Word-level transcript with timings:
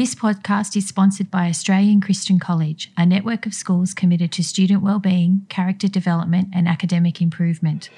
This 0.00 0.14
podcast 0.14 0.76
is 0.76 0.88
sponsored 0.88 1.30
by 1.30 1.50
Australian 1.50 2.00
Christian 2.00 2.38
College, 2.38 2.90
a 2.96 3.04
network 3.04 3.44
of 3.44 3.52
schools 3.52 3.92
committed 3.92 4.32
to 4.32 4.42
student 4.42 4.82
well-being, 4.82 5.44
character 5.50 5.88
development, 5.88 6.48
and 6.54 6.66
academic 6.66 7.20
improvement. 7.20 7.90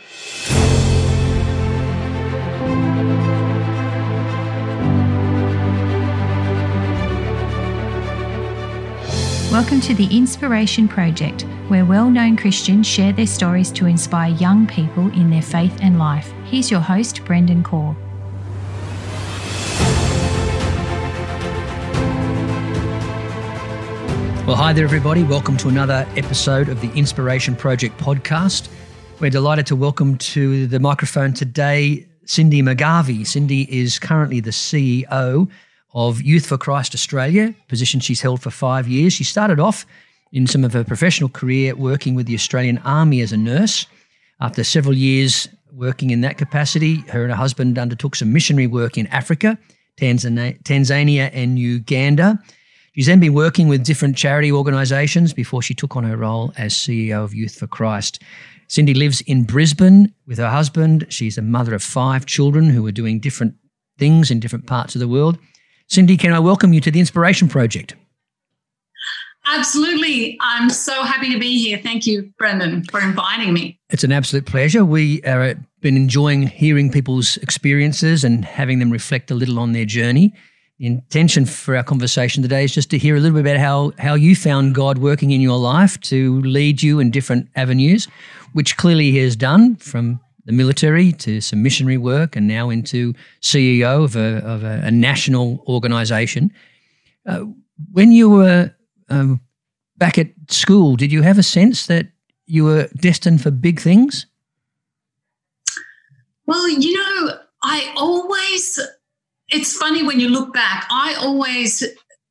Welcome 9.52 9.80
to 9.82 9.94
the 9.94 10.08
Inspiration 10.10 10.88
Project, 10.88 11.42
where 11.68 11.84
well 11.84 12.10
known 12.10 12.36
Christians 12.36 12.88
share 12.88 13.12
their 13.12 13.28
stories 13.28 13.70
to 13.70 13.86
inspire 13.86 14.34
young 14.34 14.66
people 14.66 15.06
in 15.12 15.30
their 15.30 15.40
faith 15.40 15.78
and 15.80 16.00
life. 16.00 16.32
Here's 16.46 16.68
your 16.68 16.80
host, 16.80 17.24
Brendan 17.24 17.62
Core. 17.62 17.96
Well, 24.52 24.60
hi 24.60 24.74
there, 24.74 24.84
everybody. 24.84 25.22
Welcome 25.22 25.56
to 25.56 25.68
another 25.70 26.06
episode 26.14 26.68
of 26.68 26.82
the 26.82 26.92
Inspiration 26.92 27.56
Project 27.56 27.98
podcast. 27.98 28.68
We're 29.18 29.30
delighted 29.30 29.66
to 29.68 29.76
welcome 29.76 30.18
to 30.18 30.66
the 30.66 30.78
microphone 30.78 31.32
today 31.32 32.06
Cindy 32.26 32.60
McGarvie. 32.60 33.26
Cindy 33.26 33.62
is 33.74 33.98
currently 33.98 34.40
the 34.40 34.50
CEO 34.50 35.48
of 35.94 36.20
Youth 36.20 36.44
for 36.44 36.58
Christ 36.58 36.94
Australia, 36.94 37.54
position 37.66 37.98
she's 37.98 38.20
held 38.20 38.42
for 38.42 38.50
five 38.50 38.86
years. 38.86 39.14
She 39.14 39.24
started 39.24 39.58
off 39.58 39.86
in 40.32 40.46
some 40.46 40.64
of 40.64 40.74
her 40.74 40.84
professional 40.84 41.30
career 41.30 41.74
working 41.74 42.14
with 42.14 42.26
the 42.26 42.34
Australian 42.34 42.76
Army 42.84 43.22
as 43.22 43.32
a 43.32 43.38
nurse. 43.38 43.86
After 44.38 44.62
several 44.64 44.94
years 44.94 45.48
working 45.72 46.10
in 46.10 46.20
that 46.20 46.36
capacity, 46.36 46.96
her 47.08 47.22
and 47.22 47.32
her 47.32 47.38
husband 47.38 47.78
undertook 47.78 48.16
some 48.16 48.34
missionary 48.34 48.66
work 48.66 48.98
in 48.98 49.06
Africa, 49.06 49.56
Tanzania, 49.98 51.30
and 51.32 51.58
Uganda. 51.58 52.38
She's 52.94 53.06
then 53.06 53.20
been 53.20 53.32
working 53.32 53.68
with 53.68 53.84
different 53.84 54.18
charity 54.18 54.52
organisations 54.52 55.32
before 55.32 55.62
she 55.62 55.72
took 55.72 55.96
on 55.96 56.04
her 56.04 56.16
role 56.16 56.52
as 56.58 56.74
CEO 56.74 57.24
of 57.24 57.32
Youth 57.32 57.54
for 57.54 57.66
Christ. 57.66 58.22
Cindy 58.68 58.92
lives 58.92 59.22
in 59.22 59.44
Brisbane 59.44 60.12
with 60.26 60.36
her 60.36 60.50
husband. 60.50 61.06
She's 61.08 61.38
a 61.38 61.42
mother 61.42 61.74
of 61.74 61.82
five 61.82 62.26
children 62.26 62.68
who 62.68 62.86
are 62.86 62.92
doing 62.92 63.18
different 63.18 63.54
things 63.98 64.30
in 64.30 64.40
different 64.40 64.66
parts 64.66 64.94
of 64.94 65.00
the 65.00 65.08
world. 65.08 65.38
Cindy, 65.88 66.18
can 66.18 66.34
I 66.34 66.38
welcome 66.38 66.74
you 66.74 66.82
to 66.82 66.90
the 66.90 67.00
Inspiration 67.00 67.48
Project? 67.48 67.94
Absolutely. 69.46 70.38
I'm 70.40 70.68
so 70.68 71.02
happy 71.02 71.32
to 71.32 71.38
be 71.38 71.58
here. 71.62 71.78
Thank 71.82 72.06
you, 72.06 72.30
Brendan, 72.38 72.84
for 72.84 73.00
inviting 73.00 73.54
me. 73.54 73.80
It's 73.88 74.04
an 74.04 74.12
absolute 74.12 74.44
pleasure. 74.44 74.84
We 74.84 75.22
have 75.24 75.56
uh, 75.56 75.60
been 75.80 75.96
enjoying 75.96 76.46
hearing 76.46 76.90
people's 76.90 77.38
experiences 77.38 78.22
and 78.22 78.44
having 78.44 78.78
them 78.78 78.90
reflect 78.90 79.30
a 79.30 79.34
little 79.34 79.58
on 79.58 79.72
their 79.72 79.86
journey. 79.86 80.32
The 80.82 80.88
intention 80.88 81.46
for 81.46 81.76
our 81.76 81.84
conversation 81.84 82.42
today 82.42 82.64
is 82.64 82.74
just 82.74 82.90
to 82.90 82.98
hear 82.98 83.14
a 83.14 83.20
little 83.20 83.40
bit 83.40 83.48
about 83.48 83.60
how, 83.60 83.92
how 84.00 84.14
you 84.14 84.34
found 84.34 84.74
God 84.74 84.98
working 84.98 85.30
in 85.30 85.40
your 85.40 85.56
life 85.56 86.00
to 86.00 86.40
lead 86.40 86.82
you 86.82 86.98
in 86.98 87.12
different 87.12 87.48
avenues, 87.54 88.08
which 88.52 88.76
clearly 88.76 89.12
He 89.12 89.18
has 89.18 89.36
done 89.36 89.76
from 89.76 90.18
the 90.44 90.50
military 90.50 91.12
to 91.12 91.40
some 91.40 91.62
missionary 91.62 91.98
work 91.98 92.34
and 92.34 92.48
now 92.48 92.68
into 92.68 93.14
CEO 93.42 94.02
of 94.02 94.16
a, 94.16 94.38
of 94.44 94.64
a, 94.64 94.80
a 94.82 94.90
national 94.90 95.62
organization. 95.68 96.52
Uh, 97.26 97.44
when 97.92 98.10
you 98.10 98.28
were 98.28 98.74
um, 99.08 99.40
back 99.98 100.18
at 100.18 100.32
school, 100.48 100.96
did 100.96 101.12
you 101.12 101.22
have 101.22 101.38
a 101.38 101.44
sense 101.44 101.86
that 101.86 102.08
you 102.46 102.64
were 102.64 102.88
destined 102.96 103.40
for 103.40 103.52
big 103.52 103.80
things? 103.80 104.26
Well, 106.44 106.68
you 106.68 106.92
know, 106.92 107.38
I 107.62 107.94
always 107.96 108.80
it's 109.52 109.76
funny 109.76 110.02
when 110.02 110.18
you 110.18 110.28
look 110.28 110.52
back, 110.52 110.86
I 110.90 111.14
always 111.20 111.84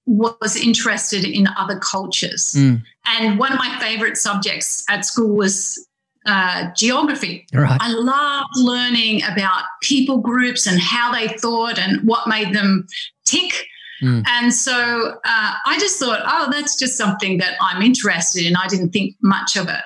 was 0.05 0.55
interested 0.55 1.23
in 1.23 1.47
other 1.57 1.79
cultures. 1.79 2.53
Mm. 2.57 2.81
And 3.05 3.39
one 3.39 3.53
of 3.53 3.59
my 3.59 3.77
favorite 3.79 4.17
subjects 4.17 4.83
at 4.89 5.05
school 5.05 5.35
was 5.35 5.87
uh, 6.25 6.69
geography. 6.75 7.45
Right. 7.53 7.79
I 7.81 7.91
loved 7.91 8.57
learning 8.57 9.23
about 9.23 9.63
people 9.81 10.17
groups 10.17 10.67
and 10.67 10.79
how 10.79 11.11
they 11.11 11.27
thought 11.29 11.79
and 11.79 12.05
what 12.07 12.27
made 12.27 12.53
them 12.53 12.87
tick. 13.25 13.67
Mm. 14.01 14.23
And 14.27 14.53
so 14.53 15.19
uh, 15.23 15.53
I 15.65 15.77
just 15.79 15.99
thought, 15.99 16.21
oh, 16.25 16.49
that's 16.51 16.75
just 16.75 16.97
something 16.97 17.37
that 17.37 17.55
I'm 17.61 17.81
interested 17.81 18.45
in. 18.45 18.55
I 18.55 18.67
didn't 18.67 18.89
think 18.89 19.15
much 19.21 19.55
of 19.55 19.69
it 19.69 19.83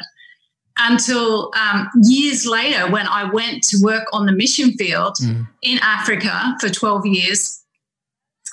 until 0.77 1.51
um, 1.55 1.89
years 2.03 2.45
later 2.45 2.91
when 2.91 3.07
I 3.07 3.29
went 3.31 3.63
to 3.65 3.77
work 3.81 4.05
on 4.11 4.25
the 4.25 4.31
mission 4.31 4.73
field 4.73 5.15
mm. 5.21 5.47
in 5.61 5.79
Africa 5.81 6.55
for 6.59 6.69
12 6.69 7.05
years. 7.05 7.63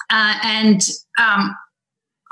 Uh, 0.09 0.35
and 0.45 0.83
um, 1.19 1.57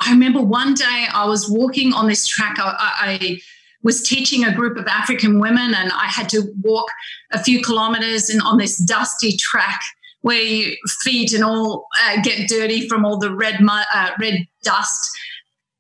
I 0.01 0.11
remember 0.11 0.41
one 0.41 0.75
day 0.75 1.07
I 1.13 1.27
was 1.27 1.51
walking 1.51 1.93
on 1.93 2.09
this 2.09 2.27
track. 2.27 2.57
I, 2.59 2.75
I, 2.79 3.39
was 3.83 4.03
teaching 4.03 4.45
a 4.45 4.55
group 4.55 4.77
of 4.77 4.87
African 4.87 5.41
women, 5.41 5.75
and 5.75 5.91
I 5.93 6.05
had 6.05 6.29
to 6.31 6.43
walk 6.61 6.87
a 7.33 7.43
few 7.43 7.63
kilometers 7.63 8.29
in, 8.29 8.39
on 8.43 8.59
this 8.59 8.77
dusty 8.77 9.39
track 9.39 9.81
where 10.21 10.43
your 10.43 10.77
feet 11.03 11.33
and 11.33 11.43
all 11.43 11.87
uh, 12.03 12.21
get 12.23 12.47
dirty 12.47 12.87
from 12.89 13.07
all 13.07 13.19
the 13.19 13.35
red 13.35 13.59
uh, 13.67 14.11
red 14.21 14.47
dust. 14.63 15.11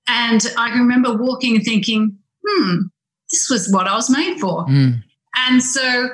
And 0.06 0.40
I 0.56 0.70
remember 0.70 1.14
walking 1.14 1.56
and 1.56 1.64
thinking, 1.64 2.16
hmm, 2.46 2.78
this 3.30 3.48
was 3.50 3.70
what 3.70 3.86
I 3.86 3.94
was 3.94 4.10
made 4.10 4.38
for. 4.38 4.66
Mm. 4.66 5.02
And 5.36 5.62
so 5.62 6.10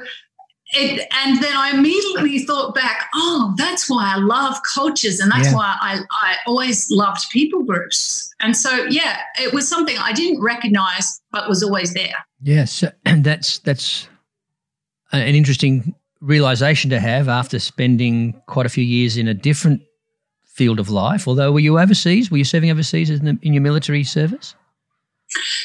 it, 0.73 1.07
and 1.13 1.43
then 1.43 1.57
I 1.57 1.71
immediately 1.71 2.41
thought 2.41 2.75
back, 2.75 3.09
oh, 3.15 3.55
that's 3.57 3.89
why 3.89 4.15
I 4.15 4.19
love 4.19 4.57
cultures 4.75 5.21
and 5.21 5.31
that's 5.31 5.49
yeah. 5.49 5.55
why 5.55 5.77
I, 5.81 6.01
I 6.11 6.37
always 6.47 6.91
loved 6.91 7.31
people 7.31 7.63
groups. 7.63 8.35
And 8.41 8.57
so, 8.57 8.85
yeah, 8.87 9.21
it 9.41 9.53
was 9.53 9.69
something 9.69 9.97
I 9.99 10.13
didn't 10.13 10.43
recognize, 10.43 11.21
but 11.31 11.49
was 11.49 11.63
always 11.63 11.95
there. 11.95 12.15
Yes, 12.43 12.85
and 13.05 13.25
that's 13.25 13.59
that's 13.61 14.09
an 15.13 15.35
interesting 15.35 15.95
realization 16.21 16.91
to 16.91 17.01
have 17.01 17.29
after 17.29 17.59
spending 17.59 18.41
quite 18.47 18.67
a 18.67 18.71
few 18.71 18.85
years 18.85 19.17
in 19.17 19.29
a 19.29 19.35
different 19.35 19.83
field 20.45 20.81
of 20.81 20.91
life. 20.91 21.29
Although, 21.29 21.53
were 21.53 21.61
you 21.61 21.79
overseas? 21.79 22.31
Were 22.31 22.39
you 22.39 22.45
serving 22.45 22.71
overseas 22.71 23.11
in, 23.11 23.25
the, 23.25 23.39
in 23.43 23.53
your 23.53 23.63
military 23.63 24.05
service? 24.05 24.55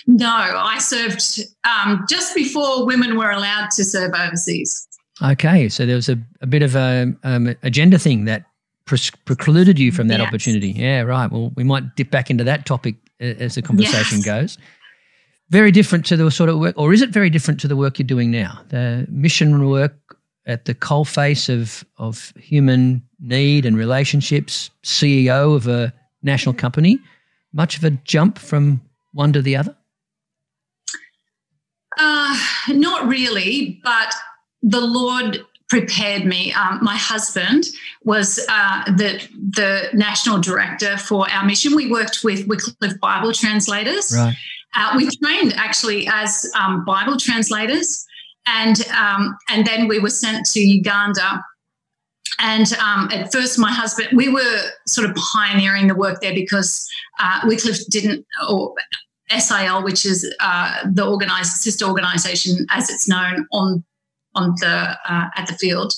No, 0.07 0.27
I 0.27 0.79
served 0.79 1.39
um, 1.63 2.05
just 2.09 2.35
before 2.35 2.85
women 2.85 3.17
were 3.17 3.31
allowed 3.31 3.69
to 3.75 3.83
serve 3.83 4.13
overseas. 4.13 4.87
Okay, 5.21 5.69
so 5.69 5.85
there 5.85 5.95
was 5.95 6.09
a, 6.09 6.17
a 6.41 6.47
bit 6.47 6.63
of 6.63 6.75
a 6.75 7.13
um, 7.23 7.55
agenda 7.63 7.99
thing 7.99 8.25
that 8.25 8.45
precluded 8.85 9.79
you 9.79 9.91
from 9.91 10.07
that 10.07 10.19
yes. 10.19 10.27
opportunity. 10.27 10.71
Yeah, 10.71 11.01
right. 11.01 11.31
Well, 11.31 11.51
we 11.55 11.63
might 11.63 11.95
dip 11.95 12.11
back 12.11 12.29
into 12.29 12.43
that 12.43 12.65
topic 12.65 12.95
as 13.19 13.55
the 13.55 13.61
conversation 13.61 14.17
yes. 14.17 14.25
goes. 14.25 14.57
Very 15.49 15.71
different 15.71 16.05
to 16.07 16.17
the 16.17 16.31
sort 16.31 16.49
of 16.49 16.59
work, 16.59 16.75
or 16.77 16.93
is 16.93 17.01
it 17.01 17.09
very 17.09 17.29
different 17.29 17.59
to 17.61 17.67
the 17.67 17.75
work 17.75 17.99
you're 17.99 18.07
doing 18.07 18.31
now? 18.31 18.61
The 18.69 19.05
mission 19.09 19.67
work 19.67 20.17
at 20.45 20.65
the 20.65 20.73
coalface 20.73 21.49
of 21.49 21.85
of 21.97 22.33
human 22.37 23.03
need 23.19 23.65
and 23.65 23.77
relationships, 23.77 24.71
CEO 24.83 25.55
of 25.55 25.67
a 25.67 25.93
national 26.23 26.55
company. 26.55 26.99
Much 27.53 27.77
of 27.77 27.83
a 27.83 27.91
jump 27.91 28.39
from 28.39 28.81
one 29.13 29.33
to 29.33 29.41
the 29.41 29.55
other? 29.55 29.75
Uh, 31.97 32.37
not 32.69 33.07
really, 33.07 33.79
but 33.83 34.13
the 34.61 34.81
Lord 34.81 35.45
prepared 35.71 36.25
me. 36.25 36.53
Um, 36.53 36.79
my 36.81 36.97
husband 36.97 37.65
was 38.03 38.45
uh, 38.49 38.83
the 38.85 39.25
the 39.33 39.89
national 39.93 40.39
director 40.39 40.97
for 40.97 41.29
our 41.31 41.45
mission. 41.45 41.75
We 41.75 41.89
worked 41.89 42.23
with 42.23 42.47
Wycliffe 42.47 42.99
Bible 42.99 43.33
translators. 43.33 44.13
Right. 44.15 44.35
Uh, 44.75 44.93
we 44.95 45.09
trained 45.17 45.53
actually 45.55 46.07
as 46.07 46.49
um, 46.59 46.85
Bible 46.85 47.17
translators, 47.17 48.05
and 48.47 48.85
um, 48.91 49.37
and 49.49 49.65
then 49.65 49.87
we 49.87 49.99
were 49.99 50.09
sent 50.09 50.45
to 50.47 50.59
Uganda. 50.59 51.43
And 52.41 52.73
um, 52.73 53.09
at 53.11 53.31
first, 53.31 53.59
my 53.59 53.71
husband, 53.71 54.09
we 54.13 54.27
were 54.27 54.61
sort 54.87 55.09
of 55.09 55.15
pioneering 55.15 55.87
the 55.87 55.95
work 55.95 56.21
there 56.21 56.33
because 56.33 56.89
uh, 57.19 57.41
Wycliffe 57.45 57.85
didn't, 57.89 58.25
or 58.49 58.73
SIL, 59.29 59.83
which 59.83 60.05
is 60.05 60.33
uh, 60.39 60.89
the 60.91 61.05
organized 61.05 61.53
sister 61.53 61.85
organization 61.85 62.65
as 62.71 62.89
it's 62.89 63.07
known 63.07 63.47
on 63.51 63.83
on 64.33 64.55
the 64.59 64.97
uh, 65.07 65.27
at 65.35 65.47
the 65.47 65.53
field. 65.53 65.93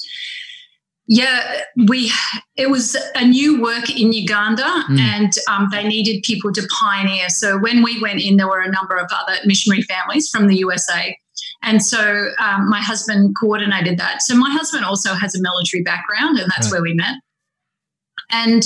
Yeah, 1.08 1.62
we 1.88 2.12
it 2.56 2.70
was 2.70 2.96
a 3.16 3.26
new 3.26 3.62
work 3.62 3.90
in 3.90 4.14
Uganda, 4.14 4.64
mm. 4.64 5.00
and 5.00 5.34
um, 5.50 5.70
they 5.72 5.88
needed 5.88 6.24
people 6.24 6.52
to 6.54 6.68
pioneer. 6.82 7.30
So 7.30 7.58
when 7.58 7.84
we 7.84 8.02
went 8.02 8.22
in, 8.22 8.38
there 8.38 8.48
were 8.48 8.62
a 8.62 8.72
number 8.72 8.96
of 8.96 9.10
other 9.12 9.38
missionary 9.46 9.82
families 9.84 10.30
from 10.30 10.48
the 10.48 10.58
USA, 10.58 11.18
and 11.62 11.84
so 11.84 12.30
um, 12.40 12.70
my 12.70 12.80
husband 12.80 13.36
coordinated 13.40 13.98
that. 13.98 14.22
So 14.22 14.36
my 14.36 14.50
husband 14.52 14.86
also 14.86 15.14
has 15.14 15.36
a 15.36 15.42
military 15.42 15.84
background, 15.84 16.38
and 16.40 16.50
that's 16.52 16.68
right. 16.68 16.74
where 16.74 16.82
we 16.82 16.94
met. 16.94 17.16
And 18.30 18.66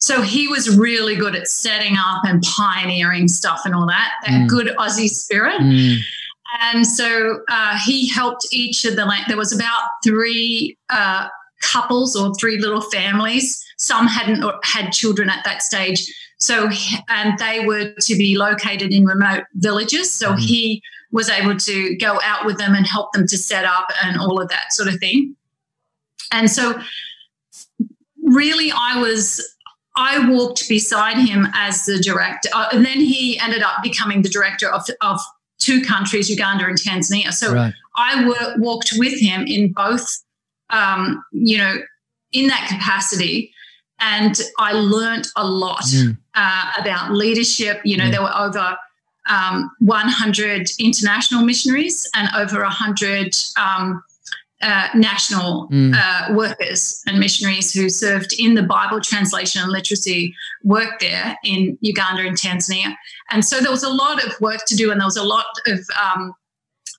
so 0.00 0.22
he 0.22 0.46
was 0.46 0.76
really 0.76 1.16
good 1.16 1.34
at 1.34 1.48
setting 1.48 1.96
up 1.96 2.22
and 2.24 2.42
pioneering 2.42 3.28
stuff 3.28 3.62
and 3.64 3.74
all 3.74 3.86
that, 3.86 4.12
that 4.26 4.32
mm. 4.32 4.48
good 4.48 4.68
Aussie 4.76 5.08
spirit. 5.08 5.60
Mm. 5.60 5.98
And 6.62 6.86
so 6.86 7.40
uh, 7.48 7.78
he 7.84 8.08
helped 8.08 8.46
each 8.52 8.84
of 8.84 8.96
the, 8.96 9.04
like, 9.04 9.26
there 9.26 9.36
was 9.36 9.54
about 9.54 9.82
three 10.04 10.76
uh, 10.90 11.28
couples 11.62 12.14
or 12.14 12.34
three 12.34 12.58
little 12.58 12.82
families. 12.82 13.64
Some 13.78 14.06
hadn't 14.06 14.44
had 14.64 14.90
children 14.90 15.30
at 15.30 15.44
that 15.44 15.62
stage. 15.62 16.12
So, 16.38 16.68
and 17.08 17.38
they 17.38 17.64
were 17.64 17.92
to 17.98 18.16
be 18.16 18.36
located 18.36 18.92
in 18.92 19.06
remote 19.06 19.44
villages. 19.54 20.12
So 20.12 20.30
mm-hmm. 20.30 20.38
he 20.38 20.82
was 21.12 21.28
able 21.28 21.56
to 21.56 21.96
go 21.96 22.20
out 22.22 22.44
with 22.44 22.58
them 22.58 22.74
and 22.74 22.86
help 22.86 23.12
them 23.12 23.26
to 23.26 23.38
set 23.38 23.64
up 23.64 23.88
and 24.02 24.18
all 24.18 24.40
of 24.40 24.48
that 24.48 24.72
sort 24.72 24.88
of 24.88 24.98
thing. 24.98 25.36
And 26.32 26.50
so, 26.50 26.80
really, 28.22 28.72
I 28.72 29.00
was 29.00 29.40
I 29.96 30.28
walked 30.28 30.68
beside 30.68 31.16
him 31.16 31.48
as 31.54 31.86
the 31.86 31.98
director, 31.98 32.50
uh, 32.52 32.68
and 32.72 32.84
then 32.84 33.00
he 33.00 33.38
ended 33.40 33.62
up 33.62 33.82
becoming 33.82 34.22
the 34.22 34.28
director 34.28 34.68
of, 34.68 34.82
of 35.00 35.20
two 35.58 35.80
countries, 35.82 36.28
Uganda 36.28 36.66
and 36.66 36.78
Tanzania. 36.78 37.32
So 37.32 37.54
right. 37.54 37.72
I 37.96 38.26
wor- 38.26 38.58
walked 38.58 38.92
with 38.96 39.18
him 39.18 39.46
in 39.46 39.72
both, 39.72 40.22
um, 40.70 41.24
you 41.32 41.56
know, 41.56 41.76
in 42.32 42.48
that 42.48 42.68
capacity, 42.68 43.52
and 43.98 44.38
I 44.58 44.72
learned 44.72 45.28
a 45.36 45.46
lot 45.46 45.84
mm. 45.84 46.16
uh, 46.34 46.72
about 46.78 47.12
leadership. 47.12 47.80
You 47.84 47.96
know, 47.96 48.04
yeah. 48.04 48.10
there 48.10 48.22
were 48.22 48.36
over 48.36 48.76
um, 49.28 49.70
100 49.80 50.70
international 50.78 51.44
missionaries 51.44 52.08
and 52.14 52.28
over 52.36 52.60
100 52.62 53.34
um, 53.58 54.02
uh, 54.62 54.88
national 54.94 55.68
mm. 55.68 55.94
uh, 55.94 56.32
workers 56.34 57.02
and 57.06 57.18
missionaries 57.18 57.72
who 57.72 57.88
served 57.88 58.32
in 58.38 58.54
the 58.54 58.62
Bible 58.62 59.00
translation 59.00 59.62
and 59.62 59.70
literacy 59.70 60.34
work 60.64 60.98
there 61.00 61.38
in 61.44 61.76
Uganda 61.82 62.22
and 62.22 62.36
Tanzania. 62.36 62.94
And 63.30 63.44
so 63.44 63.60
there 63.60 63.70
was 63.70 63.82
a 63.82 63.90
lot 63.90 64.24
of 64.24 64.40
work 64.40 64.60
to 64.66 64.76
do, 64.76 64.90
and 64.90 65.00
there 65.00 65.06
was 65.06 65.18
a 65.18 65.22
lot 65.22 65.46
of, 65.66 65.80
um, 66.02 66.32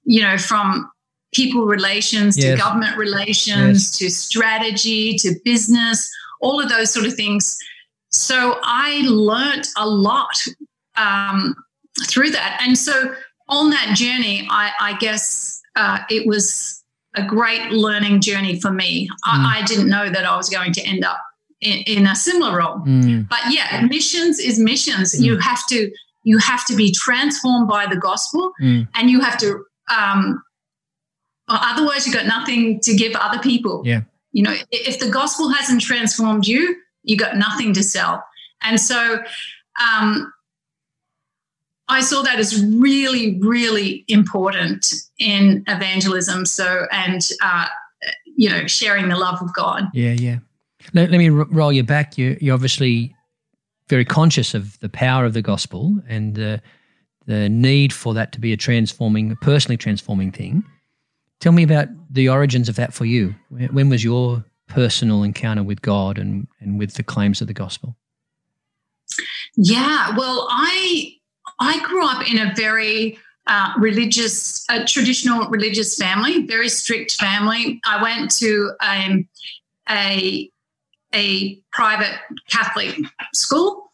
you 0.04 0.22
know, 0.22 0.38
from 0.38 0.90
people 1.34 1.66
relations 1.66 2.38
yes. 2.38 2.52
to 2.52 2.64
government 2.64 2.96
relations 2.96 3.48
yes. 3.48 3.98
to 3.98 4.10
strategy 4.10 5.16
to 5.18 5.34
business, 5.44 6.10
all 6.42 6.62
of 6.62 6.70
those 6.70 6.94
sort 6.94 7.06
of 7.06 7.16
things. 7.16 7.58
So 8.10 8.60
I 8.64 9.02
learned 9.06 9.68
a 9.78 9.88
lot 9.88 10.38
um, 10.96 11.56
through 12.06 12.32
that. 12.32 12.60
And 12.62 12.78
so 12.78 13.14
on 13.50 13.70
that 13.72 13.96
journey, 13.96 14.48
I, 14.50 14.72
I 14.80 14.98
guess 14.98 15.62
uh, 15.76 16.00
it 16.10 16.28
was 16.28 16.84
a 17.16 17.26
great 17.26 17.72
learning 17.72 18.22
journey 18.22 18.60
for 18.60 18.72
me. 18.72 19.08
Mm. 19.08 19.14
I, 19.26 19.60
I, 19.60 19.66
didn't 19.66 19.90
know 19.90 20.10
that 20.10 20.26
I 20.26 20.36
was 20.36 20.50
going 20.50 20.74
to 20.74 20.82
end 20.82 21.04
up 21.04 21.20
in, 21.62 21.80
in 21.88 22.06
a 22.06 22.16
similar 22.16 22.58
role. 22.58 22.78
Mm. 22.80 23.28
But 23.28 23.40
yeah, 23.50 23.86
missions 23.90 24.40
is 24.40 24.60
missions. 24.60 25.16
Mm. 25.16 25.24
You 25.24 25.38
have 25.40 25.66
to 25.70 25.92
you 26.24 26.38
have 26.40 26.66
to 26.66 26.76
be 26.76 26.92
transformed 26.92 27.70
by 27.70 27.88
the 27.88 27.96
gospel, 27.96 28.52
mm. 28.62 28.88
and 28.96 29.10
you 29.10 29.22
have 29.22 29.38
to. 29.40 29.64
Um, 29.90 30.44
otherwise, 31.48 32.06
you've 32.06 32.16
got 32.16 32.26
nothing 32.26 32.82
to 32.82 32.94
give 32.94 33.16
other 33.16 33.40
people. 33.40 33.82
Yeah, 33.86 34.02
you 34.34 34.44
know, 34.44 34.54
if 34.72 35.00
the 35.00 35.10
gospel 35.10 35.50
hasn't 35.50 35.82
transformed 35.82 36.46
you, 36.46 36.76
you 37.04 37.16
got 37.16 37.38
nothing 37.38 37.74
to 37.74 37.84
sell. 37.84 38.24
And 38.62 38.80
so, 38.80 39.24
um, 39.82 40.34
I 41.90 42.02
saw 42.02 42.22
that 42.22 42.40
as 42.40 42.64
really, 42.66 43.40
really 43.40 44.04
important 44.08 44.94
in 45.20 45.64
evangelism. 45.68 46.46
So, 46.46 46.86
and, 46.92 47.22
uh, 47.42 47.68
you 48.26 48.50
know, 48.50 48.68
sharing 48.68 49.10
the 49.10 49.18
love 49.18 49.42
of 49.42 49.54
God. 49.54 49.86
Yeah, 49.94 50.12
yeah. 50.12 50.40
Let, 50.94 51.12
let 51.12 51.18
me 51.18 51.30
r- 51.30 51.48
roll 51.50 51.72
you 51.72 51.84
back. 51.84 52.18
You, 52.18 52.38
you're 52.42 52.54
obviously 52.54 53.16
very 53.88 54.06
conscious 54.06 54.54
of 54.54 54.80
the 54.80 54.90
power 54.90 55.26
of 55.26 55.34
the 55.34 55.42
gospel 55.42 55.98
and 56.08 56.36
the, 56.36 56.62
the 57.26 57.50
need 57.50 57.94
for 57.94 58.14
that 58.14 58.32
to 58.34 58.40
be 58.40 58.54
a 58.54 58.58
transforming, 58.58 59.36
personally 59.38 59.78
transforming 59.78 60.32
thing. 60.32 60.64
Tell 61.40 61.52
me 61.52 61.64
about 61.64 61.88
the 62.10 62.30
origins 62.30 62.68
of 62.68 62.76
that 62.76 62.94
for 62.94 63.06
you. 63.06 63.34
When 63.50 63.90
was 63.90 64.04
your 64.04 64.44
personal 64.68 65.24
encounter 65.24 65.64
with 65.64 65.82
God 65.82 66.18
and, 66.18 66.48
and 66.60 66.78
with 66.78 66.96
the 66.96 67.04
claims 67.04 67.42
of 67.42 67.48
the 67.48 67.54
gospel? 67.54 67.96
Yeah, 69.56 70.16
well, 70.18 70.48
I 70.52 71.14
I 71.60 71.84
grew 71.84 72.06
up 72.06 72.30
in 72.30 72.38
a 72.40 72.54
very 72.56 73.18
uh, 73.48 73.74
religious, 73.78 74.66
a 74.70 74.84
traditional 74.84 75.48
religious 75.50 75.96
family, 75.96 76.46
very 76.46 76.70
strict 76.70 77.14
family. 77.14 77.80
I 77.86 78.02
went 78.02 78.32
to 78.38 78.72
um, 78.82 79.28
a 79.90 80.50
a 81.14 81.58
private 81.72 82.20
Catholic 82.50 82.96
school. 83.34 83.92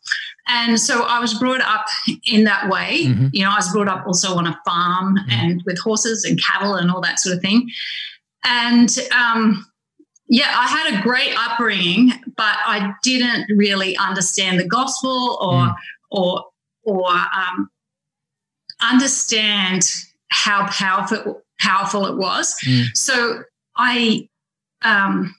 And 0.47 0.79
so 0.79 1.03
I 1.03 1.19
was 1.19 1.33
brought 1.35 1.61
up 1.61 1.85
in 2.25 2.43
that 2.43 2.69
way. 2.69 3.05
Mm-hmm. 3.05 3.27
You 3.31 3.43
know, 3.43 3.51
I 3.51 3.55
was 3.55 3.71
brought 3.71 3.87
up 3.87 4.05
also 4.05 4.35
on 4.35 4.47
a 4.47 4.59
farm 4.65 5.15
mm-hmm. 5.15 5.31
and 5.31 5.63
with 5.65 5.79
horses 5.79 6.25
and 6.25 6.41
cattle 6.43 6.73
and 6.73 6.91
all 6.91 6.99
that 7.01 7.19
sort 7.19 7.35
of 7.35 7.41
thing. 7.41 7.69
And 8.43 8.89
um, 9.15 9.65
yeah, 10.27 10.53
I 10.55 10.67
had 10.67 10.99
a 10.99 11.03
great 11.03 11.33
upbringing, 11.37 12.11
but 12.35 12.57
I 12.65 12.93
didn't 13.03 13.55
really 13.55 13.95
understand 13.97 14.59
the 14.59 14.67
gospel 14.67 15.37
or 15.39 15.53
mm. 15.53 15.75
or 16.11 16.45
or 16.83 17.09
um, 17.09 17.69
understand 18.81 19.89
how 20.29 20.67
powerful 20.67 21.43
powerful 21.59 22.05
it 22.07 22.17
was. 22.17 22.55
Mm. 22.65 22.95
So 22.95 23.43
I 23.75 24.27
um, 24.83 25.35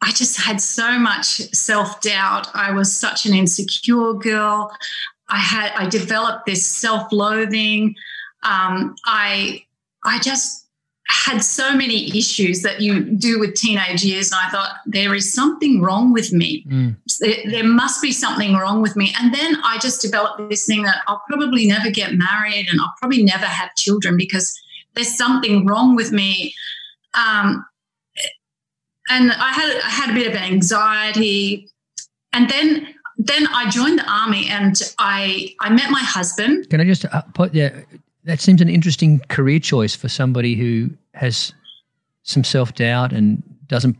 I 0.00 0.12
just 0.12 0.40
had 0.40 0.60
so 0.60 0.98
much 0.98 1.36
self 1.52 2.00
doubt. 2.00 2.48
I 2.54 2.72
was 2.72 2.94
such 2.94 3.26
an 3.26 3.34
insecure 3.34 4.14
girl. 4.14 4.72
I 5.28 5.38
had 5.38 5.72
I 5.76 5.88
developed 5.88 6.46
this 6.46 6.66
self 6.66 7.12
loathing. 7.12 7.94
Um, 8.42 8.94
I 9.04 9.64
I 10.04 10.18
just 10.20 10.67
had 11.08 11.38
so 11.38 11.74
many 11.74 12.16
issues 12.16 12.62
that 12.62 12.80
you 12.80 13.00
do 13.00 13.38
with 13.38 13.54
teenage 13.54 14.04
years. 14.04 14.30
And 14.30 14.40
I 14.44 14.50
thought, 14.50 14.76
there 14.84 15.14
is 15.14 15.32
something 15.32 15.80
wrong 15.80 16.12
with 16.12 16.32
me. 16.32 16.64
Mm. 16.68 16.96
There, 17.20 17.50
there, 17.50 17.64
must 17.64 18.02
be 18.02 18.12
something 18.12 18.54
wrong 18.54 18.82
with 18.82 18.94
me. 18.94 19.14
And 19.18 19.32
then 19.32 19.56
I 19.64 19.78
just 19.78 20.02
developed 20.02 20.50
this 20.50 20.66
thing 20.66 20.82
that 20.82 20.98
I'll 21.06 21.22
probably 21.28 21.66
never 21.66 21.90
get 21.90 22.14
married 22.14 22.66
and 22.70 22.80
I'll 22.80 22.94
probably 22.98 23.22
never 23.22 23.46
have 23.46 23.74
children 23.74 24.16
because 24.16 24.58
there's 24.94 25.16
something 25.16 25.64
wrong 25.64 25.96
with 25.96 26.12
me. 26.12 26.54
Um, 27.14 27.64
and 29.08 29.32
I 29.32 29.52
had 29.52 29.80
I 29.82 29.88
had 29.88 30.10
a 30.10 30.14
bit 30.14 30.26
of 30.28 30.34
anxiety. 30.34 31.68
And 32.34 32.50
then 32.50 32.94
then 33.16 33.46
I 33.48 33.70
joined 33.70 33.98
the 33.98 34.10
army 34.10 34.46
and 34.48 34.78
I 34.98 35.54
I 35.60 35.70
met 35.70 35.90
my 35.90 36.02
husband. 36.02 36.68
Can 36.68 36.80
I 36.80 36.84
just 36.84 37.06
uh, 37.06 37.22
put 37.32 37.54
there? 37.54 37.86
That 38.28 38.40
seems 38.40 38.60
an 38.60 38.68
interesting 38.68 39.20
career 39.30 39.58
choice 39.58 39.96
for 39.96 40.06
somebody 40.08 40.54
who 40.54 40.90
has 41.14 41.54
some 42.24 42.44
self 42.44 42.74
doubt 42.74 43.10
and 43.10 43.42
doesn't 43.68 43.96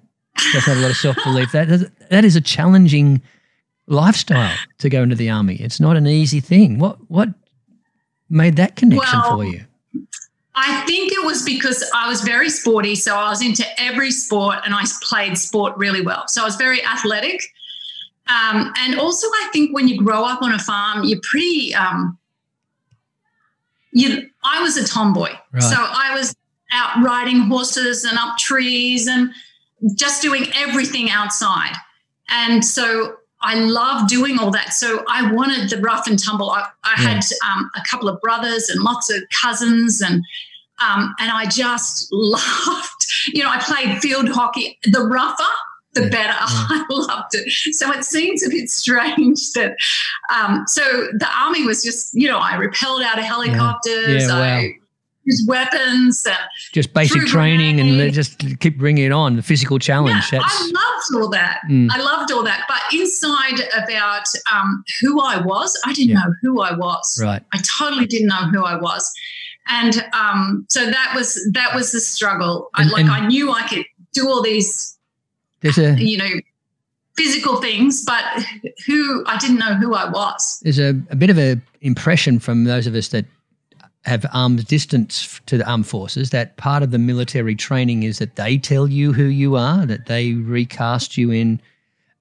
doesn't 0.53 0.75
have 0.75 0.77
a 0.77 0.81
lot 0.83 0.91
of 0.91 0.97
self 0.99 1.17
belief. 1.25 1.51
That 1.53 1.91
that 2.11 2.25
is 2.27 2.37
a 2.37 2.41
challenging 2.41 3.23
lifestyle 3.87 4.55
to 4.79 4.91
go 4.91 5.03
into 5.03 5.17
the 5.17 5.31
army. 5.31 5.55
It's 5.57 5.81
not 5.81 5.97
an 5.97 6.07
easy 6.07 6.41
thing. 6.41 6.79
What 6.79 6.99
what 7.11 7.31
made 8.29 8.57
that 8.57 8.76
connection 8.76 9.19
well, 9.19 9.37
for 9.38 9.45
you? 9.45 9.64
I 10.55 10.85
think 10.87 11.11
it 11.11 11.25
was 11.25 11.43
because 11.43 11.91
I 11.95 12.07
was 12.07 12.21
very 12.21 12.50
sporty, 12.50 12.97
so 12.97 13.17
I 13.17 13.31
was 13.31 13.43
into 13.43 13.64
every 13.81 14.11
sport 14.11 14.59
and 14.67 14.75
I 14.75 14.85
played 15.02 15.38
sport 15.38 15.75
really 15.79 16.02
well. 16.02 16.29
So 16.29 16.43
I 16.43 16.45
was 16.45 16.57
very 16.57 16.85
athletic. 16.85 17.41
Um, 18.26 18.75
and 18.76 19.00
also, 19.00 19.26
I 19.26 19.49
think 19.55 19.75
when 19.75 19.88
you 19.88 19.97
grow 19.97 20.23
up 20.23 20.43
on 20.43 20.52
a 20.52 20.59
farm, 20.59 21.05
you're 21.05 21.21
pretty 21.23 21.75
um, 21.75 22.19
you 23.92 24.28
I 24.45 24.62
was 24.62 24.76
a 24.76 24.87
tomboy. 24.87 25.30
Right. 25.52 25.62
So 25.62 25.76
I 25.76 26.14
was 26.14 26.35
out 26.73 27.02
riding 27.02 27.40
horses 27.42 28.04
and 28.04 28.18
up 28.18 28.37
trees 28.38 29.07
and 29.07 29.30
just 29.95 30.23
doing 30.23 30.47
everything 30.54 31.11
outside. 31.11 31.75
And 32.28 32.64
so 32.64 33.16
I 33.40 33.54
love 33.54 34.09
doing 34.09 34.38
all 34.38 34.50
that. 34.50 34.73
So 34.73 35.04
I 35.09 35.33
wanted 35.33 35.71
the 35.71 35.78
rough 35.78 36.07
and 36.07 36.23
tumble. 36.23 36.50
I, 36.50 36.66
I 36.85 37.00
yeah. 37.00 37.09
had 37.09 37.25
um, 37.47 37.71
a 37.76 37.83
couple 37.88 38.09
of 38.09 38.21
brothers 38.21 38.68
and 38.68 38.83
lots 38.83 39.11
of 39.11 39.23
cousins, 39.30 40.00
and 40.00 40.25
um, 40.80 41.14
and 41.21 41.30
I 41.30 41.47
just 41.47 42.09
loved. 42.12 43.07
You 43.28 43.45
know, 43.45 43.50
I 43.50 43.59
played 43.61 43.99
field 44.00 44.28
hockey. 44.28 44.78
The 44.85 45.00
rougher, 45.00 45.54
the 45.99 46.05
yeah. 46.05 46.11
better. 46.11 46.28
Yeah. 46.28 46.47
I 46.49 46.85
loved 46.90 47.35
it. 47.35 47.50
So 47.75 47.93
it 47.93 48.05
seems 48.05 48.47
a 48.47 48.50
bit 48.50 48.71
strange 48.71 49.52
that. 49.52 49.76
Um, 50.35 50.64
so 50.67 50.83
the 50.83 51.28
army 51.37 51.64
was 51.64 51.83
just, 51.83 52.14
you 52.14 52.28
know, 52.28 52.38
I 52.38 52.57
repelled 52.57 53.02
out 53.02 53.19
of 53.19 53.25
helicopters. 53.25 54.26
Yeah. 54.26 54.38
wow. 54.38 54.43
I 54.43 54.75
used 55.28 55.49
weapons. 55.49 56.26
And 56.26 56.37
just 56.73 56.93
basic 56.93 57.23
training 57.26 57.81
and 57.81 58.12
just 58.12 58.38
keep 58.61 58.78
bringing 58.78 59.05
it 59.05 59.12
on. 59.12 59.37
The 59.37 59.43
physical 59.43 59.78
challenge. 59.78 60.33
Yeah, 60.33 60.40
I 60.43 60.71
loved 60.75 61.23
all 61.23 61.31
that. 61.31 61.61
Mm. 61.71 61.88
I 61.90 61.99
loved 62.00 62.33
all 62.33 62.43
that. 62.45 62.64
But 62.69 62.81
inside 62.93 63.61
about 63.76 64.26
um, 64.52 64.83
who 65.00 65.21
I 65.21 65.40
was, 65.40 65.78
I 65.85 65.93
didn't 65.93 66.14
know 66.14 66.35
who 66.43 66.61
I 66.61 66.75
was. 66.75 67.21
Right. 67.23 67.43
I 67.52 67.59
totally 67.78 68.07
didn't 68.07 68.28
know 68.28 68.49
who 68.52 68.64
I 68.64 68.76
was. 68.76 69.12
And 69.69 70.05
um, 70.14 70.64
so 70.69 70.87
that 70.87 71.12
was 71.14 71.38
that 71.52 71.75
was 71.75 71.93
the 71.93 72.00
struggle. 72.00 72.71
And, 72.76 72.90
I, 72.90 72.93
like 72.93 73.07
I 73.07 73.26
knew 73.26 73.52
I 73.52 73.67
could 73.69 73.85
do 74.14 74.28
all 74.28 74.43
these 74.43 74.98
there's 75.61 75.79
a 75.79 75.99
you 75.99 76.19
know 76.19 76.29
physical 77.17 77.61
things, 77.61 78.05
but 78.05 78.23
who 78.87 79.25
I 79.27 79.37
didn't 79.38 79.59
know 79.59 79.75
who 79.75 79.95
I 79.95 80.09
was. 80.09 80.61
There's 80.62 80.79
a, 80.79 80.91
a 81.11 81.17
bit 81.17 81.31
of 81.31 81.38
a 81.38 81.61
impression 81.81 82.38
from 82.38 82.65
those 82.65 82.87
of 82.87 82.95
us 82.95 83.09
that 83.09 83.25
have 84.05 84.25
armed 84.33 84.67
distance 84.67 85.41
to 85.47 85.59
the 85.59 85.69
armed 85.69 85.87
forces, 85.87 86.31
that 86.31 86.57
part 86.57 86.83
of 86.83 86.91
the 86.91 86.99
military 86.99 87.55
training 87.55 88.05
is 88.05 88.19
that 88.19 88.37
they 88.37 88.57
tell 88.57 88.88
you 88.88 89.12
who 89.12 89.25
you 89.25 89.57
are, 89.57 89.85
that 89.85 90.07
they 90.07 90.33
recast 90.33 91.17
you 91.17 91.31
in 91.31 91.61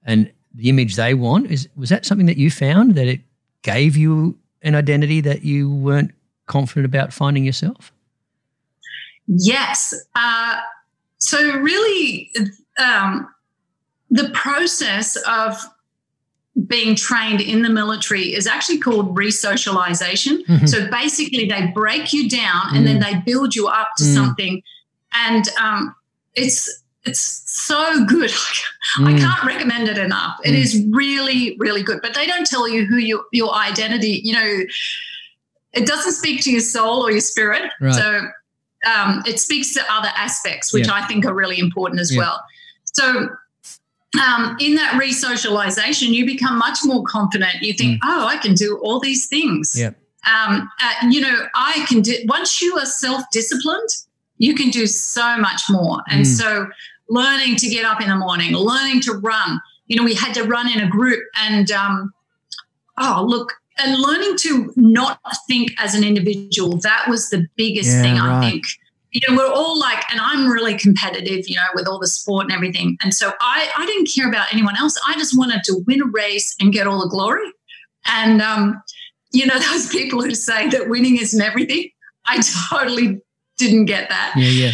and 0.04 0.30
the 0.54 0.68
image 0.68 0.96
they 0.96 1.14
want. 1.14 1.50
Is 1.50 1.68
was 1.76 1.88
that 1.88 2.04
something 2.04 2.26
that 2.26 2.36
you 2.36 2.50
found 2.50 2.94
that 2.96 3.06
it 3.06 3.20
gave 3.62 3.96
you 3.96 4.36
an 4.62 4.74
identity 4.74 5.20
that 5.20 5.42
you 5.42 5.72
weren't 5.72 6.12
confident 6.46 6.84
about 6.84 7.12
finding 7.12 7.44
yourself? 7.44 7.92
Yes. 9.26 9.94
Uh, 10.14 10.58
so 11.18 11.56
really, 11.58 12.30
um, 12.78 13.28
the 14.10 14.30
process 14.30 15.16
of 15.28 15.56
being 16.66 16.96
trained 16.96 17.40
in 17.40 17.62
the 17.62 17.68
military 17.68 18.34
is 18.34 18.46
actually 18.46 18.78
called 18.78 19.16
resocialization. 19.16 20.44
Mm-hmm. 20.46 20.66
So 20.66 20.90
basically, 20.90 21.46
they 21.46 21.70
break 21.74 22.12
you 22.12 22.28
down 22.28 22.68
mm. 22.68 22.76
and 22.76 22.86
then 22.86 23.00
mm. 23.00 23.04
they 23.04 23.20
build 23.20 23.54
you 23.54 23.68
up 23.68 23.90
to 23.98 24.04
mm. 24.04 24.14
something, 24.14 24.62
and 25.14 25.48
um, 25.60 25.94
it's 26.34 26.82
it's 27.04 27.20
so 27.20 28.04
good. 28.04 28.30
Mm. 28.98 29.14
I 29.14 29.18
can't 29.18 29.44
recommend 29.44 29.86
it 29.88 29.98
enough. 29.98 30.38
It 30.44 30.52
mm. 30.52 30.62
is 30.62 30.82
really 30.90 31.56
really 31.58 31.82
good. 31.82 31.98
But 32.00 32.14
they 32.14 32.26
don't 32.26 32.46
tell 32.46 32.66
you 32.66 32.86
who 32.86 32.96
you, 32.96 33.22
your 33.32 33.54
identity. 33.54 34.22
You 34.24 34.32
know, 34.32 34.60
it 35.74 35.86
doesn't 35.86 36.12
speak 36.12 36.42
to 36.44 36.50
your 36.50 36.62
soul 36.62 37.04
or 37.04 37.10
your 37.10 37.20
spirit. 37.20 37.70
Right. 37.82 37.94
So 37.94 38.28
um, 38.90 39.22
it 39.26 39.38
speaks 39.40 39.74
to 39.74 39.82
other 39.90 40.08
aspects, 40.16 40.72
which 40.72 40.86
yeah. 40.86 40.94
I 40.94 41.06
think 41.06 41.26
are 41.26 41.34
really 41.34 41.58
important 41.58 42.00
as 42.00 42.14
yeah. 42.14 42.20
well. 42.20 42.42
So 42.94 43.28
um, 44.16 44.56
in 44.60 44.74
that 44.76 44.96
re-socialization, 44.98 46.14
you 46.14 46.24
become 46.24 46.58
much 46.58 46.78
more 46.84 47.04
confident. 47.04 47.62
You 47.62 47.74
think, 47.74 48.02
mm. 48.02 48.08
oh, 48.08 48.26
I 48.26 48.36
can 48.38 48.54
do 48.54 48.78
all 48.82 49.00
these 49.00 49.26
things. 49.26 49.74
Yeah. 49.78 49.90
Um, 50.26 50.70
uh, 50.80 51.08
you 51.08 51.20
know, 51.20 51.46
I 51.54 51.84
can 51.88 52.02
do. 52.02 52.14
Once 52.26 52.60
you 52.60 52.76
are 52.78 52.86
self-disciplined, 52.86 53.88
you 54.38 54.54
can 54.54 54.70
do 54.70 54.86
so 54.86 55.36
much 55.38 55.62
more. 55.70 56.02
And 56.08 56.24
mm. 56.24 56.26
so, 56.26 56.68
learning 57.08 57.56
to 57.56 57.68
get 57.68 57.84
up 57.84 58.00
in 58.00 58.08
the 58.08 58.16
morning, 58.16 58.54
learning 58.54 59.00
to 59.02 59.12
run. 59.12 59.60
You 59.86 59.96
know, 59.96 60.04
we 60.04 60.14
had 60.14 60.34
to 60.34 60.44
run 60.44 60.70
in 60.70 60.80
a 60.80 60.88
group, 60.88 61.20
and 61.40 61.70
um, 61.70 62.12
oh, 62.98 63.24
look, 63.26 63.52
and 63.78 64.00
learning 64.00 64.36
to 64.38 64.72
not 64.76 65.20
think 65.46 65.72
as 65.78 65.94
an 65.94 66.04
individual. 66.04 66.78
That 66.78 67.06
was 67.08 67.30
the 67.30 67.46
biggest 67.56 67.90
yeah, 67.90 68.02
thing 68.02 68.14
right. 68.16 68.38
I 68.38 68.50
think 68.50 68.64
you 69.12 69.20
know, 69.26 69.36
we're 69.36 69.52
all 69.52 69.78
like, 69.78 70.02
and 70.10 70.20
I'm 70.20 70.48
really 70.48 70.76
competitive, 70.76 71.48
you 71.48 71.56
know, 71.56 71.62
with 71.74 71.86
all 71.86 71.98
the 71.98 72.06
sport 72.06 72.44
and 72.44 72.52
everything. 72.52 72.98
And 73.02 73.14
so 73.14 73.32
I, 73.40 73.68
I 73.76 73.86
didn't 73.86 74.10
care 74.14 74.28
about 74.28 74.52
anyone 74.52 74.76
else. 74.76 74.98
I 75.06 75.14
just 75.14 75.36
wanted 75.36 75.62
to 75.64 75.82
win 75.86 76.02
a 76.02 76.06
race 76.06 76.54
and 76.60 76.72
get 76.72 76.86
all 76.86 77.00
the 77.00 77.08
glory. 77.08 77.50
And, 78.06 78.42
um, 78.42 78.82
you 79.32 79.46
know, 79.46 79.58
those 79.72 79.88
people 79.88 80.22
who 80.22 80.34
say 80.34 80.68
that 80.68 80.88
winning 80.88 81.16
isn't 81.18 81.40
everything, 81.40 81.90
I 82.26 82.40
totally 82.70 83.20
didn't 83.56 83.86
get 83.86 84.08
that. 84.10 84.34
Yeah, 84.36 84.48
yeah. 84.48 84.72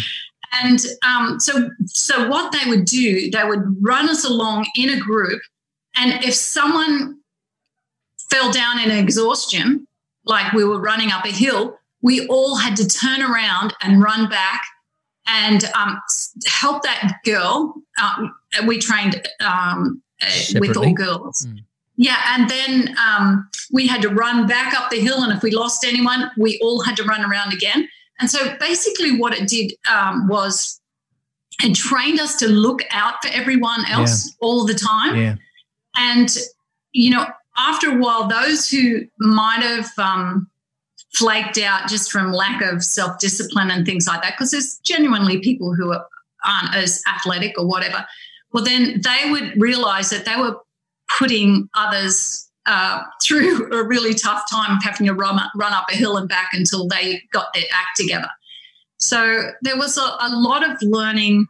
And 0.63 0.79
um, 1.05 1.39
so, 1.39 1.69
so 1.85 2.29
what 2.29 2.51
they 2.51 2.69
would 2.69 2.85
do, 2.85 3.29
they 3.31 3.43
would 3.43 3.63
run 3.81 4.09
us 4.09 4.23
along 4.23 4.67
in 4.77 4.89
a 4.89 4.99
group, 4.99 5.41
and 5.97 6.23
if 6.23 6.33
someone 6.33 7.19
fell 8.29 8.51
down 8.51 8.79
in 8.79 8.91
exhaustion, 8.91 9.87
like 10.25 10.53
we 10.53 10.63
were 10.63 10.79
running 10.79 11.11
up 11.11 11.25
a 11.25 11.31
hill, 11.31 11.77
we 12.05 12.27
all 12.27 12.55
had 12.55 12.75
to 12.77 12.87
turn 12.87 13.23
around 13.23 13.73
and 13.81 13.99
run 13.99 14.29
back 14.29 14.61
and 15.25 15.65
um, 15.75 15.99
help 16.45 16.83
that 16.83 17.15
girl. 17.25 17.73
Um, 17.99 18.31
we 18.67 18.77
trained 18.77 19.27
um, 19.39 20.03
uh, 20.21 20.59
with 20.59 20.77
all 20.77 20.93
girls. 20.93 21.47
Mm. 21.47 21.63
Yeah, 21.97 22.17
and 22.27 22.47
then 22.47 22.95
um, 22.99 23.49
we 23.71 23.87
had 23.87 24.03
to 24.03 24.09
run 24.09 24.45
back 24.45 24.79
up 24.79 24.91
the 24.91 24.99
hill, 24.99 25.23
and 25.23 25.35
if 25.35 25.41
we 25.41 25.49
lost 25.49 25.83
anyone, 25.83 26.29
we 26.37 26.59
all 26.61 26.83
had 26.83 26.95
to 26.97 27.03
run 27.05 27.25
around 27.25 27.53
again. 27.53 27.89
And 28.19 28.29
so, 28.29 28.55
basically, 28.59 29.17
what 29.17 29.33
it 29.33 29.47
did 29.47 29.73
um, 29.91 30.27
was 30.27 30.79
it 31.63 31.73
trained 31.73 32.19
us 32.19 32.35
to 32.35 32.47
look 32.47 32.83
out 32.91 33.15
for 33.23 33.29
everyone 33.33 33.83
else 33.89 34.27
yeah. 34.27 34.33
all 34.41 34.65
the 34.65 34.75
time. 34.75 35.15
Yeah. 35.15 35.35
And 35.97 36.37
you 36.91 37.09
know, 37.09 37.25
after 37.57 37.89
a 37.89 37.97
while, 37.97 38.27
those 38.27 38.69
who 38.69 39.05
might 39.17 39.63
have 39.63 39.89
um, 39.97 40.49
flaked 41.15 41.57
out 41.57 41.87
just 41.89 42.11
from 42.11 42.31
lack 42.31 42.61
of 42.61 42.83
self 42.83 43.19
discipline 43.19 43.71
and 43.71 43.85
things 43.85 44.07
like 44.07 44.21
that, 44.21 44.33
because 44.33 44.51
there's 44.51 44.79
genuinely 44.79 45.39
people 45.39 45.73
who 45.73 45.91
are, 45.91 46.05
aren't 46.45 46.75
as 46.75 47.01
athletic 47.07 47.57
or 47.57 47.67
whatever. 47.67 48.05
Well, 48.51 48.63
then 48.63 49.01
they 49.01 49.31
would 49.31 49.53
realize 49.59 50.09
that 50.09 50.25
they 50.25 50.35
were 50.35 50.57
putting 51.17 51.69
others 51.75 52.49
uh, 52.65 53.01
through 53.23 53.71
a 53.73 53.85
really 53.85 54.13
tough 54.13 54.43
time 54.49 54.77
of 54.77 54.83
having 54.83 55.07
to 55.07 55.13
run, 55.13 55.39
run 55.55 55.73
up 55.73 55.85
a 55.91 55.95
hill 55.95 56.17
and 56.17 56.27
back 56.27 56.49
until 56.53 56.87
they 56.87 57.21
got 57.31 57.47
their 57.53 57.65
act 57.73 57.97
together. 57.97 58.29
So 58.97 59.51
there 59.61 59.77
was 59.77 59.97
a, 59.97 60.01
a 60.01 60.29
lot 60.31 60.67
of 60.67 60.77
learning 60.81 61.47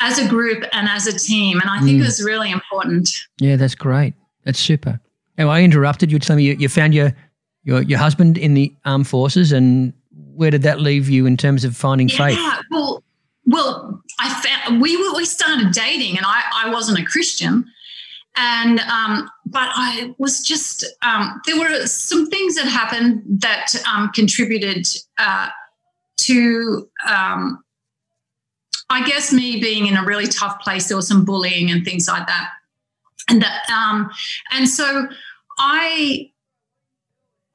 as 0.00 0.18
a 0.18 0.28
group 0.28 0.64
and 0.72 0.88
as 0.88 1.06
a 1.06 1.18
team. 1.18 1.60
And 1.60 1.70
I 1.70 1.78
think 1.78 1.98
mm. 1.98 2.00
it 2.00 2.04
was 2.04 2.22
really 2.22 2.50
important. 2.50 3.08
Yeah, 3.40 3.56
that's 3.56 3.74
great. 3.74 4.14
That's 4.44 4.58
super. 4.58 5.00
Now, 5.36 5.48
I 5.48 5.62
interrupted 5.62 6.10
you. 6.10 6.18
Tell 6.18 6.36
me 6.36 6.44
you, 6.44 6.54
you 6.54 6.68
found 6.68 6.94
your 6.94 7.14
your 7.68 7.82
your 7.82 7.98
husband 7.98 8.38
in 8.38 8.54
the 8.54 8.74
armed 8.86 9.06
forces, 9.06 9.52
and 9.52 9.92
where 10.34 10.50
did 10.50 10.62
that 10.62 10.80
leave 10.80 11.08
you 11.08 11.26
in 11.26 11.36
terms 11.36 11.64
of 11.64 11.76
finding 11.76 12.08
faith? 12.08 12.38
yeah, 12.38 12.56
faith? 12.56 12.64
Well, 12.70 13.04
well, 13.46 14.02
I 14.18 14.42
found 14.42 14.80
we 14.80 14.96
we 15.12 15.24
started 15.26 15.72
dating, 15.72 16.16
and 16.16 16.24
I 16.26 16.42
I 16.64 16.70
wasn't 16.70 16.98
a 16.98 17.04
Christian, 17.04 17.70
and 18.36 18.80
um, 18.80 19.30
but 19.44 19.68
I 19.74 20.14
was 20.16 20.42
just 20.42 20.84
um, 21.02 21.40
there 21.46 21.58
were 21.58 21.86
some 21.86 22.28
things 22.30 22.56
that 22.56 22.66
happened 22.66 23.22
that 23.42 23.74
um, 23.86 24.10
contributed 24.14 24.86
uh, 25.18 25.48
to. 26.18 26.88
Um, 27.06 27.62
I 28.90 29.06
guess 29.06 29.34
me 29.34 29.60
being 29.60 29.86
in 29.86 29.98
a 29.98 30.02
really 30.02 30.26
tough 30.26 30.60
place, 30.60 30.88
there 30.88 30.96
was 30.96 31.06
some 31.06 31.26
bullying 31.26 31.70
and 31.70 31.84
things 31.84 32.08
like 32.08 32.26
that, 32.26 32.48
and 33.28 33.42
that, 33.42 33.68
um, 33.68 34.08
and 34.50 34.66
so 34.66 35.06
I 35.58 36.30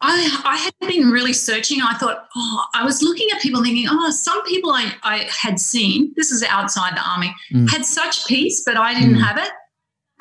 I, 0.05 0.41
I 0.43 0.57
had 0.57 0.73
been 0.81 1.11
really 1.11 1.31
searching. 1.31 1.81
I 1.81 1.93
thought, 1.93 2.27
oh, 2.35 2.65
I 2.73 2.83
was 2.83 3.01
looking 3.01 3.29
at 3.33 3.41
people 3.41 3.63
thinking, 3.63 3.87
oh, 3.89 4.11
some 4.11 4.43
people 4.43 4.71
I, 4.71 4.93
I 5.01 5.29
had 5.31 5.61
seen, 5.61 6.11
this 6.17 6.29
is 6.29 6.43
outside 6.43 6.97
the 6.97 7.01
army, 7.01 7.33
mm. 7.51 7.69
had 7.69 7.85
such 7.85 8.27
peace, 8.27 8.63
but 8.65 8.75
I 8.75 8.93
didn't 8.93 9.15
mm. 9.15 9.23
have 9.23 9.37
it. 9.37 9.49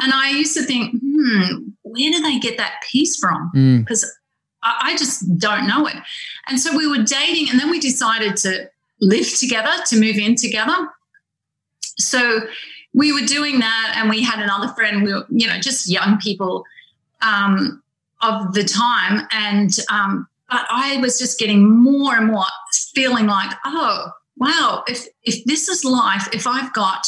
And 0.00 0.12
I 0.12 0.30
used 0.30 0.56
to 0.56 0.62
think, 0.62 0.94
hmm, 1.00 1.70
where 1.82 2.12
do 2.12 2.22
they 2.22 2.38
get 2.38 2.58
that 2.58 2.74
peace 2.88 3.16
from? 3.16 3.50
Because 3.80 4.04
mm. 4.04 4.08
I, 4.62 4.92
I 4.92 4.96
just 4.96 5.36
don't 5.36 5.66
know 5.66 5.86
it. 5.88 5.96
And 6.46 6.60
so 6.60 6.76
we 6.76 6.86
were 6.86 7.02
dating, 7.02 7.50
and 7.50 7.58
then 7.58 7.68
we 7.68 7.80
decided 7.80 8.36
to 8.38 8.70
live 9.00 9.28
together, 9.36 9.72
to 9.88 9.98
move 9.98 10.16
in 10.16 10.36
together. 10.36 10.76
So 11.98 12.42
we 12.94 13.12
were 13.12 13.26
doing 13.26 13.58
that, 13.58 13.94
and 13.96 14.08
we 14.08 14.22
had 14.22 14.40
another 14.40 14.68
friend, 14.74 15.02
we 15.02 15.12
were, 15.12 15.26
you 15.28 15.48
know, 15.48 15.58
just 15.58 15.90
young 15.90 16.18
people. 16.18 16.64
Um, 17.20 17.81
of 18.22 18.54
the 18.54 18.64
time. 18.64 19.26
And 19.30 19.76
um, 19.90 20.28
but 20.50 20.66
I 20.70 20.98
was 20.98 21.18
just 21.18 21.38
getting 21.38 21.68
more 21.68 22.16
and 22.16 22.28
more 22.28 22.44
feeling 22.94 23.26
like, 23.26 23.50
oh, 23.64 24.10
wow, 24.36 24.84
if 24.86 25.06
if 25.24 25.44
this 25.44 25.68
is 25.68 25.84
life, 25.84 26.28
if 26.32 26.46
I've 26.46 26.72
got 26.72 27.06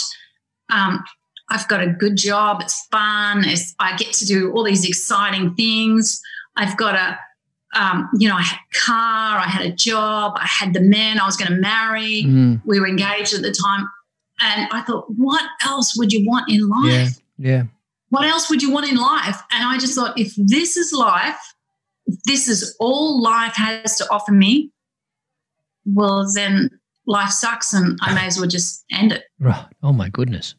um, 0.70 1.02
I've 1.50 1.68
got 1.68 1.82
a 1.82 1.88
good 1.88 2.16
job, 2.16 2.62
it's 2.62 2.86
fun, 2.86 3.44
it's, 3.44 3.74
I 3.78 3.96
get 3.96 4.12
to 4.14 4.26
do 4.26 4.52
all 4.52 4.64
these 4.64 4.88
exciting 4.88 5.54
things. 5.54 6.22
I've 6.56 6.76
got 6.76 6.94
a 6.94 7.18
um, 7.78 8.08
you 8.16 8.28
know, 8.28 8.36
I 8.36 8.42
had 8.42 8.56
a 8.56 8.78
car, 8.78 9.38
I 9.38 9.48
had 9.48 9.66
a 9.66 9.72
job, 9.72 10.34
I 10.36 10.46
had 10.46 10.74
the 10.74 10.80
man 10.80 11.18
I 11.18 11.26
was 11.26 11.36
going 11.36 11.50
to 11.50 11.58
marry. 11.58 12.22
Mm. 12.22 12.62
We 12.64 12.78
were 12.78 12.86
engaged 12.86 13.34
at 13.34 13.42
the 13.42 13.50
time. 13.50 13.88
And 14.40 14.68
I 14.70 14.82
thought, 14.82 15.06
what 15.16 15.42
else 15.64 15.96
would 15.96 16.12
you 16.12 16.24
want 16.24 16.48
in 16.48 16.68
life? 16.68 17.20
Yeah. 17.36 17.50
yeah 17.56 17.62
what 18.14 18.24
else 18.24 18.48
would 18.48 18.62
you 18.62 18.70
want 18.70 18.88
in 18.88 18.96
life? 18.96 19.40
And 19.50 19.66
I 19.66 19.76
just 19.78 19.94
thought, 19.94 20.18
if 20.18 20.32
this 20.36 20.76
is 20.76 20.92
life, 20.92 21.54
if 22.06 22.22
this 22.22 22.48
is 22.48 22.76
all 22.78 23.20
life 23.20 23.54
has 23.56 23.96
to 23.98 24.04
offer 24.10 24.32
me, 24.32 24.70
well, 25.84 26.24
then 26.32 26.70
life 27.06 27.30
sucks 27.30 27.74
and 27.74 27.98
I 28.02 28.14
may 28.14 28.26
as 28.26 28.38
well 28.38 28.48
just 28.48 28.84
end 28.90 29.12
it. 29.12 29.24
Right. 29.40 29.66
Oh 29.82 29.92
my 29.92 30.08
goodness. 30.08 30.54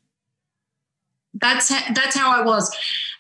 That's 1.36 1.70
how, 1.70 1.94
that's 1.94 2.16
how 2.16 2.32
I 2.32 2.46
was, 2.46 2.74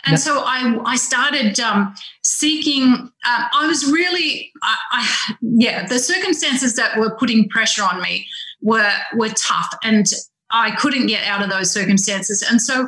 and 0.05 0.13
no. 0.13 0.17
so 0.17 0.39
I 0.45 0.79
I 0.85 0.95
started 0.95 1.59
um, 1.59 1.93
seeking. 2.23 2.93
Uh, 3.25 3.47
I 3.53 3.67
was 3.67 3.91
really, 3.91 4.53
I, 4.63 4.75
I 4.91 5.35
yeah, 5.41 5.85
the 5.85 5.99
circumstances 5.99 6.77
that 6.77 6.97
were 6.97 7.13
putting 7.17 7.49
pressure 7.49 7.83
on 7.83 8.01
me 8.01 8.25
were 8.61 8.89
were 9.15 9.27
tough, 9.29 9.67
and 9.83 10.05
I 10.49 10.71
couldn't 10.77 11.07
get 11.07 11.27
out 11.27 11.43
of 11.43 11.49
those 11.49 11.69
circumstances, 11.69 12.41
and 12.41 12.61
so 12.61 12.87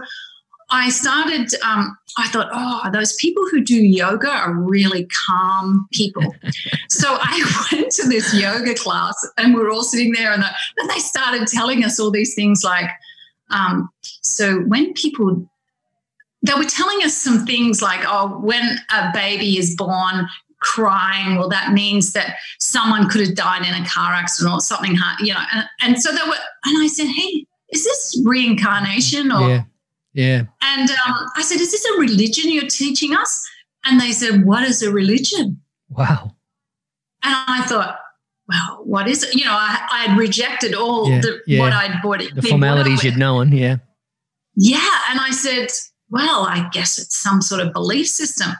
I 0.69 0.89
started, 0.89 1.53
um, 1.63 1.97
I 2.17 2.27
thought, 2.27 2.49
oh, 2.51 2.89
those 2.91 3.15
people 3.15 3.43
who 3.49 3.61
do 3.63 3.75
yoga 3.75 4.29
are 4.29 4.53
really 4.53 5.07
calm 5.27 5.87
people. 5.93 6.35
so 6.89 7.17
I 7.19 7.67
went 7.71 7.91
to 7.93 8.07
this 8.07 8.33
yoga 8.33 8.73
class 8.75 9.15
and 9.37 9.53
we 9.53 9.61
are 9.61 9.69
all 9.69 9.83
sitting 9.83 10.11
there 10.11 10.33
and, 10.33 10.43
the, 10.43 10.49
and 10.77 10.89
they 10.89 10.99
started 10.99 11.47
telling 11.47 11.83
us 11.83 11.99
all 11.99 12.11
these 12.11 12.35
things 12.35 12.63
like, 12.63 12.89
um, 13.49 13.89
so 14.01 14.59
when 14.61 14.93
people, 14.93 15.49
they 16.45 16.53
were 16.53 16.65
telling 16.65 17.01
us 17.03 17.13
some 17.13 17.45
things 17.45 17.81
like, 17.81 18.01
oh, 18.05 18.39
when 18.39 18.77
a 18.91 19.11
baby 19.13 19.57
is 19.57 19.75
born, 19.75 20.27
crying, 20.59 21.37
well, 21.37 21.49
that 21.49 21.71
means 21.71 22.13
that 22.13 22.35
someone 22.59 23.07
could 23.07 23.21
have 23.21 23.35
died 23.35 23.65
in 23.65 23.73
a 23.73 23.87
car 23.87 24.11
accident 24.13 24.53
or 24.53 24.59
something 24.59 24.97
you 25.19 25.33
know. 25.33 25.39
And, 25.53 25.65
and 25.81 26.01
so 26.01 26.11
they 26.11 26.27
were, 26.27 26.35
and 26.65 26.83
I 26.83 26.87
said, 26.87 27.07
hey, 27.07 27.45
is 27.69 27.83
this 27.83 28.21
reincarnation 28.25 29.31
or? 29.31 29.49
Yeah. 29.49 29.63
Yeah. 30.17 30.43
And 30.61 30.89
um, 30.89 31.15
I 31.35 31.41
said, 31.43 31.61
is 31.61 31.71
this 31.71 31.85
a 31.85 31.99
religion 31.99 32.51
you're 32.51 32.67
teaching 32.67 33.15
us? 33.15 33.47
And 33.85 34.01
they 34.01 34.11
said, 34.11 34.43
what 34.45 34.63
is 34.63 34.81
a 34.81 34.91
religion? 34.91 35.61
Wow. 35.89 36.35
And 37.23 37.35
I 37.47 37.63
thought, 37.67 37.99
well, 38.49 38.81
what 38.83 39.07
is 39.07 39.23
it? 39.23 39.35
You 39.35 39.45
know, 39.45 39.51
I, 39.53 39.87
I 39.91 39.97
had 40.05 40.17
rejected 40.17 40.73
all 40.73 41.07
Yeah, 41.09 41.21
the, 41.21 41.39
yeah. 41.45 41.59
what 41.59 41.71
I'd 41.71 42.01
bought 42.01 42.21
it. 42.21 42.33
The 42.33 42.41
formalities 42.41 43.03
you'd 43.03 43.17
known. 43.17 43.51
Yeah. 43.51 43.77
Yeah. 44.55 44.89
And 45.11 45.19
I 45.19 45.29
said, 45.29 45.67
well, 46.09 46.43
I 46.49 46.67
guess 46.71 46.97
it's 46.97 47.15
some 47.15 47.41
sort 47.41 47.61
of 47.61 47.71
belief 47.71 48.07
system. 48.07 48.51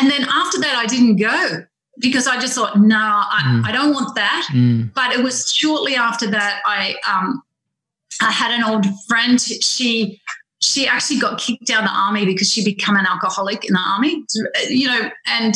And 0.00 0.10
then 0.10 0.22
after 0.24 0.58
that, 0.60 0.76
I 0.76 0.86
didn't 0.86 1.16
go 1.16 1.66
because 1.98 2.26
I 2.26 2.40
just 2.40 2.54
thought, 2.54 2.78
no, 2.80 2.96
I, 2.96 3.42
Mm. 3.44 3.66
I 3.66 3.72
don't 3.72 3.92
want 3.92 4.14
that. 4.14 4.48
Mm. 4.52 4.94
But 4.94 5.12
it 5.12 5.22
was 5.22 5.52
shortly 5.52 5.94
after 5.94 6.26
that 6.30 6.62
I 6.64 6.94
um, 7.06 7.42
I 8.22 8.30
had 8.30 8.50
an 8.52 8.64
old 8.64 8.86
friend. 9.08 9.38
She 9.40 10.20
she 10.62 10.86
actually 10.86 11.18
got 11.18 11.40
kicked 11.40 11.68
out 11.70 11.82
of 11.84 11.88
the 11.90 11.94
army 11.94 12.24
because 12.24 12.50
she 12.50 12.64
became 12.64 12.96
an 12.96 13.04
alcoholic 13.06 13.64
in 13.64 13.72
the 13.74 13.80
army. 13.80 14.24
You 14.68 14.86
know, 14.88 15.10
and 15.26 15.54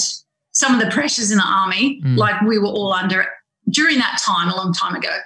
some 0.53 0.75
of 0.75 0.81
the 0.81 0.91
pressures 0.91 1.31
in 1.31 1.39
the 1.39 1.45
army, 1.47 2.01
Mm. 2.05 2.17
like 2.17 2.41
we 2.43 2.59
were 2.59 2.67
all 2.69 2.93
under 2.93 3.27
during 3.71 3.99
that 3.99 4.21
time, 4.25 4.49
a 4.49 4.57
long 4.57 4.73
time 4.73 4.95
ago. 4.95 5.17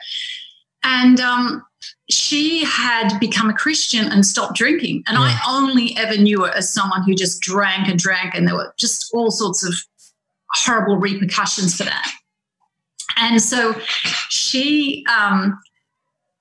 And 0.82 1.20
um, 1.20 1.62
she 2.10 2.64
had 2.64 3.18
become 3.20 3.48
a 3.50 3.54
Christian 3.54 4.06
and 4.10 4.26
stopped 4.26 4.54
drinking. 4.56 5.02
And 5.06 5.16
Yeah. 5.18 5.24
I 5.24 5.40
only 5.56 5.96
ever 5.96 6.16
knew 6.16 6.44
her 6.44 6.50
as 6.50 6.72
someone 6.72 7.02
who 7.02 7.14
just 7.14 7.40
drank 7.40 7.88
and 7.88 7.98
drank, 7.98 8.34
and 8.34 8.46
there 8.46 8.54
were 8.54 8.74
just 8.78 9.10
all 9.14 9.30
sorts 9.30 9.62
of 9.62 9.74
horrible 10.54 10.96
repercussions 10.96 11.74
for 11.76 11.84
that. 11.84 12.10
And 13.16 13.40
so 13.42 13.74
she 14.30 15.04
um, 15.06 15.58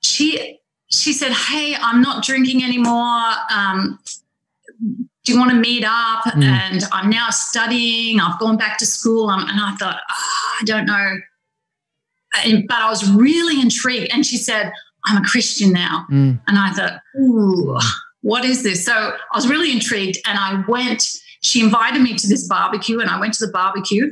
she 0.01 0.58
she 0.89 1.13
said, 1.13 1.31
"Hey, 1.31 1.75
I'm 1.79 2.01
not 2.01 2.23
drinking 2.23 2.63
anymore. 2.63 3.23
Um, 3.51 3.99
do 5.25 5.33
you 5.33 5.37
want 5.37 5.51
to 5.51 5.57
meet 5.57 5.83
up?" 5.85 6.23
Mm. 6.25 6.43
And 6.43 6.83
I'm 6.91 7.09
now 7.09 7.29
studying. 7.29 8.19
I've 8.19 8.39
gone 8.39 8.57
back 8.57 8.77
to 8.79 8.85
school. 8.85 9.29
Um, 9.29 9.41
and 9.41 9.59
I 9.59 9.75
thought, 9.75 9.99
"Ah, 10.09 10.57
I 10.61 10.63
don't 10.65 10.85
know, 10.85 11.17
and, 12.45 12.67
but 12.67 12.77
I 12.77 12.89
was 12.89 13.09
really 13.11 13.61
intrigued. 13.61 14.11
And 14.11 14.25
she 14.25 14.37
said, 14.37 14.71
"I'm 15.05 15.23
a 15.23 15.25
Christian 15.25 15.71
now." 15.71 16.05
Mm. 16.11 16.41
And 16.47 16.57
I 16.57 16.71
thought, 16.71 16.99
ooh, 17.19 17.77
what 18.21 18.45
is 18.45 18.63
this? 18.63 18.85
So 18.85 18.93
I 18.93 19.35
was 19.35 19.47
really 19.47 19.71
intrigued 19.71 20.17
and 20.25 20.37
I 20.37 20.63
went, 20.67 21.07
she 21.41 21.61
invited 21.61 22.01
me 22.01 22.15
to 22.15 22.27
this 22.27 22.47
barbecue 22.47 22.99
and 22.99 23.09
I 23.09 23.19
went 23.19 23.33
to 23.35 23.45
the 23.45 23.51
barbecue. 23.51 24.11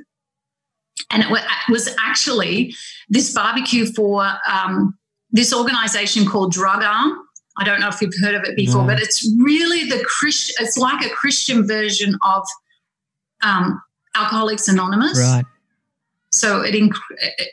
And 1.11 1.23
it 1.23 1.29
was 1.69 1.95
actually 2.03 2.73
this 3.09 3.33
barbecue 3.33 3.85
for 3.85 4.27
um, 4.49 4.97
this 5.31 5.53
organization 5.53 6.25
called 6.25 6.51
Drug 6.51 6.83
Arm. 6.83 7.17
I 7.59 7.63
don't 7.63 7.79
know 7.79 7.89
if 7.89 8.01
you've 8.01 8.13
heard 8.21 8.35
of 8.35 8.43
it 8.43 8.55
before, 8.55 8.81
No. 8.83 8.87
but 8.87 8.99
it's 9.01 9.27
really 9.39 9.89
the 9.89 10.03
Christian, 10.05 10.55
it's 10.63 10.77
like 10.77 11.03
a 11.05 11.09
Christian 11.09 11.65
version 11.67 12.15
of 12.21 12.43
um, 13.41 13.81
Alcoholics 14.15 14.67
Anonymous. 14.67 15.17
Right. 15.19 15.43
So 16.29 16.61
it 16.61 16.75
inc- 16.75 16.99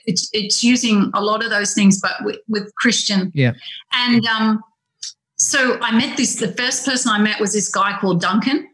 it's 0.04 0.28
it's 0.33 0.62
using 0.64 1.11
a 1.14 1.23
lot 1.23 1.43
of 1.45 1.50
those 1.50 1.75
things, 1.75 2.00
but 2.00 2.12
with, 2.23 2.37
with 2.49 2.75
Christian. 2.75 3.31
Yeah. 3.35 3.52
And 3.93 4.26
um, 4.26 4.62
so 5.37 5.78
I 5.81 5.97
met 5.97 6.16
this. 6.16 6.37
The 6.37 6.52
first 6.52 6.85
person 6.85 7.11
I 7.11 7.19
met 7.19 7.40
was 7.40 7.52
this 7.52 7.69
guy 7.69 7.97
called 7.99 8.21
Duncan, 8.21 8.69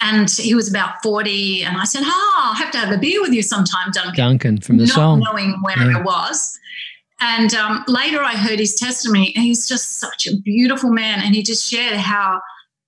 and 0.00 0.30
he 0.30 0.54
was 0.54 0.68
about 0.68 1.02
forty. 1.02 1.64
And 1.64 1.76
I 1.78 1.84
said, 1.84 2.02
"Oh, 2.04 2.34
I'll 2.40 2.54
have 2.54 2.70
to 2.72 2.78
have 2.78 2.92
a 2.92 2.98
beer 2.98 3.20
with 3.22 3.32
you 3.32 3.42
sometime, 3.42 3.90
Duncan." 3.90 4.14
Duncan 4.16 4.60
from 4.60 4.76
the 4.76 4.84
not 4.86 4.94
song. 4.94 5.20
knowing 5.20 5.56
where 5.62 5.78
Yeah. 5.78 5.98
I 5.98 6.02
was. 6.02 6.58
And 7.24 7.54
um, 7.54 7.84
later 7.86 8.20
I 8.20 8.32
heard 8.36 8.58
his 8.58 8.74
testimony, 8.74 9.32
and 9.36 9.44
he's 9.44 9.68
just 9.68 9.98
such 10.00 10.26
a 10.26 10.36
beautiful 10.36 10.90
man. 10.90 11.20
And 11.22 11.34
he 11.36 11.42
just 11.44 11.70
shared 11.70 11.96
how, 11.96 12.40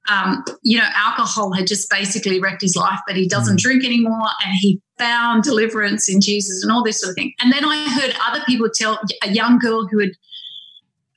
um, 0.08 0.44
you 0.62 0.76
know, 0.76 0.88
alcohol 0.94 1.52
had 1.52 1.68
just 1.68 1.88
basically 1.88 2.40
wrecked 2.40 2.60
his 2.60 2.74
life, 2.74 2.98
but 3.06 3.16
he 3.16 3.28
doesn't 3.28 3.58
Mm. 3.58 3.62
drink 3.62 3.84
anymore. 3.84 4.26
And 4.44 4.54
he 4.60 4.80
found 4.98 5.44
deliverance 5.44 6.08
in 6.08 6.20
Jesus 6.20 6.64
and 6.64 6.72
all 6.72 6.82
this 6.82 7.00
sort 7.00 7.10
of 7.10 7.14
thing. 7.14 7.32
And 7.40 7.52
then 7.52 7.64
I 7.64 7.88
heard 7.90 8.14
other 8.26 8.42
people 8.44 8.68
tell 8.68 8.98
a 9.22 9.30
young 9.30 9.58
girl 9.60 9.86
who 9.86 10.00
had 10.00 10.10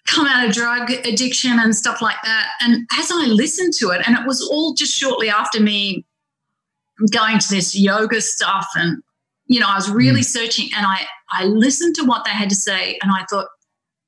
come 0.06 0.28
out 0.28 0.48
of 0.48 0.54
drug 0.54 0.92
addiction 0.92 1.60
and 1.60 1.76
stuff 1.76 2.02
like 2.02 2.16
that. 2.24 2.50
And 2.62 2.88
as 3.00 3.12
I 3.12 3.26
listened 3.26 3.74
to 3.80 3.90
it, 3.90 4.08
and 4.08 4.16
it 4.18 4.28
was 4.28 4.42
all 4.42 4.74
just 4.76 4.96
shortly 4.96 5.30
after 5.30 5.60
me 5.60 6.06
going 7.12 7.40
to 7.40 7.50
this 7.50 7.76
yoga 7.76 8.22
stuff 8.22 8.68
and 8.76 9.02
you 9.50 9.62
know, 9.62 9.68
I 9.68 9.76
was 9.76 9.90
really 9.90 10.24
searching 10.24 10.70
and 10.76 10.86
I 10.86 11.06
I 11.30 11.46
listened 11.46 11.96
to 11.96 12.04
what 12.06 12.24
they 12.26 12.32
had 12.32 12.50
to 12.50 12.56
say 12.56 12.98
and 13.02 13.12
I 13.12 13.26
thought, 13.30 13.48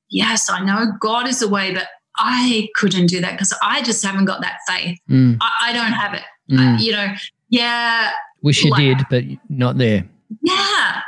yes, 0.08 0.50
I 0.50 0.64
know 0.64 0.92
God 1.00 1.26
is 1.28 1.40
the 1.40 1.48
way, 1.48 1.72
but 1.74 1.86
I 2.16 2.68
couldn't 2.74 3.06
do 3.06 3.20
that 3.20 3.32
because 3.32 3.54
I 3.62 3.82
just 3.82 4.04
haven't 4.04 4.24
got 4.26 4.40
that 4.42 4.58
faith. 4.66 4.98
Mm. 5.08 5.38
I, 5.40 5.70
I 5.70 5.72
don't 5.72 5.92
have 5.92 6.14
it. 6.14 6.22
Mm. 6.50 6.58
I- 6.58 6.78
you 6.80 6.92
know, 6.92 7.06
yeah, 7.48 8.10
Wish 8.42 8.64
you 8.64 8.70
like- 8.70 8.80
did, 8.98 9.06
but 9.10 9.24
not 9.48 9.78
there. 9.78 10.04
yeah. 10.42 11.00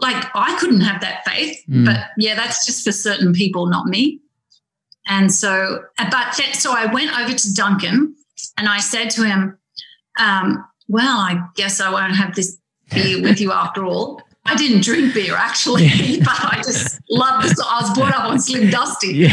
Like 0.00 0.24
I 0.34 0.56
couldn't 0.58 0.82
have 0.82 1.00
that 1.00 1.24
faith, 1.24 1.60
Mm. 1.68 1.84
but 1.86 2.06
yeah, 2.18 2.34
that's 2.36 2.64
just 2.64 2.84
for 2.84 2.92
certain 2.92 3.32
people, 3.32 3.66
not 3.66 3.86
me. 3.86 4.20
And 5.06 5.32
so, 5.32 5.82
but 5.98 6.10
that, 6.10 6.34
so 6.54 6.72
I 6.72 6.86
went 6.92 7.18
over 7.18 7.32
to 7.34 7.54
Duncan 7.54 8.14
and 8.56 8.68
I 8.68 8.78
said 8.78 9.10
to 9.10 9.24
him, 9.24 9.58
um, 10.20 10.64
well, 10.86 11.18
I 11.18 11.42
guess 11.56 11.80
I 11.80 11.90
won't 11.90 12.14
have 12.14 12.34
this 12.34 12.58
beer 12.92 13.20
with 13.22 13.40
you 13.40 13.52
after 13.64 13.84
all. 13.84 14.20
I 14.48 14.56
didn't 14.56 14.82
drink 14.82 15.14
beer 15.14 15.34
actually, 15.34 15.88
but 16.20 16.36
I 16.40 16.62
just 16.64 17.00
love 17.10 17.42
this. 17.42 17.60
I 17.60 17.82
was 17.82 17.94
brought 17.96 18.14
up 18.14 18.24
on 18.24 18.40
Slim 18.40 18.70
Dusty. 18.70 19.14
Yeah. 19.14 19.32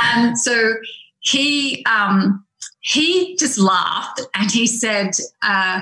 And 0.00 0.38
so 0.38 0.74
he 1.20 1.84
um, 1.86 2.44
he 2.80 3.36
just 3.36 3.58
laughed 3.58 4.20
and 4.34 4.50
he 4.50 4.66
said, 4.66 5.10
uh, 5.42 5.80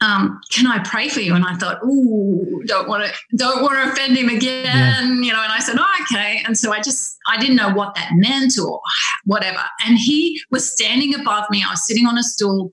um, 0.00 0.40
"Can 0.50 0.66
I 0.66 0.78
pray 0.78 1.08
for 1.08 1.20
you?" 1.20 1.34
And 1.34 1.44
I 1.44 1.54
thought, 1.56 1.82
"Ooh, 1.84 2.62
don't 2.66 2.88
want 2.88 3.04
to 3.04 3.36
don't 3.36 3.62
want 3.62 3.74
to 3.74 3.92
offend 3.92 4.16
him 4.16 4.28
again," 4.28 5.22
you 5.22 5.32
know. 5.32 5.42
And 5.42 5.52
I 5.52 5.58
said, 5.58 5.76
oh, 5.78 6.02
"Okay." 6.02 6.42
And 6.46 6.56
so 6.56 6.72
I 6.72 6.80
just 6.80 7.18
I 7.28 7.38
didn't 7.38 7.56
know 7.56 7.70
what 7.70 7.94
that 7.96 8.10
meant 8.14 8.54
or 8.62 8.80
whatever. 9.24 9.62
And 9.84 9.98
he 9.98 10.40
was 10.50 10.70
standing 10.70 11.14
above 11.14 11.44
me. 11.50 11.64
I 11.66 11.70
was 11.70 11.86
sitting 11.86 12.06
on 12.06 12.16
a 12.16 12.22
stool. 12.22 12.72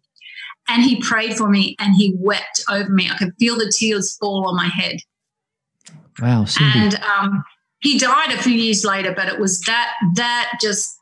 And 0.67 0.84
he 0.84 1.01
prayed 1.01 1.36
for 1.36 1.49
me 1.49 1.75
and 1.80 1.95
he 1.95 2.15
wept 2.17 2.63
over 2.69 2.89
me. 2.89 3.10
I 3.10 3.17
could 3.17 3.34
feel 3.39 3.56
the 3.56 3.71
tears 3.71 4.17
fall 4.17 4.47
on 4.47 4.56
my 4.56 4.67
head. 4.67 4.97
Wow, 6.19 6.45
Cindy. 6.45 6.80
And 6.80 6.95
um, 7.04 7.43
he 7.80 7.99
died 7.99 8.32
a 8.32 8.41
few 8.41 8.54
years 8.54 8.84
later, 8.84 9.13
but 9.15 9.28
it 9.28 9.39
was 9.39 9.62
that 9.62 9.91
that 10.15 10.54
just. 10.62 10.97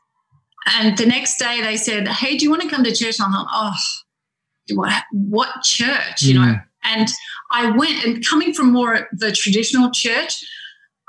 And 0.66 0.96
the 0.96 1.06
next 1.06 1.38
day 1.38 1.60
they 1.60 1.76
said, 1.76 2.08
"Hey, 2.08 2.36
do 2.36 2.44
you 2.44 2.50
want 2.50 2.62
to 2.62 2.68
come 2.68 2.84
to 2.84 2.94
church?" 2.94 3.18
And 3.20 3.28
I 3.28 3.36
thought, 3.36 3.48
"Oh, 3.52 3.74
what 4.74 5.02
what 5.12 5.62
church?" 5.62 6.22
You 6.22 6.34
know. 6.34 6.40
Mm. 6.40 6.64
And 6.84 7.08
I 7.50 7.70
went, 7.70 8.04
and 8.04 8.26
coming 8.26 8.52
from 8.52 8.72
more 8.72 8.94
of 8.94 9.04
the 9.12 9.32
traditional 9.32 9.90
church, 9.90 10.44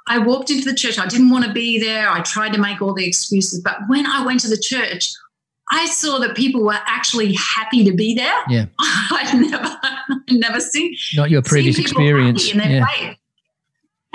I 0.07 0.19
walked 0.19 0.49
into 0.51 0.69
the 0.69 0.75
church. 0.75 0.99
I 0.99 1.07
didn't 1.07 1.29
want 1.29 1.45
to 1.45 1.51
be 1.51 1.79
there. 1.79 2.09
I 2.09 2.21
tried 2.21 2.53
to 2.53 2.59
make 2.59 2.81
all 2.81 2.93
the 2.93 3.05
excuses, 3.05 3.61
but 3.61 3.77
when 3.87 4.05
I 4.05 4.25
went 4.25 4.41
to 4.41 4.47
the 4.47 4.57
church, 4.57 5.11
I 5.71 5.87
saw 5.87 6.19
that 6.19 6.35
people 6.35 6.63
were 6.63 6.77
actually 6.85 7.33
happy 7.33 7.83
to 7.85 7.93
be 7.93 8.13
there. 8.13 8.33
Yeah. 8.49 8.65
I'd 8.79 9.33
never, 9.49 9.77
never 10.29 10.59
seen 10.59 10.95
not 11.15 11.29
your 11.31 11.41
previous 11.41 11.79
experience. 11.79 12.45
happy 12.45 12.51
in 12.63 12.69
their 12.69 12.79
Yeah. 12.79 12.85
faith. 12.87 13.17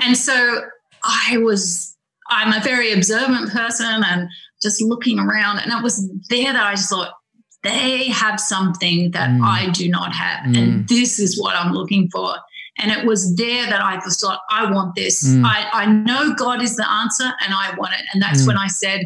And 0.01 0.17
so 0.17 0.61
I 1.03 1.37
was, 1.37 1.95
I'm 2.29 2.53
a 2.53 2.63
very 2.63 2.93
observant 2.93 3.51
person 3.51 4.01
and 4.05 4.29
just 4.63 4.81
looking 4.81 5.19
around. 5.19 5.59
And 5.59 5.71
it 5.73 5.83
was 5.83 6.09
there 6.29 6.53
that 6.53 6.63
I 6.65 6.71
just 6.71 6.89
thought, 6.89 7.11
they 7.63 8.05
have 8.07 8.39
something 8.39 9.11
that 9.11 9.29
Mm. 9.29 9.45
I 9.45 9.69
do 9.69 9.87
not 9.87 10.13
have. 10.13 10.45
Mm. 10.45 10.57
And 10.57 10.87
this 10.87 11.19
is 11.19 11.39
what 11.39 11.55
I'm 11.55 11.73
looking 11.73 12.09
for. 12.09 12.35
And 12.79 12.89
it 12.91 13.05
was 13.05 13.35
there 13.35 13.65
that 13.67 13.81
I 13.83 13.97
just 13.97 14.19
thought, 14.21 14.39
I 14.49 14.71
want 14.71 14.95
this. 14.95 15.27
Mm. 15.27 15.45
I, 15.45 15.67
I 15.71 15.85
know 15.85 16.33
God 16.33 16.61
is 16.63 16.75
the 16.77 16.89
answer 16.89 17.25
and 17.25 17.53
I 17.53 17.75
want 17.77 17.93
it. 17.93 18.01
And 18.13 18.23
that's 18.23 18.43
Mm. 18.43 18.47
when 18.47 18.57
I 18.57 18.65
said, 18.67 19.01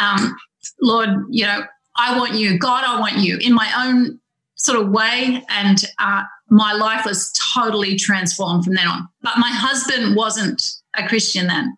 um, 0.00 0.34
Lord, 0.80 1.10
you 1.30 1.44
know, 1.44 1.62
I 1.96 2.16
want 2.18 2.34
you. 2.34 2.58
God, 2.58 2.84
I 2.86 2.98
want 3.00 3.18
you 3.18 3.38
in 3.38 3.52
my 3.54 3.70
own 3.86 4.18
sort 4.54 4.80
of 4.80 4.90
way. 4.90 5.42
And 5.48 5.78
uh, 5.98 6.22
my 6.48 6.72
life 6.72 7.04
was 7.04 7.32
totally 7.54 7.96
transformed 7.96 8.64
from 8.64 8.74
then 8.74 8.86
on. 8.86 9.08
But 9.22 9.38
my 9.38 9.50
husband 9.50 10.16
wasn't 10.16 10.62
a 10.96 11.06
Christian 11.08 11.46
then. 11.46 11.76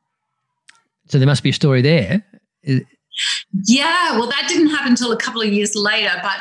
So 1.08 1.18
there 1.18 1.26
must 1.26 1.42
be 1.42 1.50
a 1.50 1.52
story 1.52 1.82
there. 1.82 2.24
Yeah, 3.64 4.18
well, 4.18 4.26
that 4.28 4.46
didn't 4.48 4.68
happen 4.70 4.88
until 4.92 5.12
a 5.12 5.16
couple 5.16 5.42
of 5.42 5.52
years 5.52 5.74
later. 5.74 6.12
But 6.22 6.38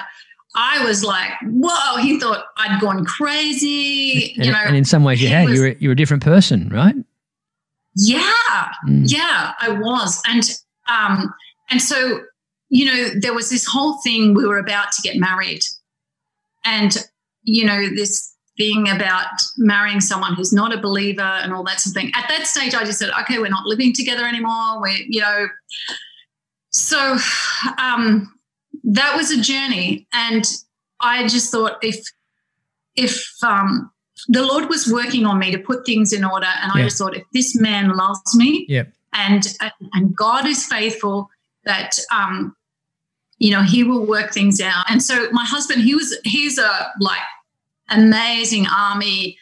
I 0.56 0.84
was 0.86 1.04
like, 1.04 1.32
whoa, 1.44 1.98
he 1.98 2.20
thought 2.20 2.46
I'd 2.58 2.80
gone 2.80 3.06
crazy. 3.06 4.34
And, 4.38 4.46
you 4.46 4.52
know, 4.52 4.58
and 4.66 4.76
in 4.76 4.86
some 4.86 5.04
ways 5.04 5.22
you 5.22 5.28
had. 5.30 5.50
was- 5.50 5.58
You're, 5.60 5.68
a- 5.70 5.76
you're 5.80 5.92
a 5.94 5.96
different 5.96 6.24
person, 6.24 6.70
right? 6.70 6.96
yeah, 7.98 8.70
Mm. 8.88 9.04
yeah, 9.12 9.54
I 9.60 9.70
was. 9.70 10.22
And, 10.26 10.44
um, 10.88 11.34
and 11.70 11.82
so, 11.82 12.22
you 12.72 12.86
know, 12.86 13.10
there 13.20 13.34
was 13.34 13.50
this 13.50 13.66
whole 13.66 14.00
thing, 14.02 14.34
we 14.34 14.46
were 14.46 14.58
about 14.58 14.94
to 14.94 15.02
get 15.02 15.18
married. 15.18 15.62
And, 16.64 16.98
you 17.44 17.66
know, 17.66 17.90
this 17.94 18.34
thing 18.58 18.90
about 18.90 19.28
marrying 19.58 20.00
someone 20.00 20.36
who's 20.36 20.54
not 20.54 20.74
a 20.74 20.80
believer 20.80 21.22
and 21.22 21.54
all 21.54 21.66
that 21.66 21.82
sort 21.82 21.96
of 21.96 22.02
thing. 22.02 22.12
At 22.16 22.30
that 22.30 22.48
stage, 22.48 22.74
I 22.74 22.86
just 22.86 22.98
said, 22.98 23.10
okay, 23.22 23.40
we're 23.40 23.50
not 23.50 23.66
living 23.66 23.92
together 23.94 24.26
anymore. 24.26 24.80
We're, 24.80 25.04
you 25.06 25.20
know, 25.20 25.48
so 26.70 27.18
um, 27.78 28.34
that 28.86 29.18
was 29.18 29.32
a 29.32 29.42
journey. 29.42 30.08
And 30.14 30.46
I 31.02 31.28
just 31.28 31.52
thought 31.52 31.78
if, 31.84 32.06
if, 32.96 33.28
um, 33.44 33.92
the 34.30 34.46
Lord 34.46 34.70
was 34.70 34.90
working 34.90 35.26
on 35.26 35.40
me 35.40 35.52
to 35.52 35.58
put 35.58 35.86
things 35.86 36.14
in 36.14 36.24
order, 36.24 36.48
and 36.62 36.72
I 36.74 36.84
just 36.84 36.98
thought, 36.98 37.18
if 37.18 37.24
this 37.34 37.60
man 37.60 37.98
loves 37.98 38.36
me, 38.36 38.68
yep. 38.70 38.94
and 39.14 39.58
and 39.94 40.16
God 40.16 40.46
is 40.46 40.64
faithful, 40.68 41.28
that 41.66 41.98
um, 42.12 42.56
you 43.42 43.52
know 43.52 43.64
He 43.64 43.84
will 43.84 44.06
work 44.06 44.32
things 44.32 44.62
out. 44.62 44.86
And 44.90 45.02
so 45.02 45.30
my 45.32 45.44
husband, 45.44 45.82
he 45.82 45.96
was 45.96 46.18
he's 46.24 46.58
a 46.58 46.92
like 47.00 47.26
amazing 47.90 48.68
army 48.68 49.38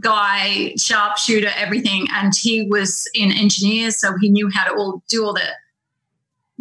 guy, 0.00 0.74
sharpshooter, 0.78 1.50
everything. 1.56 2.06
And 2.12 2.32
he 2.34 2.66
was 2.66 3.08
in 3.14 3.30
engineers, 3.30 3.98
so 3.98 4.16
he 4.20 4.30
knew 4.30 4.50
how 4.50 4.64
to 4.64 4.74
all 4.74 5.02
do 5.08 5.24
all 5.24 5.34
the 5.34 5.48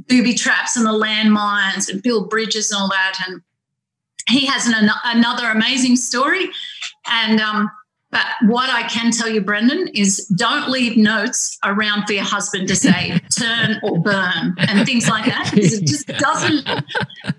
booby 0.09 0.33
traps 0.33 0.75
and 0.75 0.85
the 0.85 0.89
landmines 0.89 1.89
and 1.89 2.03
build 2.03 2.29
bridges 2.29 2.71
and 2.71 2.81
all 2.81 2.89
that. 2.89 3.17
And 3.25 3.41
he 4.27 4.45
has 4.45 4.67
an, 4.67 4.89
another 5.05 5.49
amazing 5.49 5.95
story. 5.95 6.49
And 7.09 7.39
um, 7.39 7.71
but 8.11 8.25
what 8.43 8.69
I 8.69 8.83
can 8.83 9.11
tell 9.11 9.29
you, 9.29 9.39
Brendan, 9.39 9.87
is 9.93 10.25
don't 10.27 10.69
leave 10.69 10.97
notes 10.97 11.57
around 11.63 12.05
for 12.05 12.13
your 12.13 12.25
husband 12.25 12.67
to 12.67 12.75
say 12.75 13.19
turn 13.39 13.79
or 13.83 13.99
burn 14.01 14.53
and 14.57 14.85
things 14.85 15.07
like 15.07 15.25
that 15.25 15.49
because 15.53 15.73
it 15.73 15.87
just 15.87 16.07
doesn't, 16.07 16.67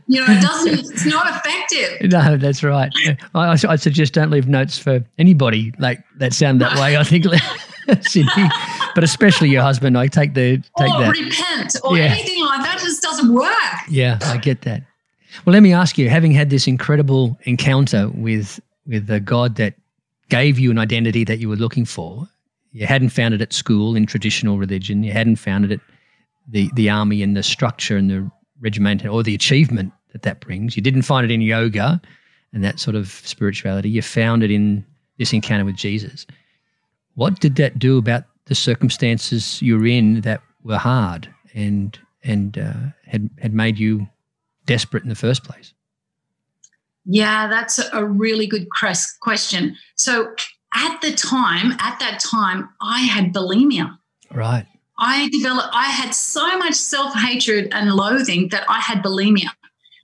you 0.07 0.21
know, 0.21 0.33
it 0.33 0.41
doesn't, 0.41 0.91
it's 0.91 1.05
not 1.05 1.27
effective. 1.29 2.11
No, 2.11 2.39
that's 2.39 2.65
right. 2.65 2.91
I, 3.35 3.59
I 3.69 3.77
suggest 3.77 4.15
don't 4.15 4.31
leave 4.31 4.49
notes 4.49 4.79
for 4.79 5.05
anybody 5.19 5.75
like 5.79 6.03
that 6.17 6.33
sound 6.33 6.63
that 6.63 6.79
way. 6.79 6.97
I 6.97 7.05
think, 7.05 7.27
Cindy, 8.03 8.49
but 8.95 9.05
especially 9.05 9.51
your 9.51 9.63
husband. 9.63 9.99
I 9.99 10.07
take 10.07 10.35
the 10.35 10.63
take 10.79 10.95
or 10.95 11.01
that. 11.01 11.11
repent 11.11 11.77
or 11.85 11.99
yeah. 11.99 12.05
anything 12.05 12.43
like 12.45 12.63
that 12.63 12.79
just 12.79 13.03
doesn't 13.03 13.33
work. 13.33 13.53
Yeah, 13.89 14.19
I 14.23 14.39
get 14.39 14.63
that. 14.63 14.85
Well, 15.45 15.53
let 15.53 15.63
me 15.63 15.73
ask 15.73 15.99
you: 15.99 16.09
having 16.09 16.33
had 16.33 16.49
this 16.49 16.67
incredible 16.67 17.39
encounter 17.43 18.09
with 18.09 18.61
with 18.87 19.07
the 19.07 19.21
God 19.21 19.57
that 19.57 19.75
gave 20.33 20.59
you 20.59 20.71
an 20.71 20.79
identity 20.79 21.25
that 21.25 21.41
you 21.41 21.49
were 21.51 21.57
looking 21.57 21.85
for. 21.85 22.27
You 22.71 22.87
hadn't 22.87 23.11
found 23.11 23.35
it 23.35 23.43
at 23.43 23.53
school 23.53 23.95
in 23.95 24.07
traditional 24.07 24.57
religion. 24.57 25.03
You 25.03 25.13
hadn't 25.13 25.37
found 25.37 25.67
it 25.67 25.73
at 25.73 25.81
the, 26.49 26.71
the 26.75 26.89
army 26.89 27.23
and 27.23 27.37
the 27.37 27.43
structure 27.43 27.99
and 27.99 28.11
the 28.11 28.31
regiment 28.59 29.05
or 29.05 29.23
the 29.23 29.35
achievement 29.35 29.93
that 30.13 30.23
that 30.23 30.41
brings. 30.41 30.75
You 30.75 30.83
didn't 30.83 31.03
find 31.03 31.31
it 31.31 31.31
in 31.31 31.43
yoga 31.43 32.01
and 32.55 32.65
that 32.65 32.81
sort 32.81 32.97
of 32.97 33.11
spirituality. 33.11 33.91
You 33.91 34.01
found 34.01 34.43
it 34.43 34.51
in 34.51 34.87
this 35.19 35.35
encounter 35.35 35.67
with 35.67 35.77
Jesus. 35.77 36.27
What 37.15 37.39
did 37.39 37.57
that 37.57 37.79
do 37.79 37.99
about 37.99 38.25
the 38.47 38.55
circumstances 38.55 39.61
you 39.61 39.79
were 39.79 39.87
in 39.87 40.23
that 40.23 40.41
were 40.65 40.79
hard 40.79 41.29
and 41.53 41.99
and 42.25 42.57
uh, 42.57 42.73
had 43.05 43.29
had 43.39 43.53
made 43.53 43.79
you 43.79 44.09
desperate 44.65 45.03
in 45.03 45.11
the 45.11 45.15
first 45.15 45.45
place? 45.45 45.75
Yeah, 47.05 47.49
that's 47.49 47.81
a 47.93 48.05
really 48.05 48.47
good 48.47 48.69
question. 48.71 49.77
So 49.97 50.35
at 50.75 51.01
the 51.01 51.13
time, 51.13 51.73
at 51.81 51.99
that 52.01 52.21
time, 52.21 52.69
I 52.81 53.01
had 53.01 53.33
bulimia. 53.33 53.97
Right. 54.31 54.67
I 54.99 55.29
developed, 55.31 55.69
I 55.73 55.87
had 55.87 56.15
so 56.15 56.59
much 56.59 56.75
self 56.75 57.15
hatred 57.15 57.69
and 57.73 57.93
loathing 57.93 58.49
that 58.51 58.65
I 58.69 58.81
had 58.81 59.03
bulimia. 59.03 59.49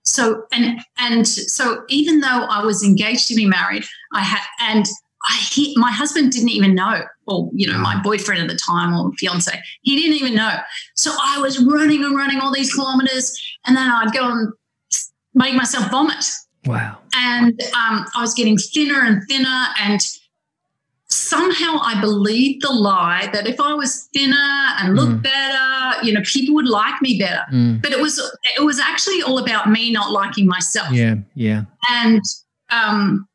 So, 0.05 0.47
and, 0.53 0.81
and 0.99 1.29
so 1.29 1.85
even 1.89 2.21
though 2.21 2.47
I 2.51 2.65
was 2.65 2.83
engaged 2.83 3.29
to 3.29 3.35
be 3.35 3.47
married, 3.47 3.85
I 4.13 4.23
had, 4.23 4.43
and 4.61 4.87
I, 5.29 5.37
he, 5.51 5.75
my 5.77 5.93
husband 5.93 6.33
didn't 6.33 6.49
even 6.49 6.75
know, 6.75 7.03
or, 7.27 7.51
you 7.53 7.71
know, 7.71 7.79
my 7.79 7.95
mm. 7.95 8.03
boyfriend 8.03 8.41
at 8.41 8.49
the 8.49 8.57
time 8.57 8.95
or 8.95 9.13
fiance, 9.13 9.53
he 9.83 9.97
didn't 9.97 10.17
even 10.17 10.35
know. 10.35 10.57
So 10.97 11.13
I 11.21 11.39
was 11.41 11.63
running 11.63 12.03
and 12.05 12.17
running 12.17 12.41
all 12.41 12.53
these 12.53 12.73
kilometers, 12.75 13.39
and 13.67 13.77
then 13.77 13.89
I'd 13.89 14.13
go 14.13 14.31
and 14.31 14.53
make 15.35 15.55
myself 15.55 15.91
vomit 15.91 16.25
Wow. 16.69 16.99
And 17.15 17.61
um, 17.75 18.05
I 18.15 18.21
was 18.21 18.35
getting 18.35 18.59
thinner 18.59 19.01
and 19.03 19.23
thinner. 19.27 19.67
And 19.81 20.01
somehow 21.07 21.79
I 21.83 21.99
believed 21.99 22.63
the 22.63 22.71
lie 22.71 23.31
that 23.33 23.47
if 23.47 23.59
I 23.59 23.73
was 23.73 24.09
thinner 24.13 24.37
and 24.79 24.95
looked 24.95 25.13
mm. 25.13 25.23
better, 25.23 26.05
you 26.05 26.13
know, 26.13 26.21
people 26.25 26.55
would 26.57 26.69
like 26.69 27.01
me 27.01 27.19
better. 27.19 27.43
Mm. 27.51 27.81
But 27.81 27.93
it 27.93 28.01
was 28.01 28.19
it 28.57 28.63
was 28.63 28.79
actually 28.79 29.23
all 29.23 29.39
about 29.39 29.71
me 29.71 29.91
not 29.91 30.13
liking 30.13 30.47
myself. 30.47 30.93
Yeah, 30.93 31.17
yeah. 31.35 31.65
And 31.89 32.23
um 32.71 33.27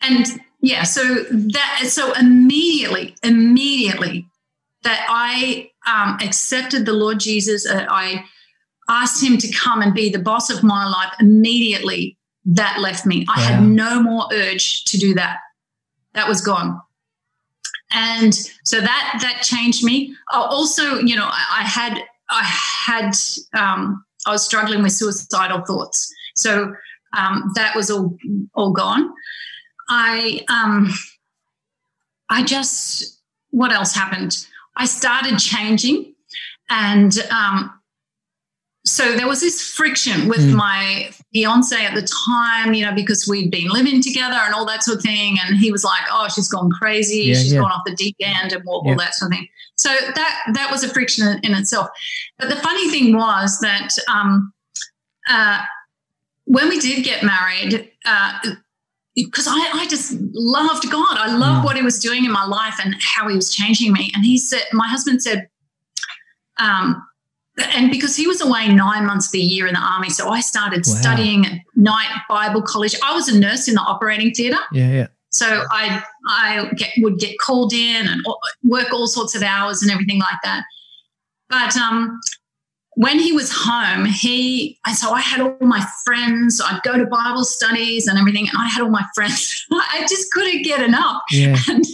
and 0.00 0.26
yeah, 0.60 0.84
so 0.84 1.02
that 1.24 1.84
so 1.88 2.12
immediately, 2.12 3.16
immediately 3.24 4.28
that 4.84 5.04
I 5.08 5.70
um 5.86 6.18
accepted 6.22 6.86
the 6.86 6.92
Lord 6.92 7.18
Jesus, 7.18 7.66
uh, 7.66 7.86
I 7.88 8.24
asked 8.88 9.22
him 9.22 9.38
to 9.38 9.52
come 9.52 9.82
and 9.82 9.94
be 9.94 10.10
the 10.10 10.18
boss 10.18 10.50
of 10.50 10.62
my 10.62 10.88
life, 10.88 11.12
immediately 11.20 12.16
that 12.44 12.80
left 12.80 13.04
me. 13.04 13.26
I 13.28 13.40
had 13.40 13.62
no 13.62 14.02
more 14.02 14.26
urge 14.32 14.84
to 14.84 14.98
do 14.98 15.14
that. 15.14 15.38
That 16.14 16.28
was 16.28 16.40
gone. 16.40 16.80
And 17.92 18.34
so 18.64 18.80
that 18.80 19.18
that 19.22 19.42
changed 19.42 19.84
me. 19.84 20.14
Oh, 20.32 20.42
also, 20.42 20.98
you 20.98 21.16
know, 21.16 21.26
I, 21.26 21.60
I 21.60 21.62
had 21.62 21.98
I 22.30 22.42
had 22.44 23.12
um, 23.54 24.04
I 24.26 24.32
was 24.32 24.44
struggling 24.44 24.82
with 24.82 24.92
suicidal 24.92 25.62
thoughts. 25.62 26.12
So 26.34 26.74
um, 27.16 27.52
that 27.54 27.74
was 27.74 27.90
all 27.90 28.16
all 28.54 28.72
gone. 28.72 29.12
I 29.88 30.44
um, 30.48 30.90
I 32.28 32.44
just 32.44 33.20
what 33.50 33.72
else 33.72 33.94
happened? 33.94 34.46
I 34.76 34.84
started 34.84 35.38
changing, 35.38 36.14
and 36.68 37.18
um, 37.30 37.77
so 38.88 39.14
there 39.14 39.28
was 39.28 39.40
this 39.40 39.62
friction 39.62 40.28
with 40.28 40.40
mm. 40.40 40.54
my 40.54 41.10
fiance 41.32 41.84
at 41.84 41.94
the 41.94 42.08
time, 42.26 42.72
you 42.72 42.84
know, 42.84 42.94
because 42.94 43.28
we'd 43.28 43.50
been 43.50 43.68
living 43.68 44.02
together 44.02 44.36
and 44.36 44.54
all 44.54 44.66
that 44.66 44.82
sort 44.82 44.98
of 44.98 45.02
thing. 45.02 45.36
And 45.44 45.56
he 45.58 45.70
was 45.70 45.84
like, 45.84 46.02
"Oh, 46.10 46.28
she's 46.34 46.48
gone 46.48 46.70
crazy. 46.70 47.24
Yeah, 47.24 47.34
she's 47.34 47.52
yeah. 47.52 47.60
gone 47.60 47.70
off 47.70 47.82
the 47.84 47.94
deep 47.94 48.16
end 48.20 48.52
and 48.52 48.62
all, 48.66 48.82
yeah. 48.84 48.92
all, 48.92 48.98
that 48.98 49.14
sort 49.14 49.32
of 49.32 49.38
thing." 49.38 49.48
So 49.76 49.90
that 49.90 50.42
that 50.54 50.70
was 50.70 50.82
a 50.82 50.88
friction 50.88 51.38
in, 51.42 51.54
itself. 51.54 51.88
But 52.38 52.48
the 52.48 52.56
funny 52.56 52.90
thing 52.90 53.14
was 53.14 53.58
that 53.60 53.90
um, 54.08 54.52
uh, 55.28 55.62
when 56.44 56.68
we 56.68 56.80
did 56.80 57.04
get 57.04 57.22
married. 57.22 57.90
Uh, 58.04 58.38
because 59.14 59.48
I, 59.48 59.58
I 59.74 59.86
just 59.88 60.14
loved 60.32 60.88
God. 60.92 61.16
I 61.18 61.36
loved 61.36 61.62
mm. 61.62 61.64
what 61.64 61.74
He 61.74 61.82
was 61.82 61.98
doing 61.98 62.24
in 62.24 62.30
my 62.30 62.44
life 62.44 62.76
and 62.84 62.94
how 63.00 63.28
He 63.28 63.34
was 63.34 63.52
changing 63.52 63.92
me. 63.92 64.12
And 64.14 64.24
He 64.24 64.38
said, 64.38 64.62
my 64.72 64.86
husband 64.86 65.20
said, 65.20 65.48
um, 66.60 67.02
and 67.58 67.90
because 67.90 68.16
he 68.16 68.26
was 68.26 68.40
away 68.40 68.68
nine 68.68 69.06
months 69.06 69.26
of 69.26 69.32
the 69.32 69.40
year 69.40 69.66
in 69.66 69.74
the 69.74 69.80
army, 69.80 70.10
so 70.10 70.28
I 70.28 70.40
started 70.40 70.84
wow. 70.86 70.94
studying 70.94 71.46
at 71.46 71.60
night 71.76 72.08
Bible 72.28 72.62
college. 72.62 72.94
I 73.04 73.14
was 73.14 73.28
a 73.28 73.38
nurse 73.38 73.68
in 73.68 73.74
the 73.74 73.80
operating 73.80 74.32
theatre. 74.32 74.58
Yeah, 74.72 74.90
yeah. 74.90 75.06
So 75.30 75.64
I 75.70 76.02
I 76.28 76.70
get, 76.76 76.90
would 76.98 77.18
get 77.18 77.38
called 77.38 77.72
in 77.72 78.06
and 78.06 78.24
work 78.64 78.92
all 78.92 79.06
sorts 79.06 79.34
of 79.34 79.42
hours 79.42 79.82
and 79.82 79.90
everything 79.90 80.18
like 80.18 80.38
that. 80.42 80.64
But 81.50 81.76
um, 81.76 82.20
when 82.94 83.18
he 83.18 83.32
was 83.32 83.52
home, 83.52 84.06
he 84.06 84.78
so 84.94 85.12
I 85.12 85.20
had 85.20 85.40
all 85.40 85.56
my 85.60 85.86
friends. 86.04 86.60
I'd 86.60 86.82
go 86.82 86.98
to 86.98 87.06
Bible 87.06 87.44
studies 87.44 88.08
and 88.08 88.18
everything, 88.18 88.48
and 88.48 88.58
I 88.58 88.68
had 88.68 88.82
all 88.82 88.90
my 88.90 89.04
friends. 89.14 89.66
I 89.72 90.04
just 90.08 90.32
couldn't 90.32 90.64
get 90.64 90.82
enough. 90.82 91.22
Yeah. 91.30 91.56
And 91.68 91.84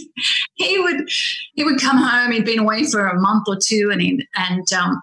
he 0.55 0.79
would 0.79 1.09
he 1.53 1.63
would 1.63 1.79
come 1.79 1.97
home. 1.97 2.31
He'd 2.31 2.45
been 2.45 2.59
away 2.59 2.85
for 2.85 3.05
a 3.05 3.19
month 3.19 3.47
or 3.47 3.57
two, 3.57 3.89
and 3.91 4.01
he 4.01 4.27
and 4.35 4.71
um, 4.73 5.01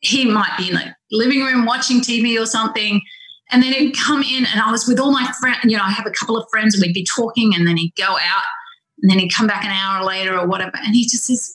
he 0.00 0.24
might 0.24 0.54
be 0.56 0.68
in 0.68 0.74
the 0.74 0.94
living 1.10 1.42
room 1.42 1.64
watching 1.64 2.00
TV 2.00 2.40
or 2.40 2.46
something. 2.46 3.02
And 3.50 3.62
then 3.62 3.72
he'd 3.72 3.96
come 3.96 4.22
in, 4.22 4.44
and 4.44 4.60
I 4.60 4.70
was 4.70 4.86
with 4.86 5.00
all 5.00 5.10
my 5.10 5.32
friends. 5.40 5.60
You 5.64 5.78
know, 5.78 5.82
I 5.82 5.90
have 5.90 6.06
a 6.06 6.10
couple 6.10 6.36
of 6.36 6.46
friends, 6.50 6.74
and 6.74 6.82
we'd 6.82 6.92
be 6.92 7.06
talking, 7.16 7.54
and 7.54 7.66
then 7.66 7.78
he'd 7.78 7.94
go 7.96 8.04
out, 8.04 8.42
and 9.00 9.10
then 9.10 9.18
he'd 9.18 9.32
come 9.32 9.46
back 9.46 9.64
an 9.64 9.70
hour 9.70 10.04
later 10.04 10.38
or 10.38 10.46
whatever. 10.46 10.72
And 10.76 10.94
he 10.94 11.04
just 11.04 11.24
says, 11.24 11.54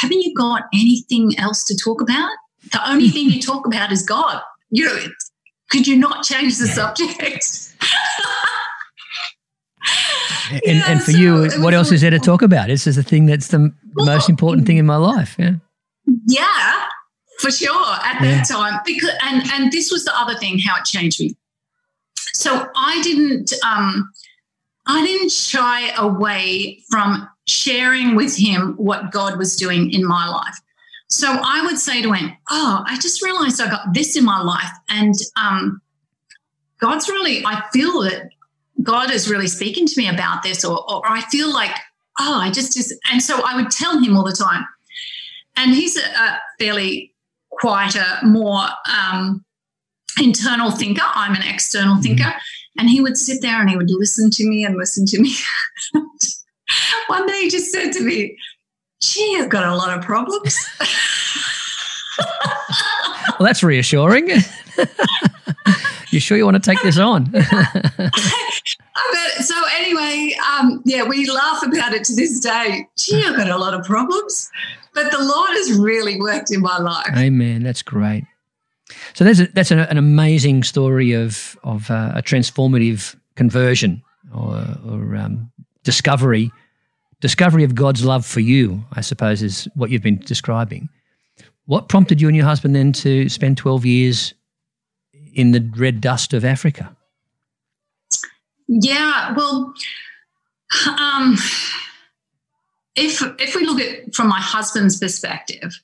Haven't 0.00 0.22
you 0.22 0.34
got 0.34 0.62
anything 0.72 1.32
else 1.38 1.62
to 1.64 1.76
talk 1.76 2.00
about? 2.00 2.30
The 2.72 2.88
only 2.88 3.10
thing 3.10 3.28
you 3.28 3.42
talk 3.42 3.66
about 3.66 3.92
is 3.92 4.02
God. 4.02 4.40
You 4.70 4.86
know, 4.86 4.98
could 5.70 5.86
you 5.86 5.98
not 5.98 6.24
change 6.24 6.56
the 6.56 6.66
subject? 6.66 7.74
and, 10.66 10.82
and 10.86 11.02
for 11.02 11.12
so 11.12 11.18
you, 11.18 11.50
what 11.58 11.74
else 11.74 11.92
is 11.92 12.00
there 12.00 12.10
to 12.10 12.18
talk 12.18 12.40
about? 12.40 12.68
This 12.68 12.86
is 12.86 12.96
the 12.96 13.02
thing 13.02 13.26
that's 13.26 13.48
the 13.48 13.70
well, 13.94 14.06
most 14.06 14.30
important 14.30 14.66
thing 14.66 14.78
in 14.78 14.86
my 14.86 14.96
life. 14.96 15.36
Yeah. 15.38 15.56
Yeah 16.26 16.53
for 17.44 17.50
sure 17.50 17.94
at 18.02 18.22
yeah. 18.22 18.36
that 18.36 18.48
time 18.48 18.80
because 18.84 19.10
and 19.22 19.42
and 19.52 19.72
this 19.72 19.90
was 19.90 20.04
the 20.04 20.18
other 20.18 20.34
thing 20.38 20.58
how 20.58 20.76
it 20.76 20.84
changed 20.84 21.20
me 21.20 21.36
so 22.32 22.68
i 22.76 23.00
didn't 23.02 23.52
um 23.64 24.10
i 24.86 25.04
didn't 25.04 25.30
shy 25.30 25.90
away 25.96 26.82
from 26.90 27.28
sharing 27.46 28.14
with 28.14 28.36
him 28.36 28.74
what 28.76 29.10
god 29.10 29.36
was 29.38 29.56
doing 29.56 29.92
in 29.92 30.04
my 30.04 30.28
life 30.28 30.58
so 31.08 31.28
i 31.44 31.64
would 31.64 31.78
say 31.78 32.00
to 32.00 32.12
him 32.12 32.32
oh 32.50 32.82
i 32.86 32.96
just 32.96 33.22
realized 33.22 33.60
i 33.60 33.68
got 33.68 33.92
this 33.92 34.16
in 34.16 34.24
my 34.24 34.40
life 34.40 34.72
and 34.88 35.14
um 35.36 35.80
god's 36.80 37.08
really 37.08 37.44
i 37.44 37.62
feel 37.72 38.00
that 38.00 38.30
God 38.82 39.10
is 39.10 39.30
really 39.30 39.46
speaking 39.46 39.86
to 39.86 39.94
me 39.96 40.08
about 40.08 40.42
this, 40.42 40.64
or, 40.64 40.78
or 40.92 41.02
I 41.08 41.22
feel 41.30 41.52
like, 41.52 41.70
oh, 42.20 42.38
I 42.40 42.50
just, 42.50 42.74
just, 42.74 42.92
and 43.10 43.22
so 43.22 43.40
I 43.44 43.56
would 43.56 43.70
tell 43.70 43.98
him 43.98 44.16
all 44.16 44.24
the 44.24 44.32
time. 44.32 44.64
And 45.56 45.74
he's 45.74 45.96
a, 45.96 46.06
a 46.06 46.40
fairly 46.58 47.13
quieter, 47.58 48.04
more 48.22 48.64
um, 48.92 49.44
internal 50.20 50.70
thinker. 50.70 51.04
I'm 51.04 51.34
an 51.34 51.42
external 51.42 52.00
thinker. 52.00 52.24
Mm-hmm. 52.24 52.38
And 52.80 52.90
he 52.90 53.00
would 53.00 53.16
sit 53.16 53.40
there 53.40 53.60
and 53.60 53.70
he 53.70 53.76
would 53.76 53.90
listen 53.90 54.30
to 54.30 54.48
me 54.48 54.64
and 54.64 54.76
listen 54.76 55.06
to 55.06 55.20
me. 55.20 55.34
One 57.06 57.26
day 57.26 57.42
he 57.42 57.50
just 57.50 57.70
said 57.70 57.92
to 57.92 58.02
me, 58.02 58.36
Gee, 59.00 59.38
I've 59.38 59.50
got 59.50 59.70
a 59.70 59.76
lot 59.76 59.96
of 59.96 60.04
problems. 60.04 60.58
well, 63.38 63.46
that's 63.46 63.62
reassuring. 63.62 64.30
you 66.14 66.20
sure 66.20 66.36
you 66.38 66.44
want 66.44 66.62
to 66.62 66.70
take 66.70 66.80
this 66.82 66.98
on? 66.98 67.26
so 69.40 69.54
anyway, 69.76 70.34
um, 70.52 70.80
yeah, 70.84 71.02
we 71.02 71.28
laugh 71.28 71.62
about 71.62 71.92
it 71.92 72.04
to 72.04 72.14
this 72.14 72.40
day. 72.40 72.88
Gee, 72.96 73.24
I've 73.26 73.36
got 73.36 73.48
a 73.48 73.58
lot 73.58 73.74
of 73.74 73.84
problems, 73.84 74.50
but 74.94 75.10
the 75.10 75.18
Lord 75.18 75.50
has 75.50 75.78
really 75.78 76.18
worked 76.20 76.50
in 76.50 76.60
my 76.60 76.78
life. 76.78 77.10
Amen. 77.16 77.62
That's 77.62 77.82
great. 77.82 78.24
So 79.14 79.24
that's 79.24 79.40
a, 79.40 79.46
that's 79.48 79.70
an, 79.70 79.80
an 79.80 79.96
amazing 79.98 80.62
story 80.62 81.12
of 81.12 81.58
of 81.64 81.90
uh, 81.90 82.12
a 82.14 82.22
transformative 82.22 83.16
conversion 83.34 84.02
or, 84.34 84.64
or 84.86 85.16
um, 85.16 85.50
discovery 85.82 86.50
discovery 87.20 87.64
of 87.64 87.74
God's 87.74 88.04
love 88.04 88.26
for 88.26 88.40
you. 88.40 88.84
I 88.92 89.00
suppose 89.00 89.42
is 89.42 89.66
what 89.74 89.90
you've 89.90 90.02
been 90.02 90.18
describing. 90.18 90.88
What 91.66 91.88
prompted 91.88 92.20
you 92.20 92.28
and 92.28 92.36
your 92.36 92.44
husband 92.44 92.76
then 92.76 92.92
to 92.92 93.28
spend 93.28 93.56
twelve 93.56 93.86
years 93.86 94.34
in 95.34 95.52
the 95.52 95.60
red 95.76 96.00
dust 96.00 96.32
of 96.32 96.44
Africa? 96.44 96.96
Yeah, 98.66 99.34
well, 99.36 99.74
um, 100.98 101.36
if 102.96 103.22
if 103.38 103.54
we 103.54 103.66
look 103.66 103.80
at 103.80 104.14
from 104.14 104.28
my 104.28 104.40
husband's 104.40 104.98
perspective, 104.98 105.78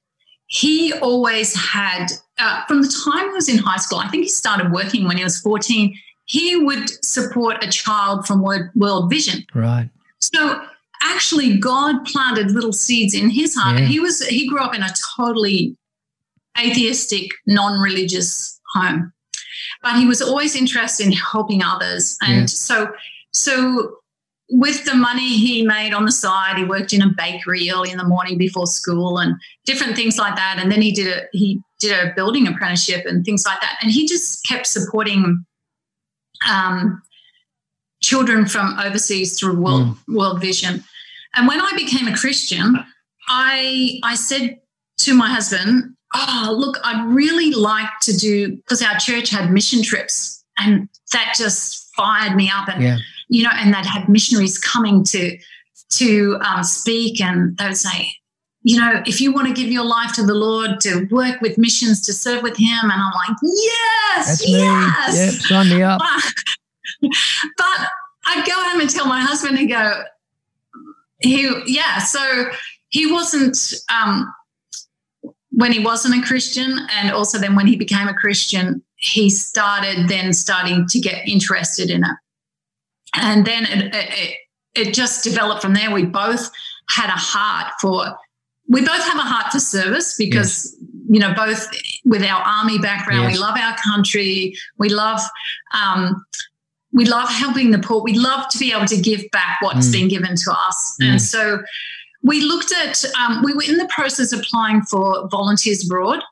he 0.46 0.92
always 0.94 1.54
had 1.54 2.06
uh, 2.38 2.64
from 2.66 2.82
the 2.82 3.02
time 3.04 3.28
he 3.28 3.34
was 3.34 3.48
in 3.48 3.58
high 3.58 3.76
school. 3.76 3.98
I 3.98 4.08
think 4.08 4.22
he 4.22 4.28
started 4.30 4.72
working 4.72 5.06
when 5.06 5.18
he 5.18 5.24
was 5.24 5.38
fourteen. 5.40 5.94
He 6.24 6.56
would 6.56 6.88
support 7.04 7.62
a 7.62 7.68
child 7.68 8.26
from 8.26 8.42
World 8.42 9.10
Vision. 9.10 9.44
Right. 9.52 9.90
So 10.20 10.62
actually, 11.02 11.58
God 11.58 12.04
planted 12.06 12.52
little 12.52 12.72
seeds 12.72 13.14
in 13.14 13.30
his 13.30 13.54
heart. 13.54 13.80
Yeah. 13.80 13.86
He 13.86 14.00
was 14.00 14.24
he 14.26 14.48
grew 14.48 14.60
up 14.60 14.74
in 14.74 14.82
a 14.82 14.94
totally 15.16 15.76
atheistic, 16.58 17.32
non-religious 17.46 18.60
home 18.74 19.12
but 19.82 19.96
he 19.96 20.06
was 20.06 20.20
always 20.20 20.54
interested 20.54 21.06
in 21.06 21.12
helping 21.12 21.62
others. 21.62 22.18
And 22.22 22.40
yeah. 22.40 22.46
so, 22.46 22.92
so 23.32 23.96
with 24.50 24.84
the 24.84 24.94
money 24.94 25.38
he 25.38 25.62
made 25.62 25.94
on 25.94 26.04
the 26.04 26.12
side, 26.12 26.58
he 26.58 26.64
worked 26.64 26.92
in 26.92 27.02
a 27.02 27.10
bakery 27.16 27.70
early 27.70 27.90
in 27.90 27.98
the 27.98 28.04
morning 28.04 28.36
before 28.36 28.66
school 28.66 29.18
and 29.18 29.34
different 29.64 29.96
things 29.96 30.18
like 30.18 30.36
that. 30.36 30.58
And 30.58 30.70
then 30.70 30.82
he 30.82 30.92
did 30.92 31.06
a 31.06 31.22
he 31.32 31.60
did 31.78 31.92
a 31.92 32.12
building 32.14 32.46
apprenticeship 32.46 33.06
and 33.06 33.24
things 33.24 33.44
like 33.46 33.60
that. 33.60 33.76
And 33.80 33.90
he 33.90 34.06
just 34.06 34.46
kept 34.46 34.66
supporting 34.66 35.44
um, 36.48 37.00
children 38.02 38.46
from 38.46 38.78
overseas 38.78 39.38
through 39.38 39.60
World 39.60 39.96
mm. 40.08 40.16
World 40.16 40.40
Vision. 40.40 40.84
And 41.34 41.46
when 41.46 41.60
I 41.60 41.72
became 41.76 42.08
a 42.08 42.16
Christian, 42.16 42.76
I 43.28 44.00
I 44.02 44.16
said 44.16 44.58
to 44.98 45.14
my 45.14 45.28
husband, 45.28 45.94
oh, 46.14 46.54
look, 46.58 46.78
I'd 46.84 47.06
really 47.06 47.52
like 47.52 47.90
to 48.02 48.16
do, 48.16 48.56
because 48.56 48.82
our 48.82 48.98
church 48.98 49.30
had 49.30 49.50
mission 49.50 49.82
trips 49.82 50.44
and 50.58 50.88
that 51.12 51.34
just 51.36 51.94
fired 51.94 52.36
me 52.36 52.50
up. 52.52 52.68
And, 52.68 52.82
yeah. 52.82 52.98
you 53.28 53.44
know, 53.44 53.50
and 53.54 53.72
they'd 53.72 53.86
had 53.86 54.08
missionaries 54.08 54.58
coming 54.58 55.04
to, 55.04 55.38
to 55.90 56.38
um, 56.44 56.64
speak 56.64 57.20
and 57.20 57.56
they 57.58 57.66
would 57.66 57.76
say, 57.76 58.10
you 58.62 58.78
know, 58.78 59.02
if 59.06 59.20
you 59.20 59.32
want 59.32 59.48
to 59.48 59.54
give 59.54 59.72
your 59.72 59.84
life 59.84 60.12
to 60.14 60.22
the 60.22 60.34
Lord, 60.34 60.80
to 60.80 61.06
work 61.10 61.40
with 61.40 61.56
missions, 61.56 62.02
to 62.02 62.12
serve 62.12 62.42
with 62.42 62.58
Him. 62.58 62.82
And 62.82 62.92
I'm 62.92 63.12
like, 63.12 63.36
yes, 63.42 64.26
That's 64.26 64.48
yes. 64.48 65.12
Me. 65.14 65.18
Yep, 65.18 65.34
sign 65.34 65.68
me 65.70 65.82
up. 65.82 66.00
But, 66.00 67.10
but 67.56 67.88
I'd 68.26 68.44
go 68.46 68.52
home 68.54 68.80
and 68.80 68.90
tell 68.90 69.06
my 69.06 69.20
husband 69.20 69.58
and 69.58 69.68
go, 69.68 70.02
he, 71.20 71.50
yeah. 71.66 71.98
So 72.00 72.50
he 72.88 73.10
wasn't, 73.10 73.56
um, 73.90 74.30
when 75.60 75.72
he 75.72 75.78
wasn't 75.78 76.16
a 76.16 76.26
Christian, 76.26 76.78
and 76.90 77.12
also 77.12 77.38
then 77.38 77.54
when 77.54 77.66
he 77.66 77.76
became 77.76 78.08
a 78.08 78.14
Christian, 78.14 78.82
he 78.96 79.28
started 79.28 80.08
then 80.08 80.32
starting 80.32 80.86
to 80.88 80.98
get 80.98 81.28
interested 81.28 81.90
in 81.90 82.02
it. 82.02 82.16
And 83.14 83.44
then 83.44 83.66
it, 83.66 83.94
it, 83.94 84.36
it 84.74 84.94
just 84.94 85.22
developed 85.22 85.60
from 85.60 85.74
there. 85.74 85.90
We 85.90 86.06
both 86.06 86.50
had 86.88 87.08
a 87.08 87.18
heart 87.18 87.72
for, 87.80 88.06
we 88.68 88.80
both 88.80 89.02
have 89.02 89.18
a 89.18 89.28
heart 89.28 89.52
for 89.52 89.60
service 89.60 90.16
because, 90.16 90.74
yes. 90.80 90.90
you 91.10 91.20
know, 91.20 91.34
both 91.34 91.68
with 92.06 92.22
our 92.22 92.40
army 92.40 92.78
background, 92.78 93.24
yes. 93.24 93.32
we 93.34 93.38
love 93.38 93.58
our 93.58 93.76
country, 93.92 94.54
we 94.78 94.88
love, 94.88 95.20
um, 95.74 96.24
we 96.92 97.04
love 97.04 97.28
helping 97.28 97.70
the 97.70 97.78
poor. 97.78 98.02
We 98.02 98.14
love 98.14 98.48
to 98.48 98.58
be 98.58 98.72
able 98.72 98.86
to 98.86 99.00
give 99.00 99.22
back 99.30 99.58
what's 99.60 99.88
mm. 99.88 99.92
been 99.92 100.08
given 100.08 100.36
to 100.36 100.52
us. 100.68 100.96
Mm. 101.02 101.06
And 101.06 101.22
so 101.22 101.62
we 102.22 102.42
looked 102.42 102.72
at, 102.72 103.04
um, 103.14 103.42
we 103.42 103.52
were 103.52 103.62
in 103.62 103.76
the 103.76 103.88
process 103.88 104.32
of 104.32 104.40
applying 104.40 104.82
for 104.82 105.28
volunteers 105.28 105.84
abroad. 105.84 106.22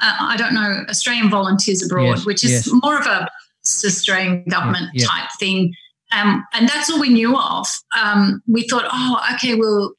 Uh, 0.00 0.16
I 0.20 0.36
don't 0.36 0.54
know, 0.54 0.84
Australian 0.88 1.30
volunteers 1.30 1.84
abroad, 1.84 2.16
yes, 2.16 2.26
which 2.26 2.44
is 2.44 2.50
yes. 2.50 2.70
more 2.82 2.98
of 2.98 3.06
a 3.06 3.28
Australian 3.62 4.44
government 4.44 4.90
yeah, 4.94 5.02
yeah. 5.02 5.06
type 5.06 5.28
thing. 5.38 5.74
Um, 6.12 6.44
and 6.54 6.68
that's 6.68 6.90
all 6.90 7.00
we 7.00 7.10
knew 7.10 7.36
of. 7.36 7.66
Um, 7.96 8.42
we 8.48 8.66
thought, 8.66 8.86
oh, 8.90 9.20
okay, 9.34 9.54
well, 9.54 9.92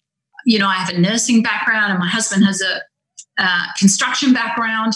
you 0.46 0.60
know, 0.60 0.68
I 0.68 0.76
have 0.76 0.94
a 0.94 1.00
nursing 1.00 1.44
background 1.44 1.92
and 1.92 2.00
my 2.00 2.08
husband 2.08 2.44
has 2.46 2.62
a 2.62 2.82
uh, 3.38 3.66
construction 3.78 4.34
background. 4.34 4.94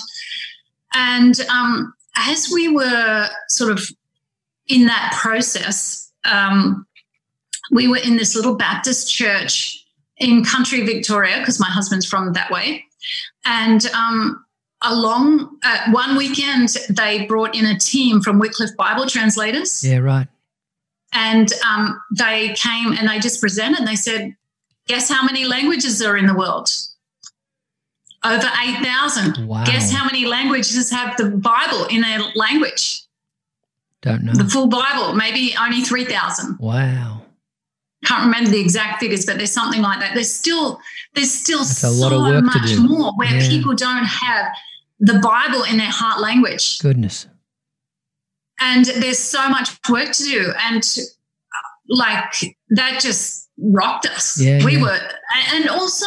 And 0.93 1.39
um, 1.49 1.93
as 2.17 2.49
we 2.53 2.67
were 2.67 3.29
sort 3.49 3.71
of 3.71 3.87
in 4.67 4.87
that 4.87 5.17
process, 5.21 6.11
um, 6.25 6.85
we 7.71 7.87
were 7.87 7.97
in 7.97 8.17
this 8.17 8.35
little 8.35 8.55
Baptist 8.55 9.13
church 9.13 9.84
in 10.17 10.43
country 10.43 10.81
Victoria 10.81 11.39
because 11.39 11.59
my 11.59 11.69
husband's 11.69 12.05
from 12.05 12.33
that 12.33 12.51
way. 12.51 12.85
And 13.45 13.85
um, 13.87 14.45
along 14.81 15.57
uh, 15.63 15.91
one 15.91 16.15
weekend, 16.15 16.69
they 16.89 17.25
brought 17.25 17.55
in 17.55 17.65
a 17.65 17.77
team 17.77 18.21
from 18.21 18.39
Wycliffe 18.39 18.75
Bible 18.77 19.07
translators. 19.07 19.83
Yeah, 19.83 19.97
right. 19.97 20.27
And 21.13 21.51
um, 21.67 22.01
they 22.17 22.53
came 22.55 22.93
and 22.93 23.07
they 23.07 23.19
just 23.19 23.39
presented. 23.39 23.79
And 23.79 23.87
they 23.87 23.95
said, 23.95 24.35
"Guess 24.87 25.09
how 25.09 25.25
many 25.25 25.45
languages 25.45 26.01
are 26.01 26.17
in 26.17 26.25
the 26.25 26.33
world? 26.33 26.69
Over 28.23 28.49
eight 28.63 28.83
thousand. 28.83 29.47
Wow. 29.47 29.63
Guess 29.65 29.91
how 29.91 30.03
many 30.05 30.25
languages 30.25 30.89
have 30.89 31.15
the 31.15 31.29
Bible 31.29 31.85
in 31.85 32.01
their 32.01 32.19
language? 32.33 33.03
Don't 34.01 34.23
know. 34.23 34.33
The 34.33 34.45
full 34.45 34.67
Bible, 34.67 35.13
maybe 35.13 35.55
only 35.59 35.81
three 35.81 36.05
thousand. 36.05 36.57
Wow 36.59 37.14
can't 38.05 38.25
remember 38.25 38.49
the 38.49 38.59
exact 38.59 38.99
figures, 38.99 39.25
but 39.25 39.37
there's 39.37 39.51
something 39.51 39.81
like 39.81 39.99
that. 39.99 40.13
There's 40.13 40.33
still 40.33 40.79
there's 41.13 41.31
still 41.31 41.63
so 41.63 42.41
much 42.41 42.77
more 42.77 43.13
where 43.15 43.33
yeah. 43.33 43.47
people 43.49 43.73
don't 43.75 44.05
have 44.05 44.47
the 44.99 45.19
Bible 45.19 45.63
in 45.63 45.77
their 45.77 45.91
heart 45.91 46.21
language. 46.21 46.79
Goodness. 46.79 47.27
And 48.59 48.85
there's 48.85 49.19
so 49.19 49.49
much 49.49 49.69
work 49.89 50.11
to 50.13 50.23
do. 50.23 50.53
And 50.61 50.81
like 51.87 52.57
that 52.69 53.01
just 53.01 53.49
rocked 53.57 54.05
us. 54.05 54.39
Yeah, 54.39 54.63
we 54.63 54.77
yeah. 54.77 54.81
were, 54.81 54.99
and 55.53 55.69
also 55.69 56.05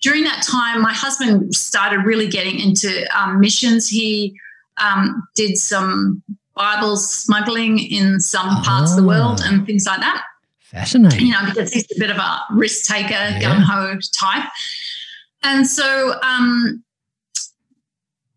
during 0.00 0.24
that 0.24 0.42
time, 0.42 0.82
my 0.82 0.92
husband 0.92 1.54
started 1.54 2.04
really 2.04 2.28
getting 2.28 2.58
into 2.58 3.06
um, 3.18 3.40
missions. 3.40 3.88
He 3.88 4.38
um, 4.78 5.26
did 5.34 5.56
some 5.56 6.22
Bible 6.54 6.96
smuggling 6.96 7.78
in 7.78 8.20
some 8.20 8.62
parts 8.62 8.90
oh. 8.90 8.96
of 8.96 9.02
the 9.02 9.06
world 9.06 9.40
ah. 9.42 9.48
and 9.48 9.66
things 9.66 9.86
like 9.86 10.00
that. 10.00 10.24
Fascinating. 10.72 11.26
You 11.26 11.32
know, 11.32 11.44
because 11.46 11.72
he's 11.72 11.86
a 11.94 11.98
bit 11.98 12.10
of 12.10 12.16
a 12.16 12.40
risk 12.50 12.86
taker, 12.86 13.10
yeah. 13.10 13.40
gung 13.40 13.62
ho 13.62 13.98
type. 14.12 14.48
And 15.42 15.66
so, 15.66 16.18
um, 16.22 16.82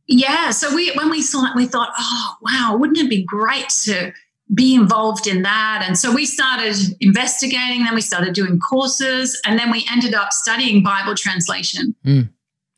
yeah, 0.08 0.52
so 0.52 0.76
we 0.76 0.92
when 0.94 1.10
we 1.10 1.22
saw 1.22 1.46
it, 1.46 1.56
we 1.56 1.66
thought, 1.66 1.90
oh 1.98 2.36
wow, 2.42 2.78
wouldn't 2.78 3.00
it 3.00 3.10
be 3.10 3.24
great 3.24 3.70
to 3.84 4.12
be 4.54 4.76
involved 4.76 5.28
in 5.28 5.42
that? 5.44 5.84
And 5.88 5.98
so 5.98 6.14
we 6.14 6.26
started 6.26 6.76
investigating. 7.00 7.84
Then 7.86 7.96
we 7.96 8.02
started 8.02 8.34
doing 8.34 8.60
courses, 8.60 9.40
and 9.46 9.58
then 9.58 9.72
we 9.72 9.86
ended 9.92 10.14
up 10.14 10.34
studying 10.34 10.84
Bible 10.84 11.16
translation. 11.16 11.96
Mm. 12.06 12.30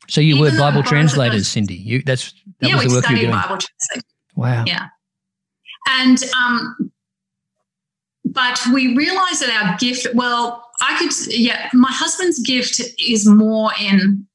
So 0.08 0.20
you 0.20 0.36
Even 0.36 0.54
were 0.54 0.58
Bible 0.58 0.82
translators, 0.82 1.48
Cindy. 1.48 1.74
You 1.74 2.02
that's 2.02 2.32
that 2.60 2.68
yeah, 2.68 2.76
was 2.76 2.84
the 2.84 2.94
work 2.94 3.08
you 3.10 3.16
were 3.16 3.20
doing. 3.22 3.32
Bible 3.32 3.58
translation. 3.58 4.08
Wow. 4.36 4.64
Yeah. 4.66 4.86
And 5.90 6.22
um, 6.34 6.92
but 8.32 8.60
we 8.72 8.96
realized 8.96 9.42
that 9.42 9.50
our 9.62 9.76
gift, 9.78 10.06
well, 10.14 10.64
I 10.80 10.98
could, 10.98 11.12
yeah, 11.28 11.68
my 11.72 11.90
husband's 11.90 12.38
gift 12.40 12.80
is 12.98 13.26
more 13.26 13.70
in 13.80 14.26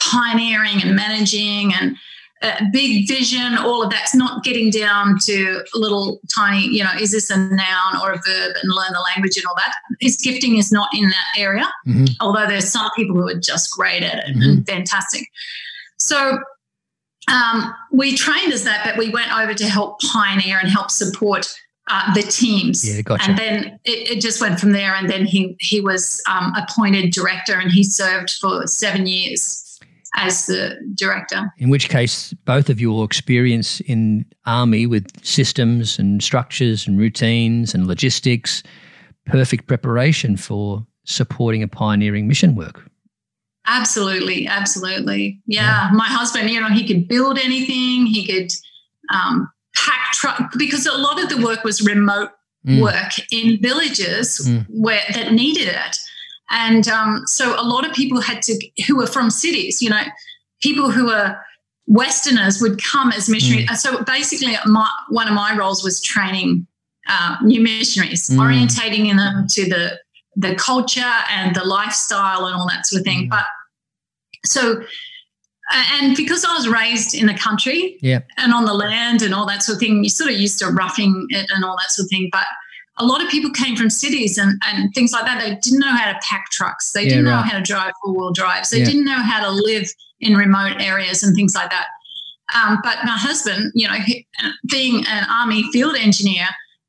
pioneering 0.00 0.82
and 0.82 0.96
managing 0.96 1.72
and 1.74 1.96
uh, 2.42 2.56
big 2.72 3.06
vision, 3.06 3.56
all 3.58 3.84
of 3.84 3.90
that's 3.90 4.14
not 4.14 4.42
getting 4.42 4.68
down 4.68 5.16
to 5.20 5.62
little 5.74 6.20
tiny, 6.34 6.66
you 6.66 6.82
know, 6.82 6.90
is 7.00 7.12
this 7.12 7.30
a 7.30 7.36
noun 7.36 8.00
or 8.02 8.10
a 8.10 8.16
verb 8.26 8.56
and 8.60 8.72
learn 8.72 8.92
the 8.92 9.04
language 9.14 9.36
and 9.36 9.46
all 9.46 9.54
that. 9.54 9.72
His 10.00 10.16
gifting 10.16 10.56
is 10.56 10.72
not 10.72 10.88
in 10.92 11.08
that 11.08 11.26
area, 11.38 11.70
mm-hmm. 11.86 12.06
although 12.20 12.46
there's 12.48 12.68
some 12.68 12.90
people 12.96 13.14
who 13.14 13.28
are 13.28 13.38
just 13.38 13.70
great 13.70 14.02
at 14.02 14.18
it 14.18 14.36
mm-hmm. 14.36 14.42
and 14.42 14.66
fantastic. 14.66 15.28
So 15.98 16.40
um, 17.30 17.72
we 17.92 18.16
trained 18.16 18.52
as 18.52 18.64
that, 18.64 18.84
but 18.84 18.98
we 18.98 19.10
went 19.10 19.32
over 19.32 19.54
to 19.54 19.68
help 19.68 20.00
pioneer 20.00 20.58
and 20.58 20.68
help 20.68 20.90
support 20.90 21.54
uh, 21.88 22.14
the 22.14 22.22
teams. 22.22 22.88
Yeah, 22.88 23.02
gotcha. 23.02 23.30
And 23.30 23.38
then 23.38 23.80
it, 23.84 24.10
it, 24.10 24.20
just 24.20 24.40
went 24.40 24.60
from 24.60 24.72
there. 24.72 24.94
And 24.94 25.10
then 25.10 25.26
he 25.26 25.56
he 25.60 25.80
was 25.80 26.22
um, 26.28 26.52
appointed 26.56 27.10
director, 27.10 27.54
and 27.54 27.70
he 27.70 27.82
served 27.82 28.30
for 28.40 28.66
seven 28.66 29.06
years 29.06 29.80
as 30.16 30.46
the 30.46 30.78
director. 30.94 31.52
In 31.58 31.70
which 31.70 31.88
case, 31.88 32.32
both 32.44 32.68
of 32.68 32.80
your 32.80 33.04
experience 33.04 33.80
in 33.80 34.26
army 34.46 34.86
with 34.86 35.06
systems 35.24 35.98
and 35.98 36.22
structures 36.22 36.86
and 36.86 36.98
routines 36.98 37.74
and 37.74 37.86
logistics, 37.86 38.62
perfect 39.26 39.66
preparation 39.66 40.36
for 40.36 40.86
supporting 41.04 41.62
a 41.62 41.68
pioneering 41.68 42.28
mission 42.28 42.54
work. 42.54 42.88
Absolutely, 43.66 44.46
absolutely. 44.46 45.40
Yeah. 45.46 45.88
yeah. 45.88 45.96
My 45.96 46.06
husband, 46.06 46.50
you 46.50 46.60
know, 46.60 46.68
he 46.68 46.86
could 46.86 47.08
build 47.08 47.38
anything. 47.38 48.06
He 48.06 48.26
could 48.26 48.52
um, 49.08 49.50
pack 49.74 50.12
truck 50.12 50.52
because 50.58 50.86
a 50.86 50.96
lot 50.96 51.22
of 51.22 51.28
the 51.28 51.44
work 51.44 51.64
was 51.64 51.82
remote 51.82 52.30
mm. 52.66 52.80
work 52.80 53.12
in 53.30 53.60
villages 53.60 54.40
mm. 54.46 54.66
where 54.68 55.02
that 55.14 55.32
needed 55.32 55.68
it. 55.68 55.96
And 56.50 56.86
um, 56.88 57.22
so 57.26 57.58
a 57.58 57.64
lot 57.64 57.88
of 57.88 57.94
people 57.94 58.20
had 58.20 58.42
to, 58.42 58.70
who 58.86 58.96
were 58.96 59.06
from 59.06 59.30
cities, 59.30 59.80
you 59.80 59.88
know, 59.88 60.02
people 60.60 60.90
who 60.90 61.06
were 61.06 61.36
Westerners 61.86 62.60
would 62.60 62.82
come 62.82 63.10
as 63.10 63.28
missionaries. 63.28 63.68
Mm. 63.68 63.76
So 63.76 64.04
basically, 64.04 64.54
my, 64.66 64.88
one 65.08 65.28
of 65.28 65.34
my 65.34 65.56
roles 65.56 65.82
was 65.82 66.00
training 66.00 66.66
uh, 67.08 67.36
new 67.42 67.60
missionaries, 67.60 68.28
mm. 68.28 68.36
orientating 68.36 69.16
them 69.16 69.46
to 69.48 69.68
the 69.68 69.98
the 70.34 70.54
culture 70.54 71.12
and 71.28 71.54
the 71.54 71.64
lifestyle 71.64 72.46
and 72.46 72.56
all 72.56 72.66
that 72.68 72.86
sort 72.86 73.00
of 73.00 73.04
thing. 73.04 73.26
Mm. 73.26 73.30
But 73.30 73.44
so, 74.44 74.82
and 75.72 76.16
because 76.16 76.44
I 76.44 76.52
was 76.54 76.68
raised 76.68 77.14
in 77.14 77.26
the 77.26 77.34
country 77.34 77.98
yeah. 78.00 78.20
and 78.36 78.52
on 78.52 78.64
the 78.64 78.74
land 78.74 79.22
and 79.22 79.34
all 79.34 79.46
that 79.46 79.62
sort 79.62 79.76
of 79.76 79.80
thing, 79.80 80.04
you're 80.04 80.10
sort 80.10 80.30
of 80.30 80.36
used 80.36 80.58
to 80.58 80.68
roughing 80.68 81.26
it 81.30 81.50
and 81.54 81.64
all 81.64 81.76
that 81.76 81.90
sort 81.90 82.06
of 82.06 82.10
thing. 82.10 82.28
But 82.30 82.46
a 82.98 83.06
lot 83.06 83.22
of 83.22 83.30
people 83.30 83.50
came 83.50 83.74
from 83.76 83.88
cities 83.88 84.36
and, 84.38 84.60
and 84.66 84.92
things 84.94 85.12
like 85.12 85.24
that. 85.24 85.40
They 85.40 85.54
didn't 85.56 85.80
know 85.80 85.94
how 85.94 86.12
to 86.12 86.18
pack 86.28 86.50
trucks. 86.50 86.92
They 86.92 87.04
yeah, 87.04 87.08
didn't 87.08 87.24
know 87.24 87.38
how 87.38 87.56
to 87.56 87.62
drive 87.62 87.92
four 88.04 88.14
wheel 88.14 88.32
drives. 88.32 88.70
They 88.70 88.80
yeah. 88.80 88.84
didn't 88.84 89.04
know 89.04 89.22
how 89.22 89.42
to 89.42 89.50
live 89.50 89.90
in 90.20 90.36
remote 90.36 90.80
areas 90.80 91.22
and 91.22 91.34
things 91.34 91.54
like 91.54 91.70
that. 91.70 91.86
Um, 92.54 92.78
but 92.82 92.98
my 93.04 93.16
husband, 93.16 93.72
you 93.74 93.88
know, 93.88 93.94
he, 93.94 94.26
being 94.70 95.04
an 95.08 95.26
army 95.30 95.64
field 95.72 95.96
engineer, 95.96 96.46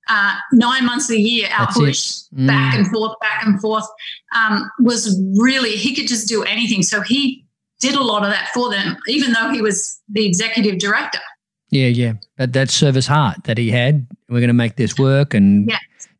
uh, 0.10 0.36
nine 0.52 0.86
months 0.86 1.10
a 1.10 1.18
year 1.18 1.48
out 1.52 1.74
bush, 1.74 2.24
mm. 2.36 2.48
back 2.48 2.76
and 2.76 2.86
forth, 2.88 3.18
back 3.22 3.46
and 3.46 3.62
forth, 3.62 3.88
um, 4.36 4.70
was 4.80 5.18
really, 5.38 5.78
he 5.78 5.96
could 5.96 6.08
just 6.08 6.28
do 6.28 6.44
anything. 6.44 6.84
So 6.84 7.00
he 7.00 7.43
did 7.84 7.96
a 7.96 8.04
lot 8.04 8.24
of 8.24 8.30
that 8.30 8.50
for 8.54 8.72
them, 8.72 8.98
even 9.08 9.34
though 9.34 9.52
he 9.52 9.62
was 9.62 10.00
the 10.10 10.26
executive 10.26 10.80
director. 10.80 11.20
Yeah, 11.70 11.88
yeah. 11.88 12.14
But 12.38 12.54
that 12.54 12.70
service 12.70 13.08
heart 13.08 13.44
that 13.44 13.58
he 13.58 13.70
had, 13.70 14.08
we're 14.30 14.40
going 14.40 14.48
to 14.48 14.54
make 14.54 14.78
this 14.78 14.98
work 14.98 15.34
and 15.34 15.70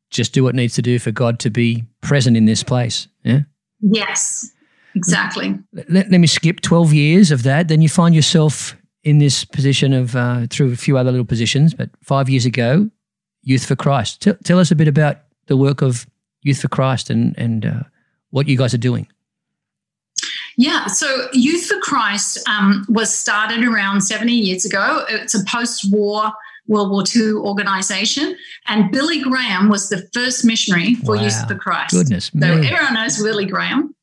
just 0.10 0.34
do 0.34 0.44
what 0.44 0.56
needs 0.56 0.76
to 0.76 0.82
do 0.82 1.00
for 1.00 1.12
God 1.12 1.40
to 1.40 1.50
be 1.50 1.86
present 2.02 2.36
in 2.36 2.46
this 2.46 2.64
place. 2.64 3.08
Yeah. 3.24 3.42
Yes, 3.80 4.52
exactly. 4.94 5.58
Let, 5.74 6.12
let 6.12 6.20
me 6.20 6.28
skip 6.28 6.60
12 6.62 6.94
years 6.94 7.32
of 7.32 7.44
that. 7.44 7.70
Then 7.70 7.82
you 7.82 7.90
find 7.90 8.14
yourself 8.14 8.76
in 9.04 9.20
this 9.20 9.46
position 9.46 9.94
of, 9.94 10.16
uh, 10.16 10.48
through 10.50 10.72
a 10.72 10.76
few 10.76 10.98
other 10.98 11.12
little 11.12 11.26
positions, 11.26 11.74
but 11.74 11.90
five 12.02 12.30
years 12.30 12.46
ago, 12.46 12.90
Youth 13.46 13.66
for 13.66 13.76
Christ. 13.76 14.22
Tell, 14.22 14.36
tell 14.44 14.60
us 14.60 14.72
a 14.72 14.76
bit 14.76 14.88
about 14.88 15.18
the 15.48 15.58
work 15.58 15.82
of 15.82 16.08
Youth 16.42 16.62
for 16.62 16.70
Christ 16.70 17.10
and, 17.10 17.38
and 17.38 17.66
uh, 17.66 17.84
what 18.30 18.48
you 18.48 18.58
guys 18.58 18.74
are 18.74 18.80
doing. 18.80 19.08
Yeah, 20.58 20.88
so 20.88 21.28
Youth 21.34 21.66
for 21.66 21.80
Christ 21.80 22.48
um, 22.48 22.86
was 22.90 23.14
started 23.14 23.64
around 23.64 24.02
70 24.02 24.32
years 24.32 24.66
ago. 24.66 25.06
It's 25.10 25.34
a 25.34 25.44
post 25.46 25.92
war 25.92 26.32
World 26.68 26.92
War 26.92 27.04
II 27.16 27.34
organization. 27.34 28.36
And 28.68 28.92
Billy 28.92 29.22
Graham 29.22 29.70
was 29.70 29.90
the 29.90 30.08
first 30.14 30.46
missionary 30.46 30.96
for 30.96 31.16
wow. 31.16 31.24
Youth 31.24 31.48
for 31.48 31.56
Christ. 31.56 31.94
Goodness 31.94 32.34
me. 32.34 32.42
So 32.42 32.54
everyone 32.54 32.94
knows 32.94 33.22
Billy 33.22 33.46
Graham. 33.46 33.94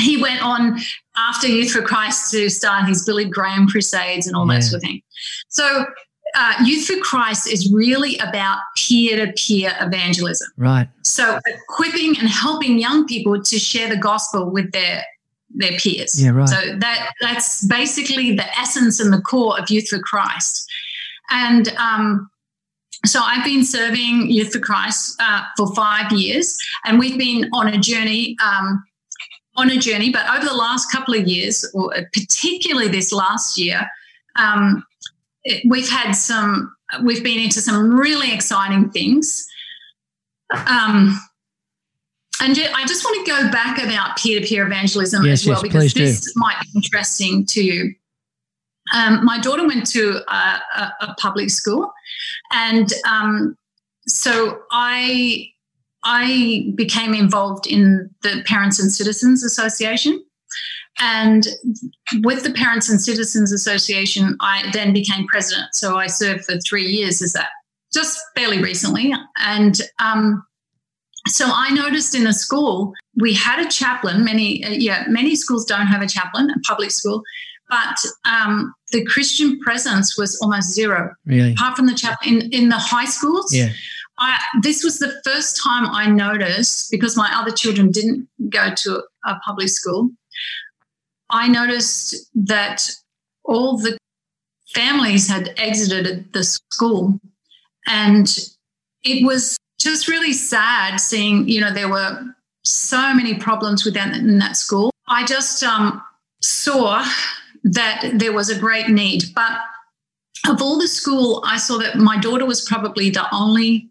He 0.00 0.20
went 0.20 0.42
on 0.42 0.78
after 1.16 1.46
Youth 1.46 1.70
for 1.70 1.82
Christ 1.82 2.32
to 2.32 2.50
start 2.50 2.88
his 2.88 3.04
Billy 3.04 3.26
Graham 3.26 3.68
crusades 3.68 4.26
and 4.26 4.34
all 4.34 4.46
yeah. 4.48 4.54
that 4.54 4.62
sort 4.62 4.78
of 4.78 4.82
thing. 4.82 5.02
So 5.48 5.86
uh, 6.34 6.54
Youth 6.64 6.86
for 6.86 6.96
Christ 6.96 7.46
is 7.46 7.72
really 7.72 8.18
about 8.18 8.58
peer 8.76 9.24
to 9.24 9.32
peer 9.34 9.72
evangelism. 9.80 10.48
Right. 10.56 10.88
So 11.02 11.38
equipping 11.46 12.18
and 12.18 12.28
helping 12.28 12.78
young 12.78 13.06
people 13.06 13.40
to 13.40 13.58
share 13.58 13.88
the 13.88 13.96
gospel 13.96 14.50
with 14.50 14.72
their 14.72 15.04
their 15.54 15.72
peers. 15.78 16.22
Yeah, 16.22 16.30
right. 16.30 16.48
So 16.48 16.56
that 16.78 17.12
that's 17.20 17.66
basically 17.66 18.34
the 18.34 18.46
essence 18.58 19.00
and 19.00 19.12
the 19.12 19.20
core 19.20 19.58
of 19.58 19.70
Youth 19.70 19.88
for 19.88 19.98
Christ. 19.98 20.70
And 21.30 21.68
um, 21.76 22.30
so 23.06 23.20
I've 23.22 23.44
been 23.44 23.64
serving 23.64 24.30
Youth 24.30 24.52
for 24.52 24.60
Christ 24.60 25.16
uh, 25.20 25.42
for 25.56 25.74
five 25.74 26.12
years, 26.12 26.58
and 26.84 26.98
we've 26.98 27.18
been 27.18 27.48
on 27.52 27.68
a 27.68 27.78
journey. 27.78 28.36
Um, 28.44 28.84
on 29.56 29.70
a 29.70 29.76
journey, 29.76 30.10
but 30.10 30.28
over 30.36 30.44
the 30.44 30.52
last 30.52 30.90
couple 30.90 31.14
of 31.14 31.28
years, 31.28 31.64
or 31.74 31.94
particularly 32.12 32.88
this 32.88 33.12
last 33.12 33.56
year, 33.56 33.88
um, 34.34 34.84
we've 35.68 35.88
had 35.88 36.12
some, 36.12 36.74
we've 37.04 37.22
been 37.22 37.38
into 37.38 37.60
some 37.60 37.94
really 37.94 38.32
exciting 38.32 38.90
things. 38.90 39.46
Um, 40.66 41.20
and 42.40 42.58
I 42.74 42.84
just 42.86 43.04
want 43.04 43.24
to 43.24 43.30
go 43.30 43.50
back 43.50 43.82
about 43.82 44.16
peer 44.16 44.40
to 44.40 44.46
peer 44.46 44.66
evangelism 44.66 45.24
yes, 45.24 45.42
as 45.42 45.48
well, 45.48 45.56
yes, 45.56 45.62
because 45.62 45.94
this 45.94 46.32
do. 46.32 46.40
might 46.40 46.56
be 46.60 46.68
interesting 46.74 47.46
to 47.46 47.62
you. 47.62 47.94
Um, 48.94 49.24
my 49.24 49.40
daughter 49.40 49.66
went 49.66 49.86
to 49.92 50.20
a, 50.28 50.60
a, 50.76 50.92
a 51.00 51.14
public 51.18 51.50
school, 51.50 51.92
and 52.52 52.92
um, 53.08 53.56
so 54.06 54.60
I 54.70 55.48
I 56.04 56.72
became 56.74 57.14
involved 57.14 57.66
in 57.66 58.10
the 58.22 58.42
Parents 58.46 58.78
and 58.80 58.92
Citizens 58.92 59.42
Association. 59.42 60.22
And 61.00 61.48
with 62.22 62.44
the 62.44 62.52
Parents 62.52 62.88
and 62.88 63.00
Citizens 63.00 63.52
Association, 63.52 64.36
I 64.40 64.70
then 64.72 64.92
became 64.92 65.26
president. 65.26 65.74
So 65.74 65.96
I 65.96 66.06
served 66.06 66.44
for 66.44 66.56
three 66.58 66.84
years 66.84 67.20
as 67.20 67.32
that, 67.32 67.48
just 67.92 68.20
fairly 68.36 68.62
recently. 68.62 69.12
And 69.38 69.80
um, 69.98 70.44
so 71.26 71.46
I 71.48 71.70
noticed 71.70 72.14
in 72.14 72.26
a 72.26 72.32
school 72.32 72.94
we 73.16 73.32
had 73.32 73.64
a 73.64 73.68
chaplain. 73.68 74.24
Many, 74.24 74.64
uh, 74.64 74.70
yeah, 74.70 75.04
many 75.08 75.36
schools 75.36 75.64
don't 75.64 75.86
have 75.86 76.02
a 76.02 76.06
chaplain, 76.06 76.50
a 76.50 76.60
public 76.60 76.90
school, 76.90 77.22
but 77.68 78.04
um, 78.24 78.74
the 78.92 79.04
Christian 79.04 79.58
presence 79.60 80.18
was 80.18 80.38
almost 80.40 80.72
zero. 80.72 81.14
Really, 81.26 81.52
apart 81.52 81.76
from 81.76 81.86
the 81.86 81.94
chaplain 81.94 82.42
in 82.42 82.52
in 82.52 82.68
the 82.68 82.78
high 82.78 83.06
schools. 83.06 83.54
Yeah. 83.54 83.70
I, 84.16 84.38
this 84.62 84.84
was 84.84 85.00
the 85.00 85.12
first 85.24 85.60
time 85.60 85.86
I 85.86 86.06
noticed 86.06 86.88
because 86.92 87.16
my 87.16 87.28
other 87.34 87.50
children 87.50 87.90
didn't 87.90 88.28
go 88.48 88.72
to 88.72 89.02
a 89.24 89.34
public 89.44 89.68
school. 89.68 90.10
I 91.30 91.48
noticed 91.48 92.30
that 92.34 92.88
all 93.44 93.76
the 93.76 93.98
families 94.74 95.28
had 95.28 95.54
exited 95.56 96.32
the 96.32 96.44
school. 96.44 97.18
And 97.86 98.26
it 99.02 99.24
was 99.24 99.56
just 99.78 100.08
really 100.08 100.32
sad 100.32 100.98
seeing, 101.00 101.48
you 101.48 101.60
know, 101.60 101.72
there 101.72 101.88
were 101.88 102.24
so 102.62 103.14
many 103.14 103.34
problems 103.34 103.84
with 103.84 103.94
that 103.94 104.14
in 104.16 104.38
that 104.38 104.56
school. 104.56 104.90
I 105.08 105.24
just 105.26 105.62
um, 105.62 106.02
saw 106.40 107.04
that 107.64 108.12
there 108.14 108.32
was 108.32 108.50
a 108.50 108.58
great 108.58 108.88
need. 108.88 109.24
But 109.34 109.52
of 110.48 110.62
all 110.62 110.78
the 110.78 110.88
school, 110.88 111.42
I 111.46 111.56
saw 111.58 111.78
that 111.78 111.96
my 111.96 112.18
daughter 112.18 112.46
was 112.46 112.60
probably 112.62 113.10
the 113.10 113.26
only 113.34 113.90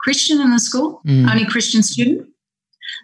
Christian 0.00 0.40
in 0.40 0.50
the 0.50 0.58
school, 0.58 1.00
mm. 1.06 1.30
only 1.30 1.46
Christian 1.46 1.82
student. 1.82 2.28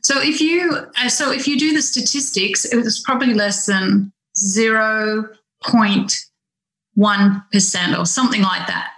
So 0.03 0.21
if 0.21 0.41
you 0.41 0.87
uh, 1.03 1.09
so 1.09 1.31
if 1.31 1.47
you 1.49 1.59
do 1.59 1.73
the 1.73 1.83
statistics, 1.83 2.65
it 2.65 2.77
was 2.77 3.01
probably 3.01 3.35
less 3.35 3.67
than 3.67 4.13
zero 4.37 5.29
point 5.63 6.27
one 6.95 7.43
percent 7.53 7.97
or 7.99 8.07
something 8.07 8.43
like 8.43 8.67
that. 8.67 8.91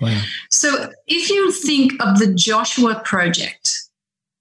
Wow. 0.00 0.20
So 0.50 0.90
if 1.06 1.30
you 1.30 1.52
think 1.52 1.92
of 2.00 2.18
the 2.18 2.32
Joshua 2.32 3.00
Project, 3.04 3.80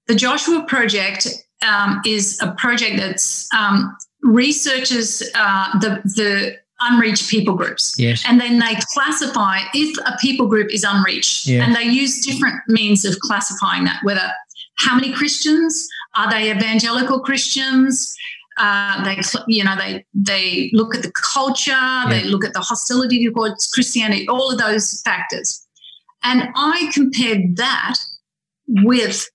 the 0.07 0.15
Joshua 0.15 0.63
Project 0.67 1.27
um, 1.67 2.01
is 2.05 2.39
a 2.41 2.51
project 2.51 2.97
that's 2.97 3.51
um, 3.53 3.95
researches 4.21 5.23
uh, 5.35 5.79
the 5.79 6.01
the 6.03 6.57
unreached 6.79 7.29
people 7.29 7.55
groups. 7.55 7.95
Yes. 7.97 8.23
And 8.27 8.39
then 8.39 8.59
they 8.59 8.75
classify 8.93 9.59
if 9.73 9.97
a 10.05 10.15
people 10.21 10.47
group 10.47 10.71
is 10.71 10.85
unreached. 10.87 11.47
And 11.65 11.75
they 11.75 11.83
use 11.83 12.23
different 12.23 12.61
means 12.67 13.03
of 13.03 13.19
classifying 13.19 13.83
that, 13.85 13.99
whether 14.03 14.31
how 14.77 14.95
many 14.95 15.11
Christians? 15.11 15.87
Are 16.15 16.29
they 16.29 16.51
evangelical 16.51 17.19
Christians? 17.19 18.15
Uh, 18.57 19.03
they, 19.03 19.21
you 19.47 19.63
know, 19.63 19.75
they 19.75 20.05
they 20.13 20.71
look 20.73 20.95
at 20.95 21.03
the 21.03 21.11
culture, 21.11 21.71
yeah. 21.71 22.05
they 22.09 22.23
look 22.23 22.43
at 22.43 22.53
the 22.53 22.59
hostility 22.59 23.29
towards 23.29 23.67
Christianity, 23.67 24.27
all 24.27 24.51
of 24.51 24.57
those 24.57 25.01
factors. 25.01 25.65
And 26.23 26.49
I 26.55 26.89
compared 26.93 27.57
that 27.57 27.95
with 28.67 29.29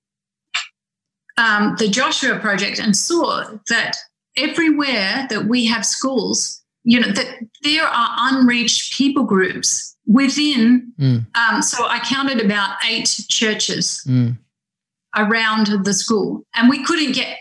um, 1.37 1.77
the 1.79 1.89
Joshua 1.89 2.39
Project 2.39 2.79
and 2.79 2.97
saw 2.97 3.45
that 3.69 3.97
everywhere 4.37 5.27
that 5.31 5.47
we 5.47 5.67
have 5.67 5.87
schools, 5.87 6.63
you 6.85 7.01
know, 7.01 7.13
that 7.13 7.29
there 7.63 7.85
are 7.85 8.09
unreached 8.19 8.95
people 8.95 9.25
groups 9.25 9.97
within. 10.07 10.93
Mm. 10.99 11.27
Um, 11.37 11.63
so 11.63 11.87
I 11.87 12.01
counted 12.01 12.45
about 12.45 12.77
eight 12.89 13.25
churches 13.29 14.05
mm. 14.07 14.37
around 15.17 15.85
the 15.85 15.95
school, 15.95 16.45
and 16.55 16.69
we 16.69 16.85
couldn't 16.85 17.13
get. 17.13 17.39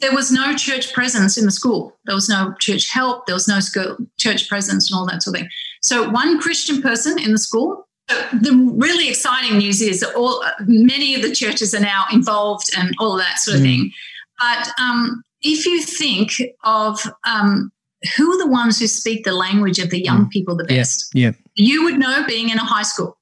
There 0.00 0.14
was 0.14 0.32
no 0.32 0.54
church 0.54 0.94
presence 0.94 1.36
in 1.36 1.44
the 1.44 1.50
school. 1.50 1.96
There 2.06 2.14
was 2.14 2.28
no 2.28 2.54
church 2.58 2.90
help. 2.90 3.26
There 3.26 3.34
was 3.34 3.46
no 3.46 3.60
school, 3.60 3.96
church 4.18 4.48
presence 4.48 4.90
and 4.90 4.98
all 4.98 5.06
that 5.06 5.22
sort 5.22 5.36
of 5.36 5.42
thing. 5.42 5.50
So 5.82 6.08
one 6.08 6.40
Christian 6.40 6.80
person 6.80 7.18
in 7.18 7.32
the 7.32 7.38
school 7.38 7.86
the 8.32 8.74
really 8.76 9.08
exciting 9.08 9.58
news 9.58 9.80
is 9.80 10.00
that 10.00 10.14
all 10.14 10.44
many 10.66 11.14
of 11.14 11.22
the 11.22 11.34
churches 11.34 11.74
are 11.74 11.80
now 11.80 12.04
involved 12.12 12.70
and 12.76 12.94
all 12.98 13.14
of 13.14 13.20
that 13.20 13.38
sort 13.38 13.56
of 13.56 13.62
mm. 13.62 13.66
thing. 13.66 13.92
But 14.40 14.68
um, 14.80 15.22
if 15.42 15.66
you 15.66 15.82
think 15.82 16.32
of 16.64 17.00
um, 17.26 17.70
who 18.16 18.32
are 18.32 18.38
the 18.38 18.50
ones 18.50 18.78
who 18.78 18.86
speak 18.86 19.24
the 19.24 19.32
language 19.32 19.78
of 19.78 19.90
the 19.90 20.02
young 20.02 20.26
mm. 20.26 20.30
people 20.30 20.56
the 20.56 20.64
best, 20.64 21.10
yeah, 21.14 21.28
yeah. 21.28 21.32
you 21.54 21.84
would 21.84 21.98
know 21.98 22.24
being 22.26 22.48
in 22.48 22.58
a 22.58 22.64
high 22.64 22.82
school. 22.82 23.16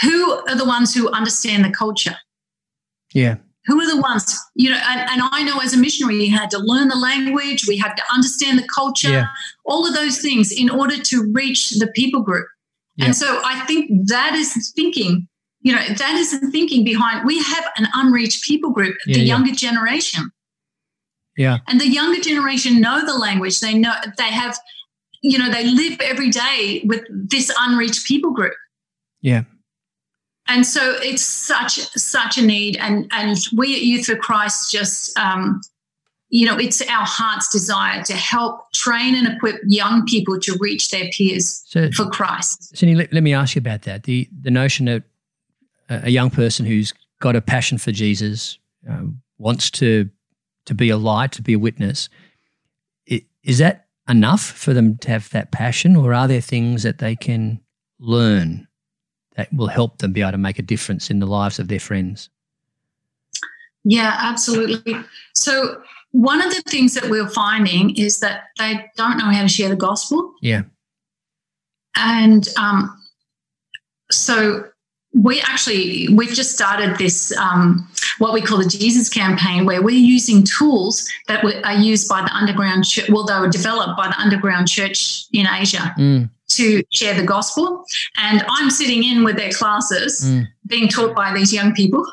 Who 0.00 0.32
are 0.48 0.56
the 0.56 0.64
ones 0.64 0.94
who 0.94 1.10
understand 1.10 1.64
the 1.64 1.70
culture? 1.70 2.16
Yeah. 3.12 3.36
Who 3.66 3.80
are 3.80 3.94
the 3.94 4.00
ones, 4.00 4.36
you 4.56 4.70
know, 4.70 4.80
and, 4.88 5.00
and 5.08 5.22
I 5.30 5.44
know 5.44 5.58
as 5.60 5.72
a 5.72 5.76
missionary, 5.76 6.24
you 6.24 6.36
had 6.36 6.50
to 6.50 6.58
learn 6.58 6.88
the 6.88 6.96
language, 6.96 7.64
we 7.68 7.76
had 7.76 7.94
to 7.94 8.02
understand 8.12 8.58
the 8.58 8.66
culture, 8.74 9.10
yeah. 9.10 9.26
all 9.64 9.86
of 9.86 9.94
those 9.94 10.18
things 10.20 10.50
in 10.50 10.68
order 10.68 10.96
to 11.00 11.30
reach 11.32 11.70
the 11.70 11.86
people 11.94 12.22
group. 12.22 12.46
Yep. 12.96 13.06
And 13.06 13.16
so 13.16 13.40
I 13.44 13.64
think 13.66 13.88
that 14.08 14.34
is 14.34 14.72
thinking, 14.74 15.28
you 15.60 15.72
know, 15.72 15.82
that 15.96 16.14
is 16.16 16.40
the 16.40 16.50
thinking 16.50 16.84
behind 16.84 17.24
we 17.24 17.40
have 17.40 17.64
an 17.76 17.86
unreached 17.94 18.42
people 18.42 18.70
group, 18.70 18.96
yeah, 19.06 19.14
the 19.14 19.20
yeah. 19.20 19.26
younger 19.26 19.52
generation. 19.52 20.30
Yeah. 21.36 21.58
And 21.68 21.80
the 21.80 21.88
younger 21.88 22.20
generation 22.20 22.80
know 22.80 23.06
the 23.06 23.14
language. 23.14 23.60
They 23.60 23.74
know 23.74 23.94
they 24.18 24.30
have, 24.30 24.58
you 25.22 25.38
know, 25.38 25.50
they 25.50 25.64
live 25.64 26.00
every 26.00 26.30
day 26.30 26.82
with 26.84 27.02
this 27.08 27.50
unreached 27.58 28.06
people 28.06 28.32
group. 28.32 28.54
Yeah. 29.20 29.44
And 30.48 30.66
so 30.66 30.96
it's 31.00 31.22
such 31.22 31.78
such 31.96 32.36
a 32.36 32.42
need, 32.42 32.76
and 32.76 33.08
and 33.12 33.38
we 33.56 33.74
at 33.74 33.82
Youth 33.82 34.06
for 34.06 34.16
Christ 34.16 34.72
just 34.72 35.16
um, 35.18 35.60
you 36.32 36.46
know, 36.46 36.56
it's 36.56 36.80
our 36.88 37.04
heart's 37.04 37.50
desire 37.50 38.02
to 38.04 38.14
help 38.14 38.72
train 38.72 39.14
and 39.14 39.28
equip 39.28 39.56
young 39.66 40.06
people 40.06 40.40
to 40.40 40.56
reach 40.60 40.90
their 40.90 41.10
peers 41.10 41.62
so, 41.66 41.90
for 41.92 42.08
Christ. 42.08 42.74
Cindy, 42.74 42.94
let, 42.94 43.12
let, 43.12 43.22
me 43.22 43.34
ask 43.34 43.54
you 43.54 43.60
about 43.60 43.82
that. 43.82 44.04
The 44.04 44.28
the 44.40 44.50
notion 44.50 44.86
that 44.86 45.02
a 45.90 46.10
young 46.10 46.30
person 46.30 46.64
who's 46.64 46.94
got 47.20 47.36
a 47.36 47.42
passion 47.42 47.76
for 47.76 47.92
Jesus 47.92 48.58
uh, 48.90 49.02
wants 49.36 49.70
to 49.72 50.08
to 50.64 50.74
be 50.74 50.88
a 50.88 50.96
light, 50.96 51.32
to 51.32 51.42
be 51.42 51.52
a 51.52 51.58
witness. 51.58 52.08
Is 53.44 53.58
that 53.58 53.86
enough 54.08 54.42
for 54.42 54.72
them 54.72 54.96
to 54.98 55.10
have 55.10 55.28
that 55.30 55.52
passion, 55.52 55.96
or 55.96 56.14
are 56.14 56.28
there 56.28 56.40
things 56.40 56.82
that 56.82 56.98
they 56.98 57.14
can 57.14 57.60
learn 57.98 58.68
that 59.36 59.52
will 59.52 59.68
help 59.68 59.98
them 59.98 60.12
be 60.12 60.20
able 60.20 60.32
to 60.32 60.38
make 60.38 60.58
a 60.58 60.62
difference 60.62 61.10
in 61.10 61.18
the 61.18 61.26
lives 61.26 61.58
of 61.58 61.68
their 61.68 61.80
friends? 61.80 62.28
Yeah, 63.84 64.16
absolutely. 64.18 64.96
So 65.34 65.82
one 66.12 66.42
of 66.42 66.54
the 66.54 66.62
things 66.62 66.94
that 66.94 67.08
we're 67.08 67.28
finding 67.28 67.96
is 67.96 68.20
that 68.20 68.44
they 68.58 68.84
don't 68.96 69.18
know 69.18 69.30
how 69.30 69.42
to 69.42 69.48
share 69.48 69.68
the 69.68 69.76
gospel. 69.76 70.32
Yeah. 70.40 70.62
And 71.96 72.48
um, 72.56 73.02
so 74.10 74.64
we 75.14 75.40
actually 75.42 76.08
we've 76.08 76.32
just 76.32 76.52
started 76.52 76.96
this 76.96 77.36
um, 77.36 77.86
what 78.18 78.32
we 78.32 78.40
call 78.40 78.58
the 78.58 78.68
Jesus 78.68 79.08
campaign, 79.08 79.66
where 79.66 79.82
we're 79.82 79.90
using 79.90 80.44
tools 80.44 81.06
that 81.28 81.44
are 81.44 81.74
used 81.74 82.08
by 82.08 82.22
the 82.22 82.34
underground. 82.34 82.86
Church, 82.86 83.10
well, 83.10 83.24
they 83.24 83.38
were 83.38 83.50
developed 83.50 83.96
by 83.96 84.08
the 84.08 84.18
underground 84.18 84.68
church 84.68 85.24
in 85.32 85.46
Asia. 85.46 85.94
Mm. 85.98 86.30
To 86.56 86.82
share 86.92 87.14
the 87.14 87.24
gospel. 87.24 87.84
And 88.16 88.44
I'm 88.48 88.70
sitting 88.70 89.04
in 89.04 89.24
with 89.24 89.36
their 89.36 89.50
classes, 89.50 90.22
mm. 90.24 90.46
being 90.66 90.88
taught 90.88 91.14
by 91.14 91.32
these 91.32 91.52
young 91.52 91.72
people. 91.74 92.04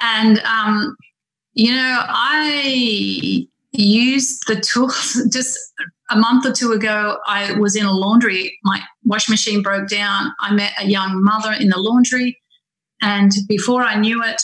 And 0.00 0.38
um, 0.40 0.96
you 1.54 1.72
know, 1.72 2.04
I 2.08 3.46
used 3.72 4.46
the 4.46 4.60
tools 4.60 5.20
just 5.32 5.58
a 6.10 6.16
month 6.16 6.46
or 6.46 6.52
two 6.52 6.72
ago. 6.72 7.18
I 7.26 7.52
was 7.52 7.76
in 7.76 7.86
a 7.86 7.92
laundry. 7.92 8.58
My 8.64 8.80
wash 9.04 9.28
machine 9.28 9.62
broke 9.62 9.88
down. 9.88 10.32
I 10.40 10.52
met 10.52 10.72
a 10.78 10.86
young 10.86 11.22
mother 11.22 11.52
in 11.52 11.68
the 11.68 11.78
laundry. 11.78 12.38
And 13.00 13.32
before 13.48 13.82
I 13.82 13.96
knew 13.96 14.22
it, 14.22 14.40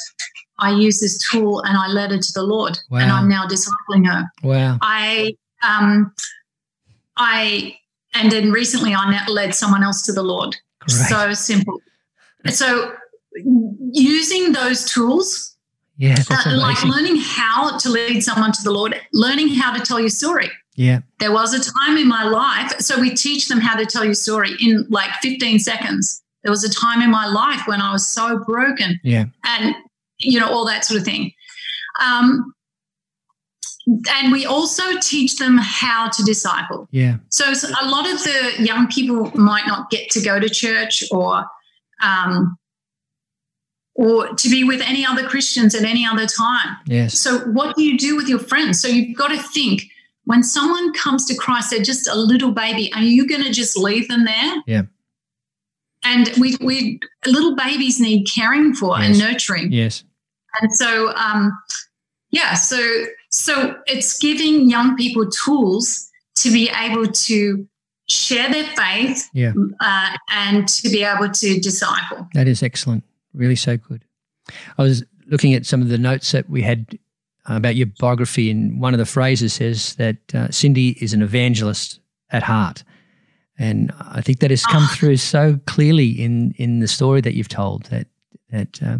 I 0.59 0.73
used 0.73 1.03
this 1.03 1.19
tool 1.31 1.61
and 1.61 1.77
I 1.77 1.89
led 1.89 2.11
her 2.11 2.19
to 2.19 2.33
the 2.35 2.43
Lord. 2.43 2.79
Wow. 2.91 2.99
And 2.99 3.11
I'm 3.11 3.29
now 3.29 3.47
discipling 3.47 4.07
her. 4.07 4.25
Wow. 4.43 4.79
I, 4.83 5.35
um, 5.63 6.13
I, 7.17 7.77
and 8.15 8.31
then 8.31 8.53
recently 8.53 8.95
I 8.95 9.27
led 9.27 9.55
someone 9.55 9.83
else 9.83 10.03
to 10.03 10.13
the 10.13 10.23
Lord. 10.23 10.57
So 10.89 11.33
simple. 11.35 11.81
So 12.51 12.95
using 13.93 14.53
those 14.53 14.85
tools 14.85 15.57
yeah, 16.01 16.17
uh, 16.31 16.57
like 16.57 16.83
learning 16.83 17.17
how 17.21 17.77
to 17.77 17.91
lead 17.91 18.23
someone 18.23 18.53
to 18.53 18.63
the 18.63 18.71
Lord, 18.71 18.99
learning 19.13 19.49
how 19.49 19.77
to 19.77 19.81
tell 19.83 20.01
your 20.01 20.09
story. 20.09 20.51
Yeah. 20.75 21.01
There 21.19 21.31
was 21.31 21.53
a 21.53 21.61
time 21.61 21.99
in 21.99 22.09
my 22.09 22.25
life, 22.25 22.81
so 22.81 22.99
we 22.99 23.15
teach 23.15 23.49
them 23.49 23.61
how 23.61 23.77
to 23.77 23.85
tell 23.85 24.03
your 24.03 24.15
story 24.15 24.53
in 24.63 24.87
like 24.89 25.11
15 25.21 25.59
seconds. 25.59 26.23
There 26.43 26.51
was 26.51 26.65
a 26.65 26.71
time 26.71 27.03
in 27.03 27.11
my 27.11 27.27
life 27.27 27.67
when 27.67 27.83
I 27.83 27.93
was 27.93 28.09
so 28.09 28.39
broken. 28.47 28.99
Yeah. 29.05 29.27
And, 29.45 29.75
you 30.19 30.41
know, 30.41 30.49
all 30.49 30.65
that 30.67 30.87
sort 30.87 30.99
of 30.99 31.05
thing. 31.05 31.33
Um, 32.01 32.55
and 34.11 34.33
we 34.33 34.47
also 34.47 34.83
teach 35.01 35.37
them 35.37 35.59
how 35.59 36.09
to 36.09 36.23
disciple. 36.23 36.89
Yeah. 36.91 37.17
So, 37.29 37.55
so, 37.55 37.69
a 37.81 37.89
lot 37.89 38.11
of 38.11 38.23
the 38.23 38.55
young 38.59 38.89
people 38.89 39.31
might 39.35 39.67
not 39.67 39.91
get 39.91 40.11
to 40.11 40.21
go 40.21 40.39
to 40.39 40.49
church 40.49 41.03
or 41.11 41.45
um, 42.03 42.57
or 43.95 44.29
to 44.35 44.49
be 44.49 44.65
with 44.65 44.81
any 44.81 45.05
other 45.05 45.27
Christians 45.27 45.75
at 45.75 45.83
any 45.83 46.07
other 46.07 46.27
time. 46.27 46.77
Yes. 46.87 47.19
So, 47.19 47.41
what 47.41 47.77
do 47.77 47.83
you 47.83 47.99
do 47.99 48.17
with 48.17 48.29
your 48.29 48.39
friends? 48.39 48.81
So, 48.81 48.89
you've 48.89 49.17
got 49.17 49.29
to 49.29 49.43
think 49.43 49.83
when 50.25 50.43
someone 50.43 50.93
comes 50.93 51.27
to 51.27 51.35
Christ, 51.35 51.71
they're 51.71 51.83
just 51.83 52.09
a 52.09 52.15
little 52.15 52.53
baby. 52.53 52.93
Are 52.95 53.03
you 53.03 53.27
going 53.27 53.43
to 53.43 53.51
just 53.51 53.77
leave 53.77 54.09
them 54.09 54.25
there? 54.25 54.63
Yeah. 54.67 54.83
And 56.05 56.31
we, 56.39 56.57
we 56.61 57.01
little 57.27 57.57
babies 57.57 58.01
need 58.01 58.25
caring 58.25 58.73
for 58.73 58.99
yes. 58.99 59.09
and 59.09 59.19
nurturing. 59.19 59.73
Yes. 59.73 60.05
And 60.61 60.73
so, 60.73 61.15
um, 61.15 61.53
yeah, 62.31 62.55
so 62.55 63.05
so 63.31 63.77
it's 63.87 64.19
giving 64.19 64.69
young 64.69 64.97
people 64.97 65.29
tools 65.31 66.11
to 66.37 66.51
be 66.51 66.71
able 66.71 67.07
to 67.07 67.67
share 68.09 68.51
their 68.51 68.65
faith 68.65 69.29
yeah. 69.33 69.53
uh, 69.81 70.17
and 70.31 70.67
to 70.69 70.89
be 70.89 71.05
able 71.05 71.31
to 71.31 71.61
disciple. 71.61 72.27
That 72.35 72.49
is 72.49 72.63
excellent. 72.63 73.05
Really 73.35 73.57
so 73.57 73.77
good. 73.77 74.05
I 74.79 74.83
was 74.83 75.05
looking 75.27 75.55
at 75.55 75.65
some 75.65 75.81
of 75.81 75.89
the 75.89 75.99
notes 75.99 76.33
that 76.33 76.51
we 76.51 76.63
had 76.63 76.99
uh, 77.49 77.55
about 77.55 77.77
your 77.77 77.87
biography, 77.99 78.51
and 78.51 78.81
one 78.81 78.95
of 78.95 78.99
the 78.99 79.07
phrases 79.07 79.55
says 79.55 79.95
that 79.97 80.17
uh, 80.35 80.51
Cindy 80.51 80.91
is 81.01 81.13
an 81.13 81.23
evangelist 81.23 82.01
at 82.31 82.43
heart. 82.43 82.83
And 83.59 83.93
I 84.01 84.23
think 84.23 84.41
that 84.41 84.51
has 84.51 84.65
come 84.65 84.85
oh. 84.85 84.95
through 84.95 85.19
so 85.19 85.61
clearly 85.67 86.09
in, 86.09 86.55
in 86.57 86.81
the 86.81 86.89
story 86.89 87.21
that 87.21 87.35
you've 87.35 87.49
told 87.49 87.85
that 87.85 88.07
that 88.51 88.83
uh, 88.83 88.99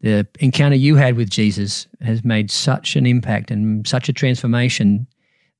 the 0.00 0.26
encounter 0.38 0.76
you 0.76 0.96
had 0.96 1.16
with 1.16 1.30
Jesus 1.30 1.86
has 2.00 2.24
made 2.24 2.50
such 2.50 2.96
an 2.96 3.06
impact 3.06 3.50
and 3.50 3.86
such 3.86 4.08
a 4.08 4.12
transformation 4.12 5.06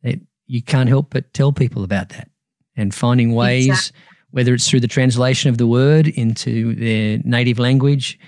that 0.03 0.19
you 0.47 0.63
can't 0.63 0.89
help 0.89 1.11
but 1.11 1.33
tell 1.35 1.53
people 1.53 1.85
about 1.85 2.09
that 2.11 2.29
and 2.77 2.95
finding 2.95 3.35
ways 3.35 3.69
exactly 3.69 4.01
whether 4.31 4.55
it's 4.55 4.69
through 4.69 4.81
the 4.81 4.89
translation 4.89 5.51
of 5.51 5.59
the 5.59 5.67
word 5.67 6.09
into 6.09 6.75
their 6.77 7.19
native 7.25 7.59
language, 7.59 8.19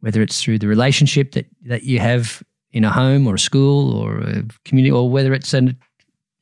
whether 0.00 0.22
it's 0.22 0.42
through 0.42 0.58
the 0.58 0.66
relationship 0.66 1.32
that, 1.32 1.46
that 1.64 1.84
you 1.84 1.98
have 1.98 2.42
in 2.72 2.84
a 2.84 2.90
home 2.90 3.26
or 3.26 3.34
a 3.34 3.38
school 3.38 3.94
or 3.94 4.20
a 4.20 4.42
community, 4.64 4.90
or 4.90 5.08
whether 5.08 5.32
it's 5.32 5.54
an, 5.54 5.76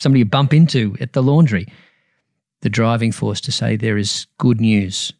somebody 0.00 0.20
you 0.20 0.24
bump 0.24 0.54
into 0.54 0.96
at 1.00 1.12
the 1.12 1.22
laundry, 1.22 1.66
the 2.62 2.70
driving 2.70 3.12
force 3.12 3.40
to 3.40 3.52
say 3.52 3.76
there 3.76 3.98
is 3.98 4.26
good 4.38 4.60
news 4.60 5.12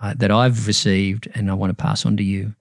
uh, 0.00 0.14
that 0.16 0.30
I've 0.30 0.66
received 0.66 1.28
and 1.34 1.50
I 1.50 1.54
want 1.54 1.70
to 1.70 1.82
pass 1.82 2.06
on 2.06 2.16
to 2.16 2.22
you. 2.22 2.54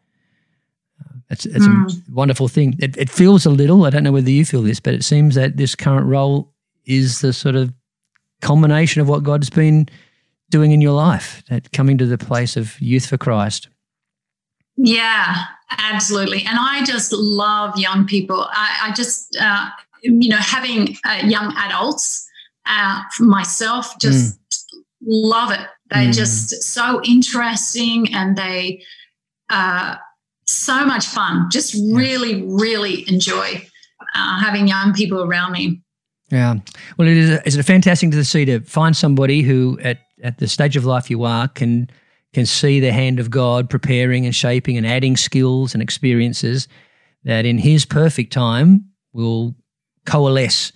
It's, 1.29 1.45
it's 1.45 1.67
mm. 1.67 1.89
a 1.89 2.13
wonderful 2.13 2.47
thing. 2.47 2.75
It, 2.79 2.95
it 2.97 3.09
feels 3.09 3.45
a 3.45 3.49
little, 3.49 3.85
I 3.85 3.89
don't 3.89 4.03
know 4.03 4.11
whether 4.11 4.29
you 4.29 4.45
feel 4.45 4.61
this, 4.61 4.79
but 4.79 4.93
it 4.93 5.03
seems 5.03 5.35
that 5.35 5.57
this 5.57 5.75
current 5.75 6.07
role 6.07 6.53
is 6.85 7.19
the 7.19 7.33
sort 7.33 7.55
of 7.55 7.73
culmination 8.41 9.01
of 9.01 9.09
what 9.09 9.23
God's 9.23 9.49
been– 9.49 9.89
doing 10.49 10.71
in 10.71 10.81
your 10.81 10.93
life, 10.93 11.43
that 11.49 11.71
coming 11.71 11.97
to 11.97 12.05
the 12.05 12.17
place 12.17 12.55
of 12.55 12.79
youth 12.79 13.07
for 13.07 13.17
Christ? 13.17 13.69
Yeah, 14.77 15.35
absolutely. 15.77 16.43
And 16.47 16.57
I 16.59 16.83
just 16.85 17.11
love 17.11 17.77
young 17.77 18.05
people. 18.05 18.47
I, 18.49 18.89
I 18.89 18.93
just, 18.93 19.37
uh, 19.39 19.69
you 20.01 20.29
know, 20.29 20.37
having 20.37 20.95
uh, 21.05 21.21
young 21.23 21.53
adults, 21.57 22.27
uh, 22.65 23.01
myself, 23.19 23.97
just 23.99 24.39
mm. 24.39 24.79
love 25.05 25.51
it. 25.51 25.67
They're 25.89 26.09
mm. 26.09 26.15
just 26.15 26.63
so 26.63 27.01
interesting 27.03 28.13
and 28.13 28.37
they 28.37 28.83
uh, 29.49 29.95
so 30.47 30.85
much 30.85 31.05
fun. 31.05 31.49
Just 31.51 31.75
really, 31.91 32.43
really 32.43 33.07
enjoy 33.09 33.67
uh, 34.15 34.39
having 34.39 34.67
young 34.67 34.93
people 34.93 35.21
around 35.21 35.51
me. 35.51 35.81
Yeah. 36.31 36.55
Well, 36.97 37.07
it 37.07 37.17
is, 37.17 37.29
a, 37.29 37.47
it's 37.47 37.55
a 37.55 37.63
fantastic 37.63 38.11
to 38.11 38.23
see 38.25 38.45
to 38.45 38.59
find 38.61 38.95
somebody 38.95 39.41
who, 39.41 39.79
at, 39.81 39.99
at 40.23 40.39
the 40.39 40.47
stage 40.47 40.75
of 40.75 40.85
life 40.85 41.09
you 41.09 41.23
are, 41.23 41.47
can 41.47 41.89
can 42.33 42.45
see 42.45 42.79
the 42.79 42.91
hand 42.91 43.19
of 43.19 43.29
God 43.29 43.69
preparing 43.69 44.25
and 44.25 44.35
shaping 44.35 44.77
and 44.77 44.85
adding 44.85 45.15
skills 45.15 45.73
and 45.73 45.81
experiences 45.81 46.67
that 47.23 47.45
in 47.45 47.57
His 47.57 47.85
perfect 47.85 48.33
time 48.33 48.89
will 49.13 49.55
coalesce 50.05 50.71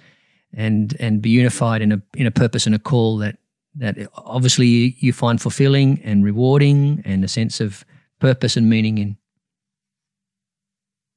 and 0.54 0.96
and 1.00 1.22
be 1.22 1.30
unified 1.30 1.82
in 1.82 1.92
a 1.92 2.02
in 2.16 2.26
a 2.26 2.32
purpose 2.32 2.66
and 2.66 2.74
a 2.74 2.80
call 2.80 3.18
that 3.18 3.38
that 3.76 3.98
obviously 4.16 4.96
you 5.00 5.14
find 5.14 5.42
fulfilling 5.42 6.02
and 6.04 6.24
rewarding 6.24 7.02
and 7.06 7.24
a 7.24 7.28
sense 7.28 7.60
of 7.60 7.86
purpose 8.20 8.58
and 8.58 8.70
meaning 8.70 8.98
in. 8.98 9.18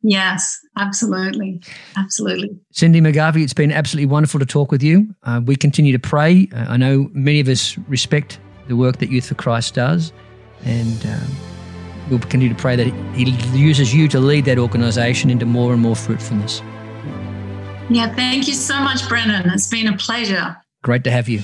Yes, 0.06 0.60
absolutely. 0.76 1.62
Absolutely. 1.96 2.50
Cindy 2.72 3.00
McGarvie, 3.00 3.42
it's 3.42 3.54
been 3.54 3.72
absolutely 3.72 4.04
wonderful 4.04 4.38
to 4.38 4.44
talk 4.44 4.70
with 4.70 4.82
you. 4.82 5.08
Uh, 5.22 5.40
we 5.42 5.56
continue 5.56 5.92
to 5.92 5.98
pray. 5.98 6.46
Uh, 6.54 6.66
I 6.68 6.76
know 6.76 7.08
many 7.14 7.40
of 7.40 7.48
us 7.48 7.78
respect 7.88 8.38
the 8.68 8.76
work 8.76 8.98
that 8.98 9.10
Youth 9.10 9.28
for 9.28 9.34
Christ 9.34 9.74
does, 9.74 10.12
and 10.62 11.06
um, 11.06 11.36
we'll 12.10 12.18
continue 12.18 12.50
to 12.50 12.54
pray 12.54 12.76
that 12.76 12.86
He 13.14 13.30
uses 13.58 13.94
you 13.94 14.06
to 14.08 14.20
lead 14.20 14.44
that 14.44 14.58
organisation 14.58 15.30
into 15.30 15.46
more 15.46 15.72
and 15.72 15.80
more 15.80 15.96
fruitfulness. 15.96 16.60
Yeah, 17.88 18.14
thank 18.14 18.46
you 18.46 18.52
so 18.52 18.80
much, 18.80 19.08
Brendan. 19.08 19.48
It's 19.50 19.68
been 19.68 19.86
a 19.86 19.96
pleasure. 19.96 20.54
Great 20.82 21.04
to 21.04 21.10
have 21.10 21.30
you. 21.30 21.40